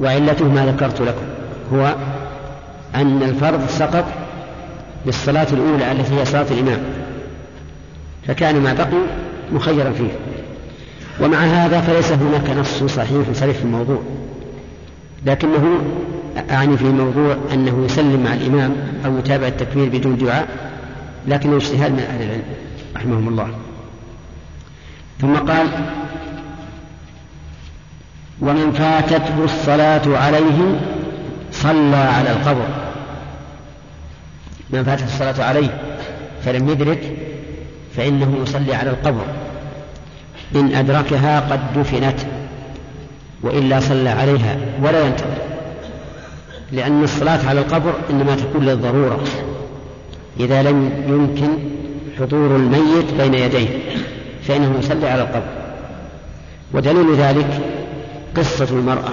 وعلته 0.00 0.48
ما 0.48 0.66
ذكرت 0.66 1.00
لكم. 1.00 1.24
هو 1.72 1.94
أن 2.94 3.22
الفرض 3.22 3.68
سقط 3.68 4.04
بالصلاة 5.06 5.46
الأولى 5.52 5.92
التي 5.92 6.14
هي 6.14 6.24
صلاة 6.24 6.46
الإمام. 6.50 6.78
فكان 8.26 8.60
ما 8.60 8.72
بقي 8.72 9.02
مخيرا 9.52 9.92
فيه. 9.92 10.10
ومع 11.20 11.38
هذا 11.38 11.80
فليس 11.80 12.12
هناك 12.12 12.50
نص 12.50 12.84
صحيح 12.84 13.32
صريح 13.32 13.56
في 13.56 13.62
الموضوع. 13.62 14.02
لكنه 15.26 15.78
أعني 16.50 16.76
في 16.76 16.84
موضوع 16.84 17.36
أنه 17.52 17.84
يسلم 17.84 18.24
مع 18.24 18.34
الإمام 18.34 18.76
أو 19.06 19.18
يتابع 19.18 19.46
التكبير 19.46 19.88
بدون 19.88 20.16
دعاء 20.16 20.48
لكنه 21.28 21.56
اجتهاد 21.56 21.92
من 21.92 21.98
أهل 21.98 22.22
العلم 22.22 22.42
رحمهم 22.96 23.28
الله. 23.28 23.48
ثم 25.22 25.36
قال 25.36 25.66
ومن 28.40 28.72
فاتته 28.72 29.44
الصلاة 29.44 30.18
عليه 30.18 30.80
صلى 31.52 31.96
على 31.96 32.30
القبر. 32.30 32.66
من 34.70 34.84
فاتته 34.84 35.04
الصلاة 35.04 35.48
عليه 35.48 35.80
فلم 36.44 36.68
يدرك 36.68 37.16
فإنه 37.96 38.38
يصلي 38.42 38.74
على 38.74 38.90
القبر. 38.90 39.24
إن 40.54 40.74
أدركها 40.74 41.40
قد 41.40 41.60
دفنت 41.80 42.16
وإلا 43.42 43.80
صلى 43.80 44.08
عليها 44.08 44.56
ولا 44.82 45.06
ينتظر 45.06 45.38
لأن 46.72 47.04
الصلاة 47.04 47.48
على 47.48 47.60
القبر 47.60 47.94
إنما 48.10 48.36
تكون 48.36 48.64
للضرورة 48.64 49.20
إذا 50.40 50.62
لم 50.62 51.04
يمكن 51.08 51.58
حضور 52.18 52.56
الميت 52.56 53.14
بين 53.18 53.34
يديه. 53.34 53.68
فإنه 54.42 54.78
يصلي 54.78 55.08
على 55.08 55.22
القبر. 55.22 55.62
ودليل 56.72 57.14
ذلك 57.14 57.60
قصة 58.36 58.68
المرأة 58.70 59.10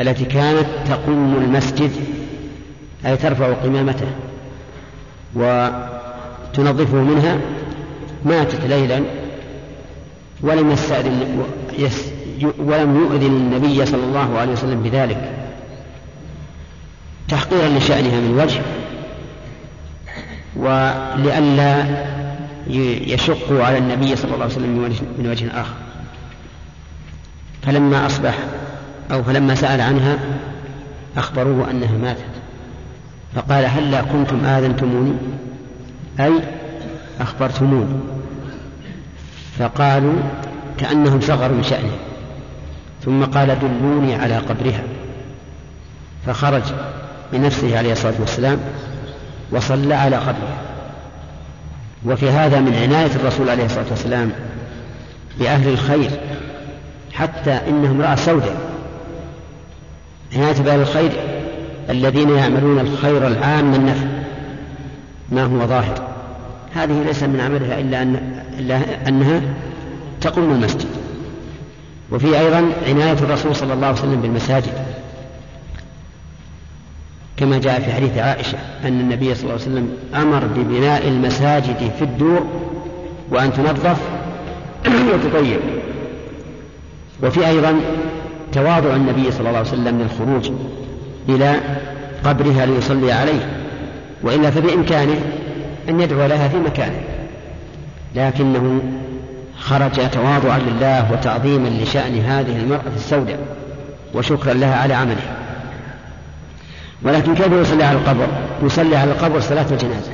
التي 0.00 0.24
كانت 0.24 0.66
تقوم 0.88 1.36
المسجد 1.44 1.90
أي 3.06 3.16
ترفع 3.16 3.52
قمامته 3.52 4.06
وتنظفه 5.34 6.96
منها 6.96 7.38
ماتت 8.24 8.64
ليلا 8.64 9.02
ولم 10.40 10.70
يستأذن 10.70 11.44
ولم 12.58 12.96
يؤذن 12.96 13.26
النبي 13.26 13.86
صلى 13.86 14.04
الله 14.04 14.38
عليه 14.38 14.52
وسلم 14.52 14.82
بذلك. 14.82 15.32
تحقيرا 17.28 17.68
لشأنها 17.68 18.20
من 18.20 18.40
وجه 18.40 18.60
ولئلا 20.56 21.84
يشقوا 22.66 23.64
على 23.64 23.78
النبي 23.78 24.16
صلى 24.16 24.34
الله 24.34 24.44
عليه 24.44 24.54
وسلم 24.54 24.94
من 25.18 25.30
وجه, 25.30 25.60
آخر. 25.60 25.74
فلما 27.62 28.06
أصبح 28.06 28.38
أو 29.12 29.22
فلما 29.22 29.54
سأل 29.54 29.80
عنها 29.80 30.18
أخبروه 31.16 31.70
أنها 31.70 31.98
ماتت. 32.02 32.22
فقال 33.34 33.64
هلا 33.64 34.02
كنتم 34.02 34.44
آذنتموني؟ 34.44 35.12
أي 36.20 36.32
أخبرتموني. 37.20 38.00
فقالوا 39.58 40.14
كأنهم 40.78 41.20
صغروا 41.20 41.56
من 41.56 41.62
شأنه. 41.62 41.96
ثم 43.04 43.24
قال 43.24 43.58
دلوني 43.58 44.14
على 44.14 44.38
قبرها. 44.38 44.82
فخرج 46.26 46.62
بنفسه 47.32 47.78
عليه 47.78 47.92
الصلاة 47.92 48.14
والسلام 48.20 48.58
وصلى 49.50 49.94
على 49.94 50.16
قبرها 50.16 50.67
وفي 52.06 52.30
هذا 52.30 52.60
من 52.60 52.74
عناية 52.74 53.10
الرسول 53.16 53.50
عليه 53.50 53.64
الصلاة 53.64 53.86
والسلام 53.90 54.32
بأهل 55.38 55.68
الخير 55.68 56.10
حتى 57.12 57.50
إنهم 57.68 58.00
امرأة 58.00 58.14
سوداء. 58.14 58.56
عناية 60.36 60.62
بأهل 60.62 60.80
الخير 60.80 61.10
الذين 61.90 62.30
يعملون 62.30 62.78
الخير 62.78 63.26
العام 63.26 63.74
النفع 63.74 64.06
ما 65.32 65.44
هو 65.44 65.66
ظاهر؟ 65.66 66.08
هذه 66.74 67.02
ليس 67.02 67.22
من 67.22 67.40
عملها 67.40 67.80
إلا, 67.80 68.02
أن 68.02 68.42
إلا 68.58 69.08
أنها 69.08 69.40
تقوم 70.20 70.52
المسجد. 70.52 70.86
وفي 72.10 72.38
أيضا 72.38 72.72
عناية 72.88 73.12
الرسول 73.12 73.56
صلى 73.56 73.72
الله 73.72 73.86
عليه 73.86 73.98
وسلم 73.98 74.20
بالمساجد. 74.20 74.72
كما 77.38 77.58
جاء 77.58 77.80
في 77.80 77.92
حديث 77.92 78.18
عائشة 78.18 78.58
أن 78.84 79.00
النبي 79.00 79.34
صلى 79.34 79.42
الله 79.42 79.52
عليه 79.52 79.62
وسلم 79.62 79.96
أمر 80.14 80.44
ببناء 80.56 81.08
المساجد 81.08 81.90
في 81.98 82.02
الدور 82.04 82.46
وأن 83.30 83.52
تنظف 83.52 83.96
وتطيب. 85.14 85.60
وفي 87.22 87.46
أيضا 87.46 87.80
تواضع 88.52 88.96
النبي 88.96 89.30
صلى 89.30 89.48
الله 89.48 89.58
عليه 89.58 89.68
وسلم 89.68 90.00
للخروج 90.00 90.50
إلى 91.28 91.60
قبرها 92.24 92.66
ليصلي 92.66 93.12
عليه 93.12 93.48
وإلا 94.22 94.50
فبإمكانه 94.50 95.20
أن 95.88 96.00
يدعو 96.00 96.26
لها 96.26 96.48
في 96.48 96.56
مكانه. 96.56 97.00
لكنه 98.16 98.80
خرج 99.58 100.10
تواضعا 100.10 100.58
لله 100.58 101.12
وتعظيما 101.12 101.68
لشأن 101.68 102.18
هذه 102.18 102.56
المرأة 102.56 102.92
السوداء 102.96 103.38
وشكرا 104.14 104.54
لها 104.54 104.76
على 104.76 104.94
عملها 104.94 105.47
ولكن 107.02 107.34
كيف 107.34 107.52
يصلي 107.52 107.84
على 107.84 107.98
القبر؟ 107.98 108.26
يصلي 108.62 108.96
على 108.96 109.10
القبر 109.10 109.40
صلاة 109.40 109.66
الجنازة 109.70 110.12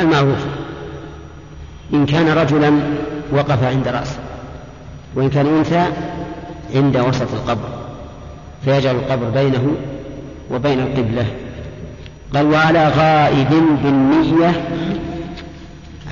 المعروف. 0.00 0.46
إن 1.94 2.06
كان 2.06 2.28
رجلا 2.28 2.72
وقف 3.32 3.64
عند 3.64 3.88
رأسه 3.88 4.18
وإن 5.14 5.30
كان 5.30 5.46
أنثى 5.46 5.84
عند 6.74 6.96
وسط 6.96 7.34
القبر 7.34 7.68
فيجعل 8.64 8.94
القبر 8.94 9.30
بينه 9.30 9.74
وبين 10.50 10.80
القبلة. 10.80 11.26
قال 12.34 12.46
وعلى 12.46 12.88
غائب 12.88 13.48
بالنية 13.82 14.64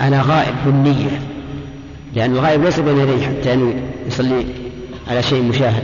على 0.00 0.20
غائب 0.20 0.54
بالنية. 0.66 1.20
لأن 2.14 2.32
الغائب 2.32 2.64
ليس 2.64 2.80
بين 2.80 2.98
يديه 2.98 3.26
حتى 3.26 3.74
يصلي 4.06 4.46
على 5.10 5.22
شيء 5.22 5.42
مشاهد 5.42 5.82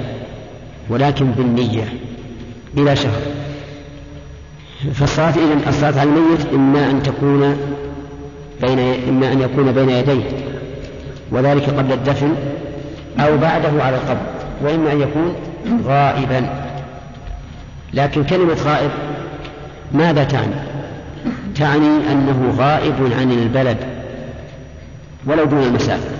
ولكن 0.90 1.30
بالنية. 1.30 2.05
بلا 2.76 2.94
شهر 2.94 3.20
فالصلاة 4.94 5.30
إذن 5.30 5.60
الصلاة 5.68 6.00
على 6.00 6.10
الميت 6.10 6.46
إما 6.54 6.90
أن 6.90 7.02
تكون 7.02 7.56
بين 8.62 8.78
إما 9.08 9.32
أن 9.32 9.40
يكون 9.40 9.72
بين 9.72 9.90
يديه 9.90 10.24
وذلك 11.30 11.70
قبل 11.70 11.92
الدفن 11.92 12.34
أو 13.18 13.36
بعده 13.36 13.82
على 13.84 13.96
القبر 13.96 14.26
وإما 14.62 14.92
أن 14.92 15.00
يكون 15.00 15.34
غائبا. 15.86 16.66
لكن 17.94 18.24
كلمة 18.24 18.54
غائب 18.64 18.90
ماذا 19.92 20.24
تعني؟ 20.24 20.54
تعني 21.56 22.12
أنه 22.12 22.54
غائب 22.58 23.12
عن 23.20 23.32
البلد 23.32 23.76
ولو 25.26 25.44
دون 25.44 25.62
المسافة 25.62 26.10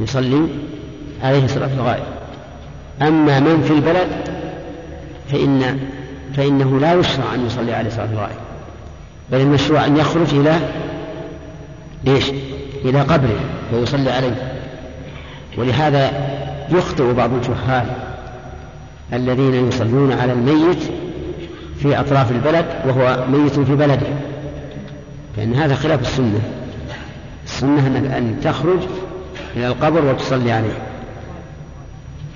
يصلي 0.00 0.48
عليه 1.22 1.46
صلاة 1.46 1.70
الغائب 1.76 2.04
أما 3.02 3.40
من 3.40 3.62
في 3.62 3.72
البلد 3.72 4.37
فإن 5.28 5.78
فإنه 6.36 6.80
لا 6.80 6.94
يشرع 6.94 7.34
أن 7.34 7.46
يصلي 7.46 7.74
عليه 7.74 7.90
صلاة 7.90 8.08
الغائب 8.12 8.36
بل 9.32 9.40
المشروع 9.40 9.86
أن 9.86 9.96
يخرج 9.96 10.34
إلى 10.34 10.58
ليش؟ 12.04 12.30
إلى 12.84 13.00
قبره 13.00 13.40
ويصلي 13.72 14.10
عليه. 14.10 14.52
ولهذا 15.58 16.10
يخطئ 16.70 17.12
بعض 17.12 17.30
الجهال 17.32 17.86
الذين 19.12 19.68
يصلون 19.68 20.12
على 20.12 20.32
الميت 20.32 20.82
في 21.82 22.00
أطراف 22.00 22.32
البلد 22.32 22.66
وهو 22.86 23.24
ميت 23.30 23.60
في 23.60 23.74
بلده 23.74 24.06
فإن 25.36 25.54
هذا 25.54 25.74
خلاف 25.74 26.00
السنة. 26.00 26.40
السنة 27.44 27.86
أن 28.18 28.36
تخرج 28.44 28.80
إلى 29.56 29.66
القبر 29.66 30.04
وتصلي 30.04 30.52
عليه. 30.52 30.78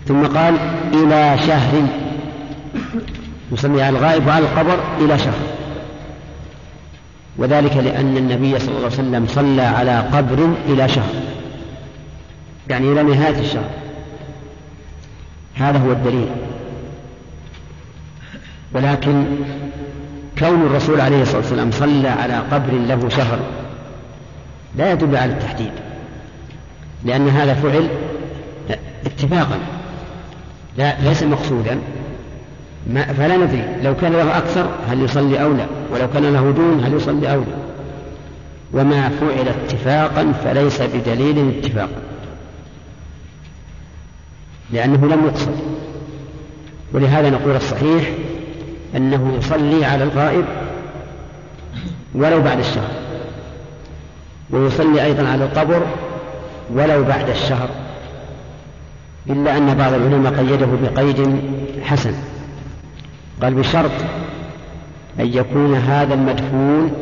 ثم 0.07 0.27
قال 0.27 0.55
إلى 0.95 1.39
شهر 1.47 1.83
يصلي 3.53 3.83
على 3.83 3.99
الغائب 3.99 4.27
وعلى 4.27 4.45
القبر 4.45 4.79
إلى 5.01 5.19
شهر 5.19 5.39
وذلك 7.37 7.77
لأن 7.77 8.17
النبي 8.17 8.59
صلى 8.59 8.69
الله 8.69 8.85
عليه 8.85 8.87
وسلم 8.87 9.27
صلى 9.27 9.63
على 9.63 9.99
قبر 9.99 10.55
إلى 10.67 10.89
شهر 10.89 11.15
يعني 12.71 12.93
إلى 12.93 13.03
نهاية 13.03 13.41
الشهر 13.41 13.71
هذا 15.55 15.79
هو 15.79 15.93
الدليل. 15.93 16.29
ولكن 18.73 19.25
كون 20.39 20.63
الرسول 20.63 21.01
عليه 21.01 21.23
الصلاة 21.23 21.39
والسلام 21.39 21.71
صلى 21.71 22.09
على 22.09 22.35
قبر 22.35 22.73
له 22.73 23.09
شهر 23.09 23.39
لا 24.77 24.93
يدل 24.93 25.17
على 25.17 25.33
التحديد. 25.33 25.73
لأن 27.05 27.29
هذا 27.29 27.55
فعل 27.55 27.89
اتفاقا. 29.07 29.59
لا 30.79 31.01
ليس 31.01 31.23
مقصودا. 31.23 31.79
ما 32.87 33.13
فلا 33.13 33.37
ندري. 33.37 33.65
لو 33.83 33.97
كان 33.97 34.13
له 34.13 34.39
أكثر 34.39 34.69
هل 34.89 35.03
يصلي 35.03 35.43
أو 35.43 35.53
لا؟ 35.53 35.67
ولو 35.93 36.11
كان 36.15 36.33
له 36.33 36.51
دون 36.51 36.85
هل 36.85 36.95
يصلي 36.95 37.35
أو 37.35 37.41
لا؟ 37.41 37.63
وما 38.73 39.09
فعل 39.09 39.49
اتفاقا 39.49 40.33
فليس 40.45 40.83
بدليل 40.83 41.59
اتفاقا 41.59 42.03
لأنه 44.71 45.07
لم 45.07 45.27
يقصد. 45.27 45.55
ولهذا 46.93 47.31
نقول 47.31 47.57
الصحيح 47.57 48.11
أنه 48.97 49.35
يصلي 49.39 49.85
على 49.85 50.05
الغائب 50.05 50.45
ولو 52.15 52.43
بعد 52.43 52.59
الشهر. 52.59 52.91
ويصلي 54.51 55.05
أيضا 55.05 55.29
على 55.29 55.45
القبر 55.45 55.83
ولو 56.75 57.05
بعد 57.05 57.29
الشهر. 57.29 57.69
إلا 59.31 59.57
أن 59.57 59.75
بعض 59.75 59.93
العلماء 59.93 60.33
قيده 60.33 60.69
بقيد 60.83 61.41
حسن. 61.85 62.15
قال 63.43 63.55
بشرط 63.55 63.91
أن 65.21 65.27
يكون 65.27 65.75
هذا 65.75 66.15
المدفون 66.15 66.93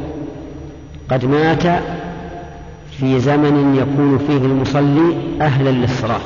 قد 1.11 1.24
مات 1.24 1.82
في 2.98 3.20
زمن 3.20 3.74
يكون 3.77 4.19
فيه 4.19 4.47
المصلي 4.47 5.16
أهلا 5.40 5.70
للصلاة. 5.70 6.20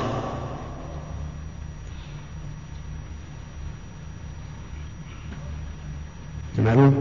معلوم؟ 6.59 6.95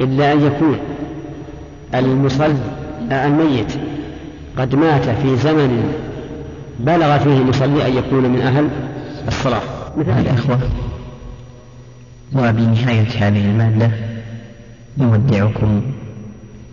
إلا 0.00 0.32
أن 0.32 0.46
يكون 0.46 0.78
المصلي 1.94 2.58
الميت 3.12 3.72
قد 4.58 4.74
مات 4.74 5.08
في 5.08 5.36
زمن 5.36 5.94
بلغ 6.80 7.18
فيه 7.18 7.38
المصلي 7.38 7.86
أن 7.86 7.96
يكون 7.96 8.30
من 8.30 8.40
أهل 8.40 8.68
الصلاة. 9.28 9.62
مثل 9.96 10.18
الأخوة. 10.18 10.60
وبنهاية 12.32 13.08
هذه 13.28 13.44
المادة. 13.44 13.90
نودعكم 14.98 15.82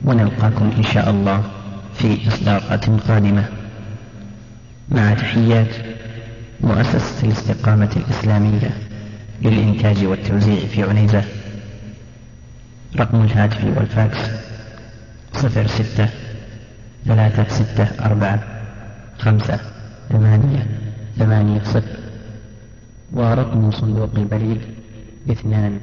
ونلقاكم 0.06 0.72
إن 0.78 0.84
شاء 0.84 1.10
الله 1.10 1.44
في 1.94 2.28
إصدارات 2.28 2.90
قادمة. 2.90 3.46
مع 4.90 5.14
تحيات 5.14 5.76
مؤسسة 6.62 7.28
الاستقامة 7.28 7.90
الإسلامية 7.96 8.70
للإنتاج 9.42 10.06
والتوزيع 10.06 10.60
في 10.68 10.84
عنيزة. 10.84 11.24
رقم 13.00 13.22
الهاتف 13.22 13.64
والفاكس 13.64 14.18
صفر 15.34 15.68
ستة 15.68 16.10
ثلاثة 17.06 17.48
ستة 17.50 18.06
أربعة 18.06 18.44
خمسة 19.20 19.60
ثمانية 20.10 20.68
ثمانية 21.20 21.62
صفر. 21.64 22.11
ورقم 23.14 23.72
صندوق 23.72 24.10
البريد 24.16 24.62
اثنان 25.30 25.80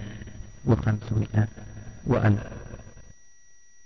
وخمسمائة 0.67 1.49
وألف. 2.07 2.58